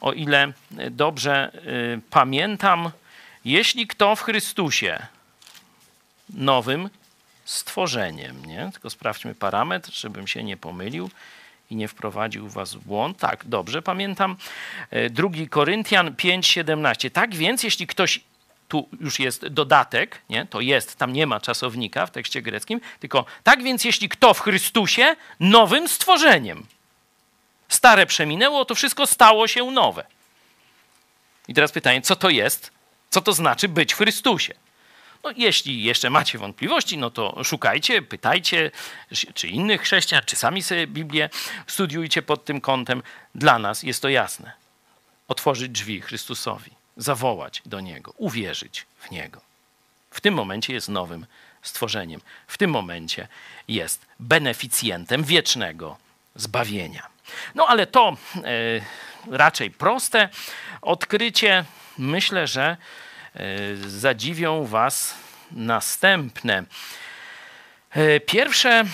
O 0.00 0.12
ile 0.12 0.52
dobrze 0.90 1.52
y, 1.96 2.00
pamiętam, 2.10 2.90
jeśli 3.44 3.86
kto 3.86 4.16
w 4.16 4.22
Chrystusie 4.22 5.06
nowym 6.34 6.90
stworzeniem, 7.44 8.44
nie? 8.44 8.70
Tylko 8.72 8.90
sprawdźmy 8.90 9.34
parametr, 9.34 9.92
żebym 9.92 10.26
się 10.26 10.44
nie 10.44 10.56
pomylił 10.56 11.10
i 11.70 11.76
nie 11.76 11.88
wprowadził 11.88 12.48
was 12.48 12.74
w 12.74 12.78
błąd. 12.78 13.18
Tak, 13.18 13.44
dobrze 13.44 13.82
pamiętam. 13.82 14.36
E, 14.90 15.10
Drugi 15.10 15.48
Koryntian 15.48 16.14
5:17. 16.14 17.10
Tak 17.10 17.34
więc, 17.34 17.62
jeśli 17.62 17.86
ktoś 17.86 18.20
tu 18.70 18.88
już 19.00 19.18
jest 19.18 19.46
dodatek, 19.46 20.22
nie? 20.28 20.46
to 20.46 20.60
jest, 20.60 20.96
tam 20.96 21.12
nie 21.12 21.26
ma 21.26 21.40
czasownika 21.40 22.06
w 22.06 22.10
tekście 22.10 22.42
greckim, 22.42 22.80
tylko 23.00 23.24
tak 23.42 23.62
więc, 23.62 23.84
jeśli 23.84 24.08
kto 24.08 24.34
w 24.34 24.40
Chrystusie 24.40 25.16
nowym 25.40 25.88
stworzeniem. 25.88 26.66
Stare 27.68 28.06
przeminęło, 28.06 28.64
to 28.64 28.74
wszystko 28.74 29.06
stało 29.06 29.48
się 29.48 29.70
nowe. 29.70 30.06
I 31.48 31.54
teraz 31.54 31.72
pytanie, 31.72 32.02
co 32.02 32.16
to 32.16 32.30
jest? 32.30 32.70
Co 33.10 33.20
to 33.20 33.32
znaczy 33.32 33.68
być 33.68 33.94
w 33.94 33.96
Chrystusie? 33.96 34.54
No, 35.24 35.30
jeśli 35.36 35.82
jeszcze 35.82 36.10
macie 36.10 36.38
wątpliwości, 36.38 36.98
no 36.98 37.10
to 37.10 37.44
szukajcie, 37.44 38.02
pytajcie, 38.02 38.70
czy 39.34 39.48
innych 39.48 39.82
chrześcijan, 39.82 40.22
czy 40.26 40.36
sami 40.36 40.62
sobie 40.62 40.86
Biblię 40.86 41.30
studiujcie 41.66 42.22
pod 42.22 42.44
tym 42.44 42.60
kątem. 42.60 43.02
Dla 43.34 43.58
nas 43.58 43.82
jest 43.82 44.02
to 44.02 44.08
jasne. 44.08 44.52
Otworzyć 45.28 45.68
drzwi 45.72 46.00
Chrystusowi, 46.00 46.70
zawołać 47.00 47.62
do 47.66 47.80
Niego, 47.80 48.12
uwierzyć 48.16 48.86
w 48.98 49.10
Niego. 49.10 49.40
W 50.10 50.20
tym 50.20 50.34
momencie 50.34 50.72
jest 50.72 50.88
nowym 50.88 51.26
stworzeniem. 51.62 52.20
W 52.46 52.58
tym 52.58 52.70
momencie 52.70 53.28
jest 53.68 54.06
beneficjentem 54.20 55.24
wiecznego 55.24 55.96
zbawienia. 56.34 57.06
No 57.54 57.66
ale 57.66 57.86
to 57.86 58.16
e, 58.36 58.42
raczej 59.36 59.70
proste 59.70 60.28
odkrycie. 60.82 61.64
Myślę, 61.98 62.46
że 62.46 62.76
e, 63.34 63.76
zadziwią 63.76 64.66
Was 64.66 65.14
następne. 65.50 66.64
E, 67.90 68.20
Pierwsze 68.20 68.84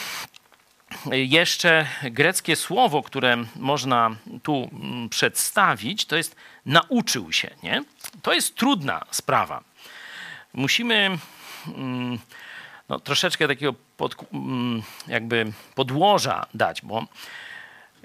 jeszcze 1.13 1.87
greckie 2.03 2.57
słowo, 2.57 3.03
które 3.03 3.37
można 3.57 4.17
tu 4.43 4.71
mm, 4.73 5.09
przedstawić, 5.09 6.05
to 6.05 6.17
jest 6.17 6.37
nauczył 6.67 7.33
się. 7.33 7.51
Nie? 7.63 7.85
To 8.23 8.33
jest 8.33 8.55
trudna 8.55 9.05
sprawa. 9.11 9.65
Musimy 10.55 11.19
mm, 11.69 12.19
no, 12.89 13.01
troszeczkę 13.01 13.49
takiego 13.49 13.75
pod, 13.97 14.17
mm, 14.33 14.83
jakby 15.07 15.53
podłoża 15.75 16.47
dać, 16.55 16.83
bo 16.83 17.07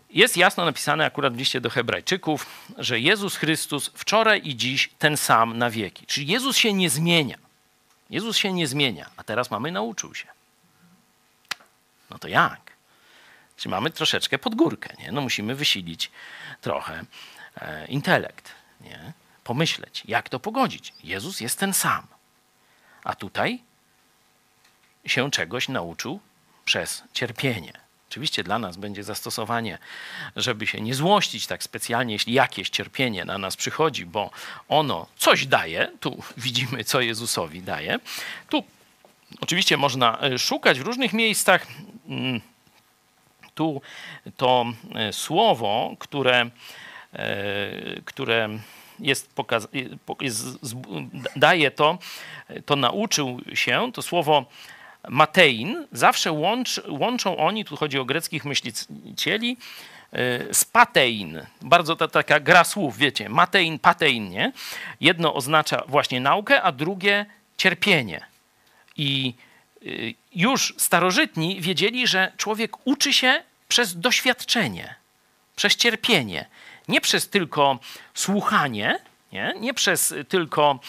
jest 0.10 0.38
jasno 0.38 0.66
napisane 0.66 1.06
akurat 1.06 1.34
w 1.34 1.38
liście 1.38 1.62
do 1.62 1.70
Hebrajczyków, 1.70 2.46
że 2.78 3.00
Jezus 3.00 3.36
Chrystus 3.36 3.92
wczoraj 3.96 4.42
i 4.44 4.56
dziś 4.56 4.90
ten 5.00 5.18
sam 5.18 5.58
na 5.58 5.70
wieki. 5.70 6.06
Czyli 6.06 6.28
Jezus 6.28 6.58
się 6.58 6.74
nie 6.74 6.90
zmienia. 6.90 7.38
Jezus 8.10 8.38
się 8.38 8.54
nie 8.54 8.68
zmienia, 8.68 9.10
a 9.18 9.24
teraz 9.24 9.52
mamy 9.52 9.72
nauczył 9.72 10.16
się. 10.16 10.28
No 12.10 12.20
to 12.20 12.28
jak? 12.28 12.72
Czyli 13.58 13.72
mamy 13.72 13.90
troszeczkę 13.90 14.40
pod 14.40 14.56
górkę, 14.56 14.94
nie? 15.00 15.12
No 15.12 15.22
musimy 15.22 15.56
wysilić 15.56 16.12
trochę 16.62 17.04
e, 17.56 17.86
intelekt, 17.86 18.52
nie? 18.82 19.14
Pomyśleć, 19.44 20.04
jak 20.06 20.30
to 20.30 20.40
pogodzić. 20.40 20.94
Jezus 21.04 21.42
jest 21.42 21.60
ten 21.60 21.74
sam. 21.74 22.08
A 23.04 23.16
tutaj 23.16 23.60
się 25.06 25.32
czegoś 25.32 25.70
nauczył 25.70 26.20
przez 26.66 27.04
cierpienie. 27.14 27.74
Oczywiście 28.10 28.44
dla 28.44 28.60
nas 28.60 28.78
będzie 28.78 29.04
zastosowanie, 29.04 29.78
żeby 30.36 30.68
się 30.68 30.82
nie 30.82 30.96
złościć 30.96 31.48
tak 31.48 31.64
specjalnie, 31.64 32.14
jeśli 32.14 32.34
jakieś 32.34 32.70
cierpienie 32.70 33.26
na 33.26 33.38
nas 33.38 33.56
przychodzi, 33.56 34.06
bo 34.06 34.32
ono 34.70 35.08
coś 35.18 35.46
daje. 35.46 35.92
Tu 36.00 36.24
widzimy, 36.38 36.84
co 36.84 37.02
Jezusowi 37.02 37.62
daje. 37.62 38.00
Tu 38.50 38.64
oczywiście 39.42 39.78
można 39.78 40.20
e, 40.20 40.40
szukać 40.40 40.80
w 40.80 40.82
różnych 40.82 41.14
miejscach. 41.14 41.68
Mm, 42.08 42.42
tu 43.56 43.82
to 44.38 44.66
e, 44.96 45.14
słowo, 45.14 45.96
które, 46.00 46.50
e, 47.14 48.02
które 48.06 48.50
jest, 49.00 49.36
pokaz- 49.36 49.68
jest, 50.22 50.46
daje 51.36 51.72
to, 51.72 51.98
to 52.66 52.76
nauczył 52.76 53.42
się, 53.54 53.92
to 53.94 54.02
słowo 54.02 54.46
Matein, 55.10 55.88
zawsze 55.92 56.32
łącz, 56.32 56.82
łączą 56.88 57.38
oni, 57.38 57.66
tu 57.66 57.76
chodzi 57.76 58.00
o 58.00 58.06
greckich 58.06 58.46
myślicieli, 58.46 59.58
y, 60.14 60.18
z 60.54 60.66
patein. 60.66 61.46
Bardzo 61.62 61.96
ta, 61.96 62.08
taka 62.08 62.40
gra 62.40 62.64
słów, 62.64 62.98
wiecie, 62.98 63.30
matein, 63.30 63.80
patein, 63.80 64.30
nie? 64.30 64.52
Jedno 65.00 65.34
oznacza 65.34 65.84
właśnie 65.88 66.20
naukę, 66.20 66.62
a 66.62 66.72
drugie 66.72 67.26
cierpienie. 67.58 68.26
I 68.98 69.34
y, 69.86 70.14
już 70.36 70.74
starożytni 70.78 71.62
wiedzieli, 71.62 72.08
że 72.08 72.32
człowiek 72.38 72.88
uczy 72.88 73.14
się 73.14 73.44
przez 73.68 74.00
doświadczenie, 74.00 74.96
przez 75.56 75.76
cierpienie, 75.76 76.46
nie 76.92 77.02
przez 77.02 77.30
tylko 77.30 77.80
słuchanie, 78.14 79.00
nie, 79.32 79.54
nie 79.60 79.74
przez 79.74 80.14
tylko 80.30 80.80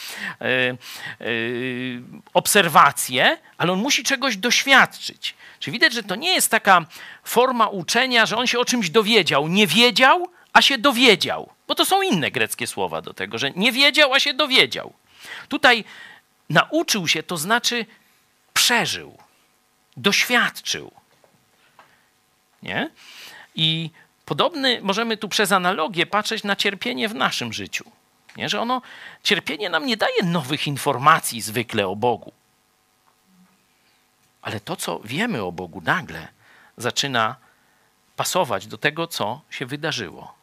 y, 0.43 1.25
y, 1.27 2.03
obserwację, 2.35 3.39
ale 3.59 3.73
on 3.73 3.79
musi 3.79 4.05
czegoś 4.05 4.37
doświadczyć. 4.37 5.35
Czyli 5.59 5.73
widać, 5.73 5.93
że 5.93 6.03
to 6.03 6.15
nie 6.15 6.35
jest 6.35 6.51
taka 6.51 6.87
forma 7.25 7.67
uczenia, 7.67 8.27
że 8.27 8.37
on 8.37 8.47
się 8.47 8.59
o 8.59 8.65
czymś 8.65 8.91
dowiedział. 8.91 9.49
Nie 9.49 9.67
wiedział, 9.67 10.29
a 10.53 10.63
się 10.63 10.79
dowiedział. 10.79 11.51
Bo 11.69 11.75
to 11.75 11.85
są 11.85 12.03
inne 12.03 12.31
greckie 12.31 12.67
słowa 12.67 13.03
do 13.03 13.15
tego, 13.15 13.39
że 13.39 13.51
nie 13.51 13.73
wiedział, 13.73 14.15
a 14.15 14.21
się 14.21 14.35
dowiedział. 14.35 14.93
Tutaj 15.49 15.85
nauczył 16.51 17.09
się, 17.09 17.23
to 17.23 17.37
znaczy 17.37 17.87
przeżył, 18.55 19.19
doświadczył. 19.97 20.93
Nie? 22.63 22.91
I 23.55 23.91
podobny 24.25 24.81
możemy 24.83 25.16
tu 25.16 25.29
przez 25.29 25.53
analogię 25.53 26.07
patrzeć 26.07 26.45
na 26.45 26.57
cierpienie 26.57 27.09
w 27.09 27.14
naszym 27.14 27.53
życiu. 27.53 27.85
Nie? 28.37 28.49
Że 28.49 28.61
ono, 28.61 28.83
cierpienie 29.23 29.70
nam 29.70 29.87
nie 29.87 29.97
daje 29.97 30.23
nowych 30.23 30.66
informacji 30.66 31.41
zwykle 31.41 31.89
o 31.89 31.97
Bogu. 31.97 32.33
Ale 34.43 34.61
to, 34.61 34.77
co 34.77 35.01
wiemy 35.05 35.43
o 35.43 35.53
Bogu, 35.53 35.81
nagle 35.85 36.29
zaczyna 36.77 37.37
pasować 38.16 38.66
do 38.66 38.79
tego, 38.79 39.07
co 39.07 39.41
się 39.51 39.66
wydarzyło. 39.66 40.35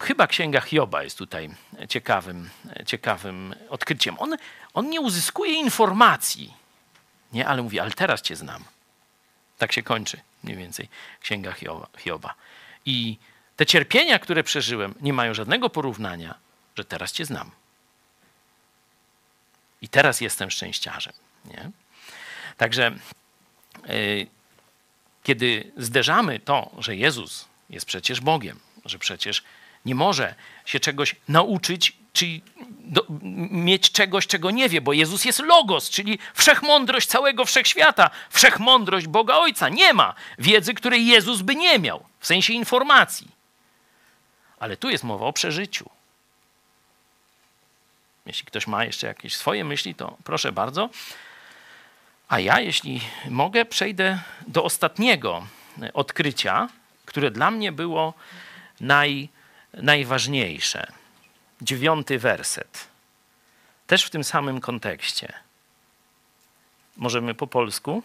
Chyba 0.00 0.26
księga 0.26 0.60
Hioba 0.60 1.02
jest 1.02 1.18
tutaj 1.18 1.50
ciekawym, 1.88 2.50
ciekawym 2.86 3.54
odkryciem. 3.68 4.16
On, 4.18 4.36
on 4.74 4.90
nie 4.90 5.00
uzyskuje 5.00 5.52
informacji, 5.52 6.54
nie, 7.32 7.46
ale 7.46 7.62
mówi, 7.62 7.80
ale 7.80 7.90
teraz 7.90 8.22
cię 8.22 8.36
znam. 8.36 8.64
Tak 9.58 9.72
się 9.72 9.82
kończy 9.82 10.20
mniej 10.46 10.58
więcej 10.58 10.88
księga 11.20 11.54
Hioba. 11.98 12.34
I 12.86 13.18
te 13.56 13.66
cierpienia, 13.66 14.18
które 14.18 14.42
przeżyłem, 14.42 14.94
nie 15.00 15.12
mają 15.12 15.34
żadnego 15.34 15.70
porównania, 15.70 16.34
że 16.76 16.84
teraz 16.84 17.12
Cię 17.12 17.24
znam. 17.24 17.50
I 19.82 19.88
teraz 19.88 20.20
jestem 20.20 20.50
szczęściarzem. 20.50 21.12
Nie? 21.44 21.70
Także 22.56 22.92
yy, 23.88 24.26
kiedy 25.22 25.72
zderzamy 25.76 26.40
to, 26.40 26.70
że 26.78 26.96
Jezus 26.96 27.48
jest 27.70 27.86
przecież 27.86 28.20
Bogiem, 28.20 28.60
że 28.84 28.98
przecież 28.98 29.44
nie 29.84 29.94
może 29.94 30.34
się 30.64 30.80
czegoś 30.80 31.16
nauczyć, 31.28 31.96
czyli 32.16 32.42
do, 32.80 33.06
mieć 33.50 33.92
czegoś, 33.92 34.26
czego 34.26 34.50
nie 34.50 34.68
wie, 34.68 34.80
bo 34.80 34.92
Jezus 34.92 35.24
jest 35.24 35.38
logos, 35.38 35.90
czyli 35.90 36.18
wszechmądrość 36.34 37.08
całego 37.08 37.44
wszechświata, 37.44 38.10
wszechmądrość 38.30 39.06
Boga 39.06 39.34
Ojca. 39.34 39.68
Nie 39.68 39.94
ma 39.94 40.14
wiedzy, 40.38 40.74
której 40.74 41.06
Jezus 41.06 41.42
by 41.42 41.56
nie 41.56 41.78
miał, 41.78 42.04
w 42.20 42.26
sensie 42.26 42.52
informacji. 42.52 43.28
Ale 44.58 44.76
tu 44.76 44.90
jest 44.90 45.04
mowa 45.04 45.26
o 45.26 45.32
przeżyciu. 45.32 45.90
Jeśli 48.26 48.46
ktoś 48.46 48.66
ma 48.66 48.84
jeszcze 48.84 49.06
jakieś 49.06 49.36
swoje 49.36 49.64
myśli, 49.64 49.94
to 49.94 50.16
proszę 50.24 50.52
bardzo. 50.52 50.90
A 52.28 52.40
ja, 52.40 52.60
jeśli 52.60 53.00
mogę, 53.30 53.64
przejdę 53.64 54.18
do 54.46 54.64
ostatniego 54.64 55.46
odkrycia, 55.94 56.68
które 57.04 57.30
dla 57.30 57.50
mnie 57.50 57.72
było 57.72 58.14
naj, 58.80 59.28
najważniejsze. 59.74 60.92
Dziewiąty 61.62 62.18
werset. 62.18 62.88
Też 63.86 64.04
w 64.04 64.10
tym 64.10 64.24
samym 64.24 64.60
kontekście. 64.60 65.32
Możemy 66.96 67.34
po 67.34 67.46
polsku? 67.46 68.02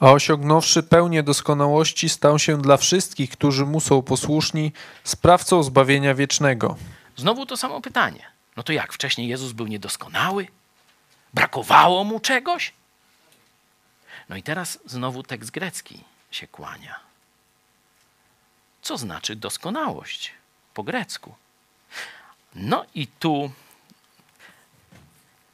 a 0.00 0.10
osiągnąwszy 0.10 0.82
pełnię 0.82 1.22
doskonałości, 1.22 2.08
stał 2.08 2.38
się 2.38 2.62
dla 2.62 2.76
wszystkich, 2.76 3.30
którzy 3.30 3.66
mu 3.66 3.80
są 3.80 4.02
posłuszni, 4.02 4.72
sprawcą 5.04 5.62
zbawienia 5.62 6.14
wiecznego. 6.14 6.76
Znowu 7.16 7.46
to 7.46 7.56
samo 7.56 7.80
pytanie. 7.80 8.26
No 8.56 8.62
to 8.62 8.72
jak, 8.72 8.92
wcześniej 8.92 9.28
Jezus 9.28 9.52
był 9.52 9.66
niedoskonały? 9.66 10.48
Brakowało 11.34 12.04
mu 12.04 12.20
czegoś? 12.20 12.72
No 14.28 14.36
i 14.36 14.42
teraz 14.42 14.78
znowu 14.86 15.22
tekst 15.22 15.50
grecki 15.50 16.04
się 16.30 16.46
kłania. 16.46 17.00
Co 18.90 18.96
znaczy 18.96 19.36
doskonałość 19.36 20.32
po 20.74 20.82
grecku? 20.82 21.34
No 22.54 22.84
i 22.94 23.06
tu 23.06 23.50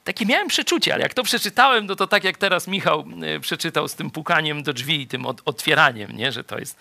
takie 0.05 0.27
miałem 0.27 0.49
przeczucie, 0.49 0.95
ale 0.95 1.03
jak 1.03 1.15
to 1.15 1.23
przeczytałem, 1.23 1.87
no 1.87 1.97
to 1.97 2.07
tak 2.07 2.25
jak 2.25 2.39
teraz 2.39 2.69
Michał 2.69 3.05
e, 3.23 3.41
przeczytał 3.41 3.89
z 3.89 3.95
tym 3.95 4.11
pukaniem 4.11 4.63
do 4.63 4.73
drzwi 4.73 5.01
i 5.01 5.07
tym 5.07 5.27
otwieraniem, 5.27 6.17
nie? 6.17 6.33
że 6.33 6.45
to 6.45 6.59
jest, 6.59 6.79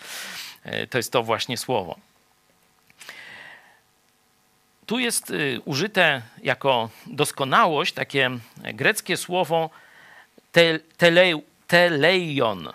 e, 0.62 0.86
to 0.86 0.98
jest 0.98 1.12
to 1.12 1.22
właśnie 1.22 1.56
słowo. 1.56 1.98
Tu 4.86 4.98
jest 4.98 5.30
e, 5.30 5.60
użyte 5.60 6.22
jako 6.42 6.90
doskonałość 7.06 7.92
takie 7.92 8.30
greckie 8.56 9.16
słowo 9.16 9.70
te, 10.52 10.78
tele, 10.78 11.40
teleion. 11.66 12.72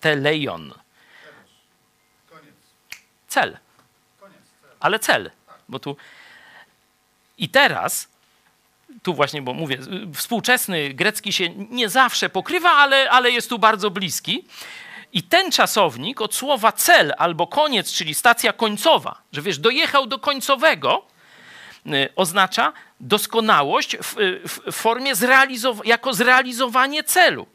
Teleion. 0.00 0.81
Cel. 3.32 3.58
Ale 4.80 4.98
cel. 4.98 5.30
Bo 5.68 5.78
tu... 5.78 5.96
I 7.38 7.48
teraz 7.48 8.08
tu 9.02 9.14
właśnie, 9.14 9.42
bo 9.42 9.54
mówię, 9.54 9.78
współczesny 10.14 10.94
grecki 10.94 11.32
się 11.32 11.48
nie 11.50 11.88
zawsze 11.88 12.28
pokrywa, 12.28 12.70
ale, 12.70 13.10
ale 13.10 13.30
jest 13.30 13.48
tu 13.48 13.58
bardzo 13.58 13.90
bliski. 13.90 14.44
I 15.12 15.22
ten 15.22 15.50
czasownik 15.50 16.20
od 16.20 16.34
słowa 16.34 16.72
cel 16.72 17.14
albo 17.18 17.46
koniec, 17.46 17.92
czyli 17.92 18.14
stacja 18.14 18.52
końcowa, 18.52 19.22
że 19.32 19.42
wiesz, 19.42 19.58
dojechał 19.58 20.06
do 20.06 20.18
końcowego, 20.18 21.06
y, 21.86 22.08
oznacza 22.16 22.72
doskonałość 23.00 23.96
w, 23.96 24.14
w 24.46 24.72
formie 24.72 25.14
zrealizow 25.14 25.86
jako 25.86 26.14
zrealizowanie 26.14 27.04
celu. 27.04 27.46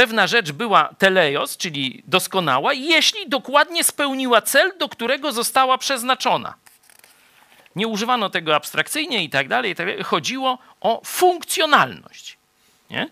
Pewna 0.00 0.26
rzecz 0.26 0.52
była 0.52 0.94
teleios, 0.98 1.56
czyli 1.56 2.02
doskonała, 2.06 2.72
jeśli 2.72 3.28
dokładnie 3.28 3.84
spełniła 3.84 4.42
cel, 4.42 4.72
do 4.78 4.88
którego 4.88 5.32
została 5.32 5.78
przeznaczona. 5.78 6.54
Nie 7.76 7.88
używano 7.88 8.30
tego 8.30 8.54
abstrakcyjnie 8.54 9.24
i 9.24 9.30
tak 9.30 9.48
dalej. 9.48 9.76
Chodziło 10.04 10.58
o 10.80 11.02
funkcjonalność. 11.04 12.38
Nie? 12.90 13.08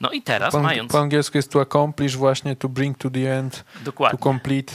No 0.00 0.10
i 0.10 0.22
teraz 0.22 0.52
po, 0.52 0.60
mając... 0.60 0.92
Po 0.92 1.00
angielsku 1.00 1.38
jest 1.38 1.50
to 1.50 1.60
accomplish 1.60 2.16
właśnie, 2.16 2.56
to 2.56 2.68
bring 2.68 2.98
to 2.98 3.10
the 3.10 3.38
end, 3.38 3.64
Dokładnie. 3.84 4.18
to 4.18 4.24
complete. 4.24 4.72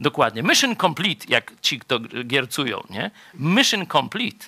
Dokładnie. 0.00 0.42
Mission 0.42 0.76
complete, 0.76 1.24
jak 1.28 1.52
ci, 1.60 1.78
kto 1.78 2.00
giercują, 2.24 2.82
nie? 2.90 3.10
Mission 3.34 3.86
complete. 3.86 4.46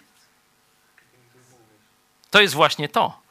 To 2.30 2.40
jest 2.40 2.54
właśnie 2.54 2.88
to. 2.88 3.25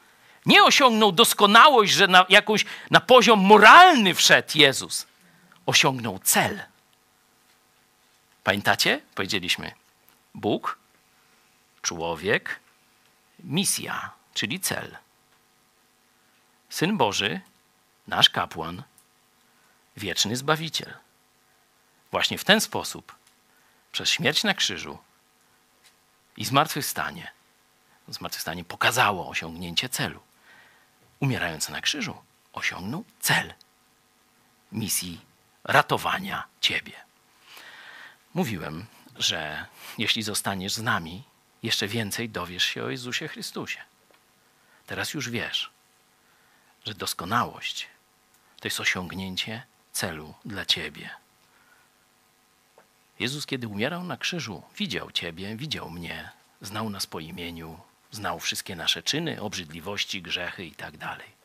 Nie 0.46 0.64
osiągnął 0.64 1.12
doskonałość, 1.12 1.92
że 1.92 2.08
na 2.08 2.26
jakąś, 2.28 2.64
na 2.90 3.00
poziom 3.00 3.40
moralny 3.40 4.14
wszedł 4.14 4.50
Jezus. 4.54 5.06
Osiągnął 5.66 6.18
cel. 6.18 6.62
Pamiętacie? 8.44 9.00
Powiedzieliśmy 9.14 9.72
Bóg, 10.34 10.78
człowiek, 11.82 12.60
misja, 13.44 14.10
czyli 14.34 14.60
cel. 14.60 14.96
Syn 16.68 16.96
Boży, 16.96 17.40
nasz 18.06 18.30
kapłan, 18.30 18.82
wieczny 19.96 20.36
Zbawiciel. 20.36 20.94
Właśnie 22.10 22.38
w 22.38 22.44
ten 22.44 22.60
sposób, 22.60 23.14
przez 23.92 24.08
śmierć 24.08 24.44
na 24.44 24.54
krzyżu 24.54 24.98
i 26.36 26.44
zmartwychwstanie, 26.44 27.32
zmartwychwstanie 28.08 28.64
pokazało 28.64 29.28
osiągnięcie 29.28 29.88
celu. 29.88 30.20
Umierając 31.20 31.68
na 31.68 31.80
krzyżu, 31.80 32.16
osiągnął 32.52 33.04
cel 33.20 33.54
misji 34.72 35.20
ratowania 35.64 36.44
Ciebie. 36.60 36.92
Mówiłem, 38.34 38.86
że 39.16 39.66
jeśli 39.98 40.22
zostaniesz 40.22 40.72
z 40.72 40.82
nami, 40.82 41.24
jeszcze 41.62 41.88
więcej 41.88 42.28
dowiesz 42.28 42.64
się 42.64 42.84
o 42.84 42.90
Jezusie 42.90 43.28
Chrystusie. 43.28 43.80
Teraz 44.86 45.14
już 45.14 45.30
wiesz, 45.30 45.70
że 46.84 46.94
doskonałość 46.94 47.88
to 48.60 48.68
jest 48.68 48.80
osiągnięcie 48.80 49.62
celu 49.92 50.34
dla 50.44 50.66
Ciebie. 50.66 51.10
Jezus, 53.18 53.46
kiedy 53.46 53.68
umierał 53.68 54.04
na 54.04 54.16
krzyżu, 54.16 54.62
widział 54.76 55.10
Ciebie, 55.10 55.56
widział 55.56 55.90
mnie, 55.90 56.30
znał 56.60 56.90
nas 56.90 57.06
po 57.06 57.20
imieniu, 57.20 57.80
znał 58.16 58.40
wszystkie 58.40 58.76
nasze 58.76 59.02
czyny, 59.02 59.40
obrzydliwości, 59.40 60.22
grzechy 60.22 60.64
i 60.64 60.74
tak 60.74 60.96
dalej. 60.96 61.36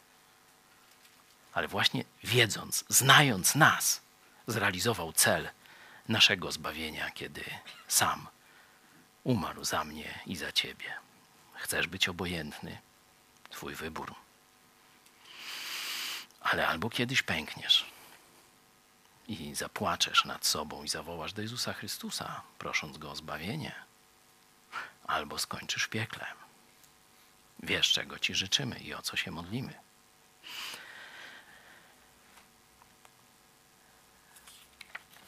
Ale 1.53 1.67
właśnie 1.67 2.03
wiedząc, 2.23 2.85
znając 2.89 3.55
nas, 3.55 4.01
zrealizował 4.47 5.13
cel 5.13 5.49
naszego 6.07 6.51
zbawienia, 6.51 7.11
kiedy 7.11 7.43
sam 7.87 8.27
umarł 9.23 9.63
za 9.63 9.83
mnie 9.83 10.19
i 10.25 10.35
za 10.35 10.51
Ciebie. 10.51 10.93
Chcesz 11.53 11.87
być 11.87 12.09
obojętny, 12.09 12.77
Twój 13.49 13.75
wybór. 13.75 14.15
Ale 16.41 16.67
albo 16.67 16.89
kiedyś 16.89 17.21
pękniesz 17.21 17.85
i 19.27 19.55
zapłaczesz 19.55 20.25
nad 20.25 20.45
sobą 20.45 20.83
i 20.83 20.89
zawołasz 20.89 21.33
do 21.33 21.41
Jezusa 21.41 21.73
Chrystusa, 21.73 22.41
prosząc 22.57 22.97
Go 22.97 23.11
o 23.11 23.15
zbawienie, 23.15 23.75
albo 25.07 25.39
skończysz 25.39 25.87
w. 25.87 26.50
Wiesz, 27.63 27.91
czego 27.91 28.19
Ci 28.19 28.35
życzymy 28.35 28.79
i 28.79 28.93
o 28.93 29.01
co 29.01 29.17
się 29.17 29.31
modlimy. 29.31 29.73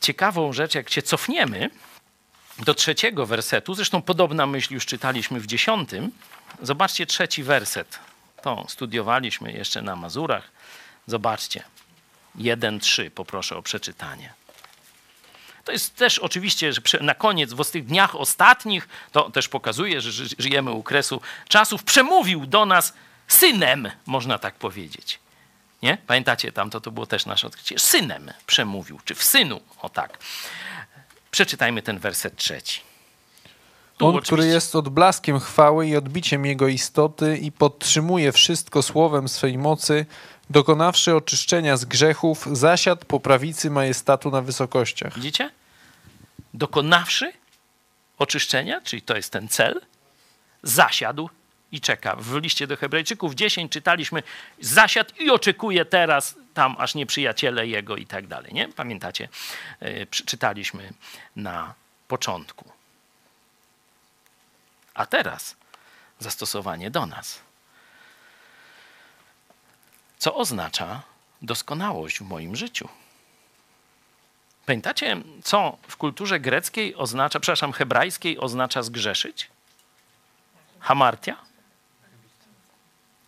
Ciekawą 0.01 0.53
rzecz, 0.53 0.75
jak 0.75 0.89
się 0.89 1.01
cofniemy 1.01 1.69
do 2.59 2.73
trzeciego 2.73 3.25
wersetu, 3.25 3.73
zresztą 3.73 4.01
podobna 4.01 4.47
myśl 4.47 4.73
już 4.73 4.85
czytaliśmy 4.85 5.39
w 5.39 5.47
dziesiątym. 5.47 6.11
Zobaczcie 6.61 7.05
trzeci 7.05 7.43
werset. 7.43 7.99
To 8.41 8.65
studiowaliśmy 8.69 9.51
jeszcze 9.51 9.81
na 9.81 9.95
Mazurach. 9.95 10.51
Zobaczcie. 11.07 11.63
1-3 12.37 13.09
poproszę 13.09 13.57
o 13.57 13.61
przeczytanie. 13.61 14.33
To 15.63 15.71
jest 15.71 15.95
też 15.95 16.19
oczywiście, 16.19 16.73
że 16.73 16.81
na 17.01 17.15
koniec, 17.15 17.53
w 17.53 17.71
tych 17.71 17.85
dniach 17.85 18.15
ostatnich, 18.15 18.87
to 19.11 19.31
też 19.31 19.49
pokazuje, 19.49 20.01
że 20.01 20.25
żyjemy 20.39 20.71
u 20.71 20.83
kresu 20.83 21.21
czasów, 21.47 21.83
przemówił 21.83 22.45
do 22.45 22.65
nas 22.65 22.93
synem, 23.27 23.91
można 24.05 24.39
tak 24.39 24.55
powiedzieć. 24.55 25.19
Nie? 25.81 25.97
Pamiętacie, 26.07 26.51
tam 26.51 26.69
to, 26.69 26.81
to 26.81 26.91
było 26.91 27.05
też 27.05 27.25
nasze 27.25 27.47
odkrycie. 27.47 27.79
Synem 27.79 28.31
przemówił, 28.45 28.99
czy 29.05 29.15
w 29.15 29.23
synu, 29.23 29.61
o 29.81 29.89
tak. 29.89 30.17
Przeczytajmy 31.31 31.81
ten 31.81 31.99
werset 31.99 32.35
trzeci. 32.35 32.81
Tu 33.97 34.07
On, 34.07 34.21
który 34.21 34.45
jest 34.45 34.75
odblaskiem 34.75 35.39
chwały 35.39 35.87
i 35.87 35.95
odbiciem 35.95 36.45
jego 36.45 36.67
istoty 36.67 37.37
i 37.37 37.51
podtrzymuje 37.51 38.31
wszystko 38.31 38.81
słowem 38.81 39.29
swej 39.29 39.57
mocy, 39.57 40.05
dokonawszy 40.49 41.15
oczyszczenia 41.15 41.77
z 41.77 41.85
grzechów, 41.85 42.47
zasiadł 42.51 43.05
po 43.05 43.19
prawicy 43.19 43.69
majestatu 43.69 44.31
na 44.31 44.41
wysokościach. 44.41 45.15
Widzicie? 45.15 45.49
Dokonawszy 46.53 47.33
oczyszczenia, 48.17 48.81
czyli 48.81 49.01
to 49.01 49.15
jest 49.15 49.31
ten 49.31 49.47
cel, 49.47 49.81
zasiadł 50.63 51.29
i 51.71 51.81
czeka. 51.81 52.15
W 52.15 52.35
liście 52.35 52.67
do 52.67 52.77
Hebrajczyków 52.77 53.35
10 53.35 53.71
czytaliśmy 53.71 54.23
zasiadł 54.59 55.13
i 55.19 55.29
oczekuje 55.29 55.85
teraz 55.85 56.35
tam, 56.53 56.75
aż 56.79 56.95
nieprzyjaciele 56.95 57.67
jego 57.67 57.97
i 57.97 58.05
tak 58.05 58.27
dalej. 58.27 58.53
Nie? 58.53 58.67
Pamiętacie? 58.67 59.29
Yy, 59.81 60.07
czytaliśmy 60.07 60.93
na 61.35 61.73
początku. 62.07 62.71
A 64.93 65.05
teraz 65.05 65.55
zastosowanie 66.19 66.91
do 66.91 67.05
nas 67.05 67.39
co 70.23 70.35
oznacza 70.35 71.01
doskonałość 71.41 72.19
w 72.19 72.21
moim 72.21 72.55
życiu. 72.55 72.89
Pamiętacie, 74.65 75.17
co 75.43 75.77
w 75.87 75.97
kulturze 75.97 76.39
greckiej 76.39 76.95
oznacza, 76.95 77.39
przepraszam, 77.39 77.73
hebrajskiej 77.73 78.39
oznacza 78.39 78.83
zgrzeszyć? 78.83 79.49
Hamartia? 80.79 81.35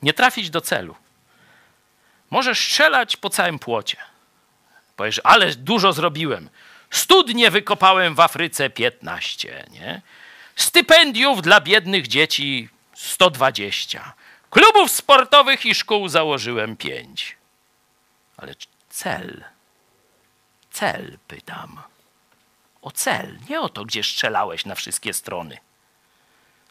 Nie 0.02 0.14
trafić 0.14 0.50
do 0.50 0.62
celu. 0.62 0.96
Możesz 2.30 2.60
strzelać 2.60 3.18
po 3.18 3.30
całym 3.30 3.60
płocie. 3.60 3.98
Powiesz, 4.96 5.22
ale 5.24 5.56
dużo 5.56 5.94
zrobiłem. 5.94 6.50
Studnie 6.90 7.52
wykopałem 7.52 8.16
w 8.16 8.20
Afryce 8.20 8.70
15, 8.70 9.66
nie? 9.72 10.02
Stypendiów 10.56 11.42
dla 11.42 11.62
biednych 11.62 12.08
dzieci 12.08 12.70
120. 12.94 14.14
Klubów 14.56 14.92
sportowych 14.92 15.66
i 15.66 15.76
szkół 15.76 16.10
założyłem 16.10 16.78
pięć. 16.78 17.38
Ale 18.38 18.56
cel. 18.90 19.44
Cel, 20.72 21.18
pytam. 21.28 21.82
O 22.82 22.92
cel, 22.92 23.40
nie 23.50 23.62
o 23.62 23.70
to, 23.70 23.86
gdzie 23.86 24.04
strzelałeś 24.04 24.66
na 24.66 24.76
wszystkie 24.76 25.14
strony. 25.14 25.58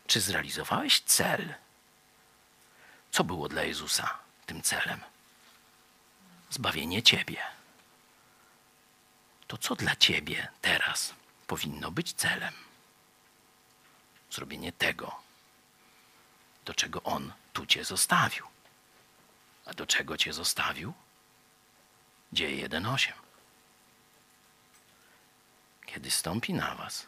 Czy 0.07 0.20
zrealizowałeś 0.20 1.01
cel? 1.01 1.55
Co 3.11 3.24
było 3.24 3.49
dla 3.49 3.62
Jezusa 3.62 4.18
tym 4.47 4.62
celem? 4.62 5.01
Zbawienie 6.51 7.03
Ciebie. 7.03 7.39
To 9.47 9.59
co 9.59 9.74
dla 9.74 9.97
Ciebie 9.97 10.49
teraz 10.61 11.14
powinno 11.47 11.91
być 11.91 12.12
celem? 12.12 12.55
Zrobienie 14.30 14.72
tego, 14.72 15.16
do 16.64 16.74
czego 16.74 17.03
On 17.03 17.32
tu 17.55 17.67
cię 17.67 17.85
zostawił. 17.85 18.47
A 19.67 19.75
do 19.75 19.87
czego 19.87 20.17
cię 20.17 20.33
zostawił? 20.33 20.93
Dzieje 22.33 22.69
1.8. 22.69 23.13
Kiedy 25.87 26.11
stąpi 26.11 26.55
na 26.55 26.75
was 26.75 27.07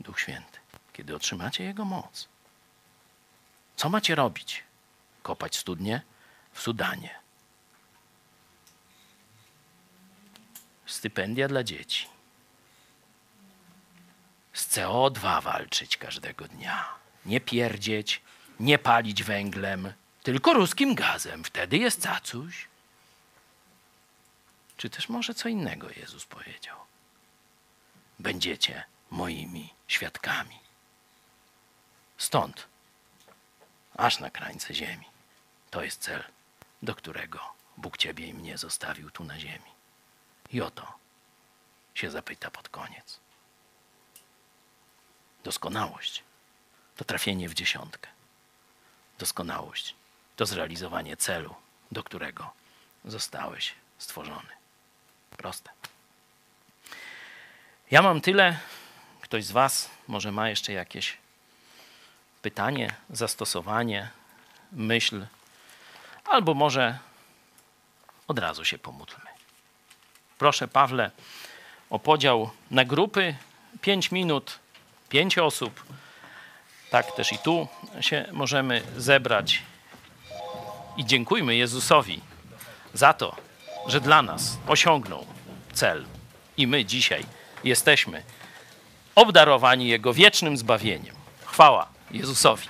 Duch 0.00 0.20
Święty, 0.20 0.58
kiedy 0.92 1.16
otrzymacie 1.16 1.64
Jego 1.64 1.84
moc, 1.84 2.28
co 3.76 3.88
macie 3.88 4.14
robić? 4.14 4.64
Kopać 5.22 5.56
studnie 5.56 6.02
w 6.52 6.60
Sudanie. 6.60 7.14
Stypendia 10.86 11.48
dla 11.48 11.64
dzieci. 11.64 12.08
Z 14.52 14.68
CO2 14.68 15.42
walczyć 15.42 15.96
każdego 15.96 16.48
dnia. 16.48 16.88
Nie 17.26 17.40
pierdzieć, 17.40 18.22
nie 18.60 18.78
palić 18.78 19.22
węglem, 19.22 19.92
tylko 20.22 20.52
ruskim 20.52 20.94
gazem. 20.94 21.44
Wtedy 21.44 21.76
jest 21.76 22.02
cacuś. 22.02 22.68
Czy 24.76 24.90
też 24.90 25.08
może 25.08 25.34
co 25.34 25.48
innego 25.48 25.90
Jezus 25.90 26.24
powiedział? 26.24 26.76
Będziecie 28.18 28.84
moimi 29.10 29.74
świadkami. 29.88 30.58
Stąd, 32.18 32.66
aż 33.96 34.20
na 34.20 34.30
krańce 34.30 34.74
ziemi. 34.74 35.06
To 35.70 35.84
jest 35.84 36.00
cel, 36.00 36.24
do 36.82 36.94
którego 36.94 37.40
Bóg 37.76 37.96
Ciebie 37.96 38.26
i 38.26 38.34
mnie 38.34 38.58
zostawił 38.58 39.10
tu 39.10 39.24
na 39.24 39.40
ziemi. 39.40 39.70
I 40.52 40.60
o 40.60 40.70
to 40.70 40.92
się 41.94 42.10
zapyta 42.10 42.50
pod 42.50 42.68
koniec. 42.68 43.20
Doskonałość 45.44 46.22
to 46.96 47.04
trafienie 47.04 47.48
w 47.48 47.54
dziesiątkę 47.54 48.13
doskonałość 49.18 49.94
to 50.36 50.46
zrealizowanie 50.46 51.16
celu, 51.16 51.54
do 51.92 52.02
którego 52.02 52.50
zostałeś 53.04 53.74
stworzony. 53.98 54.48
Proste. 55.36 55.70
Ja 57.90 58.02
mam 58.02 58.20
tyle. 58.20 58.58
Ktoś 59.20 59.44
z 59.44 59.50
Was 59.50 59.90
może 60.08 60.32
ma 60.32 60.48
jeszcze 60.48 60.72
jakieś 60.72 61.16
pytanie, 62.42 62.94
zastosowanie, 63.10 64.10
myśl, 64.72 65.26
albo 66.24 66.54
może 66.54 66.98
od 68.28 68.38
razu 68.38 68.64
się 68.64 68.78
pomódlmy. 68.78 69.30
Proszę, 70.38 70.68
Pawle, 70.68 71.10
o 71.90 71.98
podział 71.98 72.50
na 72.70 72.84
grupy. 72.84 73.34
Pięć 73.80 74.12
minut, 74.12 74.58
pięć 75.08 75.38
osób. 75.38 75.84
Tak 76.94 77.12
też 77.12 77.32
i 77.32 77.38
tu 77.38 77.68
się 78.00 78.24
możemy 78.32 78.82
zebrać. 78.96 79.62
I 80.96 81.04
dziękujmy 81.04 81.56
Jezusowi 81.56 82.20
za 82.92 83.12
to, 83.12 83.36
że 83.86 84.00
dla 84.00 84.22
nas 84.22 84.58
osiągnął 84.66 85.26
cel. 85.72 86.04
I 86.56 86.66
my 86.66 86.84
dzisiaj 86.84 87.24
jesteśmy 87.64 88.22
obdarowani 89.14 89.88
Jego 89.88 90.12
wiecznym 90.12 90.56
zbawieniem. 90.56 91.14
Chwała 91.44 91.86
Jezusowi. 92.10 92.68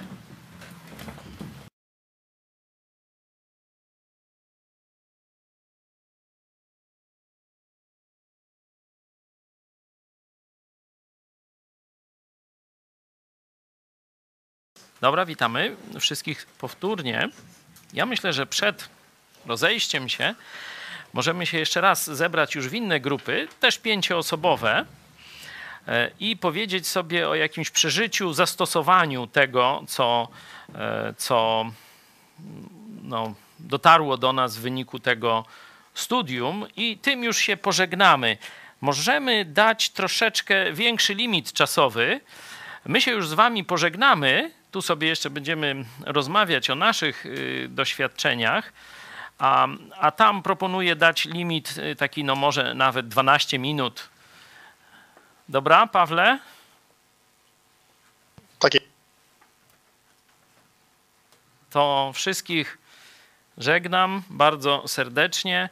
Dobra, 15.05 15.25
witamy 15.25 15.77
wszystkich 16.01 16.47
powtórnie. 16.47 17.29
Ja 17.93 18.07
myślę, 18.07 18.33
że 18.33 18.47
przed 18.47 18.89
rozejściem 19.47 20.09
się 20.09 20.35
możemy 21.13 21.47
się 21.47 21.59
jeszcze 21.59 21.81
raz 21.81 22.11
zebrać 22.11 22.55
już 22.55 22.69
w 22.69 22.75
inne 22.75 23.01
grupy, 23.01 23.49
też 23.61 23.79
pięcioosobowe, 23.79 24.85
e, 25.89 26.11
i 26.21 26.37
powiedzieć 26.37 26.87
sobie 26.87 27.29
o 27.29 27.35
jakimś 27.35 27.71
przeżyciu, 27.71 28.33
zastosowaniu 28.33 29.27
tego, 29.27 29.85
co, 29.89 30.29
e, 30.75 31.15
co 31.19 31.67
no, 33.03 33.35
dotarło 33.59 34.17
do 34.17 34.33
nas 34.33 34.57
w 34.57 34.61
wyniku 34.61 34.99
tego 34.99 35.45
studium, 35.95 36.67
i 36.77 36.99
tym 36.99 37.25
już 37.25 37.39
się 37.39 37.57
pożegnamy. 37.57 38.39
Możemy 38.81 39.45
dać 39.45 39.91
troszeczkę 39.91 40.73
większy 40.73 41.15
limit 41.15 41.53
czasowy. 41.53 42.21
My 42.85 43.01
się 43.01 43.11
już 43.11 43.29
z 43.29 43.33
Wami 43.33 43.65
pożegnamy. 43.65 44.64
Tu 44.75 44.83
sobie 44.83 45.09
jeszcze 45.09 45.31
będziemy 45.31 45.85
rozmawiać 46.01 46.71
o 46.71 46.75
naszych 46.75 47.27
y, 47.27 47.67
doświadczeniach. 47.71 48.73
A, 49.39 49.67
a 50.01 50.11
tam 50.11 50.43
proponuję 50.43 50.97
dać 50.97 51.25
limit 51.25 51.79
y, 51.79 51.97
taki, 51.97 52.25
no 52.25 52.37
może 52.37 52.75
nawet 52.75 53.09
12 53.09 53.59
minut. 53.59 54.09
Dobra, 55.49 55.87
Pawle? 55.87 56.39
Takie. 58.59 58.81
To 61.71 62.13
wszystkich 62.15 62.79
żegnam 63.59 64.23
bardzo 64.31 64.89
serdecznie. 64.89 65.69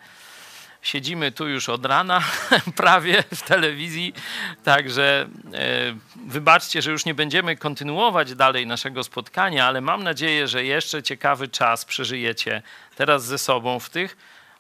Siedzimy 0.83 1.33
tu 1.33 1.49
już 1.49 1.68
od 1.68 1.87
rana 1.87 2.22
prawie 2.76 3.24
w 3.35 3.43
telewizji, 3.43 4.14
także 4.64 5.28
e, 5.55 5.97
wybaczcie, 6.26 6.83
że 6.83 6.91
już 6.91 7.05
nie 7.05 7.14
będziemy 7.14 7.57
kontynuować 7.57 8.35
dalej 8.35 8.66
naszego 8.66 9.05
spotkania, 9.05 9.66
ale 9.66 9.80
mam 9.80 10.03
nadzieję, 10.03 10.49
że 10.49 10.64
jeszcze 10.64 11.03
ciekawy 11.03 11.49
czas 11.49 11.85
przeżyjecie 11.85 12.62
teraz 12.97 13.24
ze 13.24 13.39
sobą 13.39 13.80
w 13.80 13.91
tych 13.91 14.16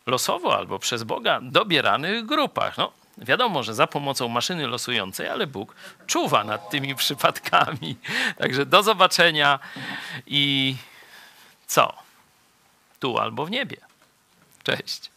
losowo 0.06 0.56
albo 0.56 0.78
przez 0.78 1.02
Boga 1.02 1.40
dobieranych 1.42 2.26
grupach. 2.26 2.78
No, 2.78 2.92
wiadomo, 3.18 3.62
że 3.62 3.74
za 3.74 3.86
pomocą 3.86 4.28
maszyny 4.28 4.66
losującej, 4.66 5.28
ale 5.28 5.46
Bóg 5.46 5.74
czuwa 6.06 6.44
nad 6.44 6.70
tymi 6.70 6.94
przypadkami. 7.02 7.96
Także 8.38 8.66
do 8.66 8.82
zobaczenia 8.82 9.58
i 10.26 10.76
co? 11.66 11.94
Tu 13.00 13.18
albo 13.18 13.46
w 13.46 13.50
niebie. 13.50 13.76
Cześć. 14.62 15.11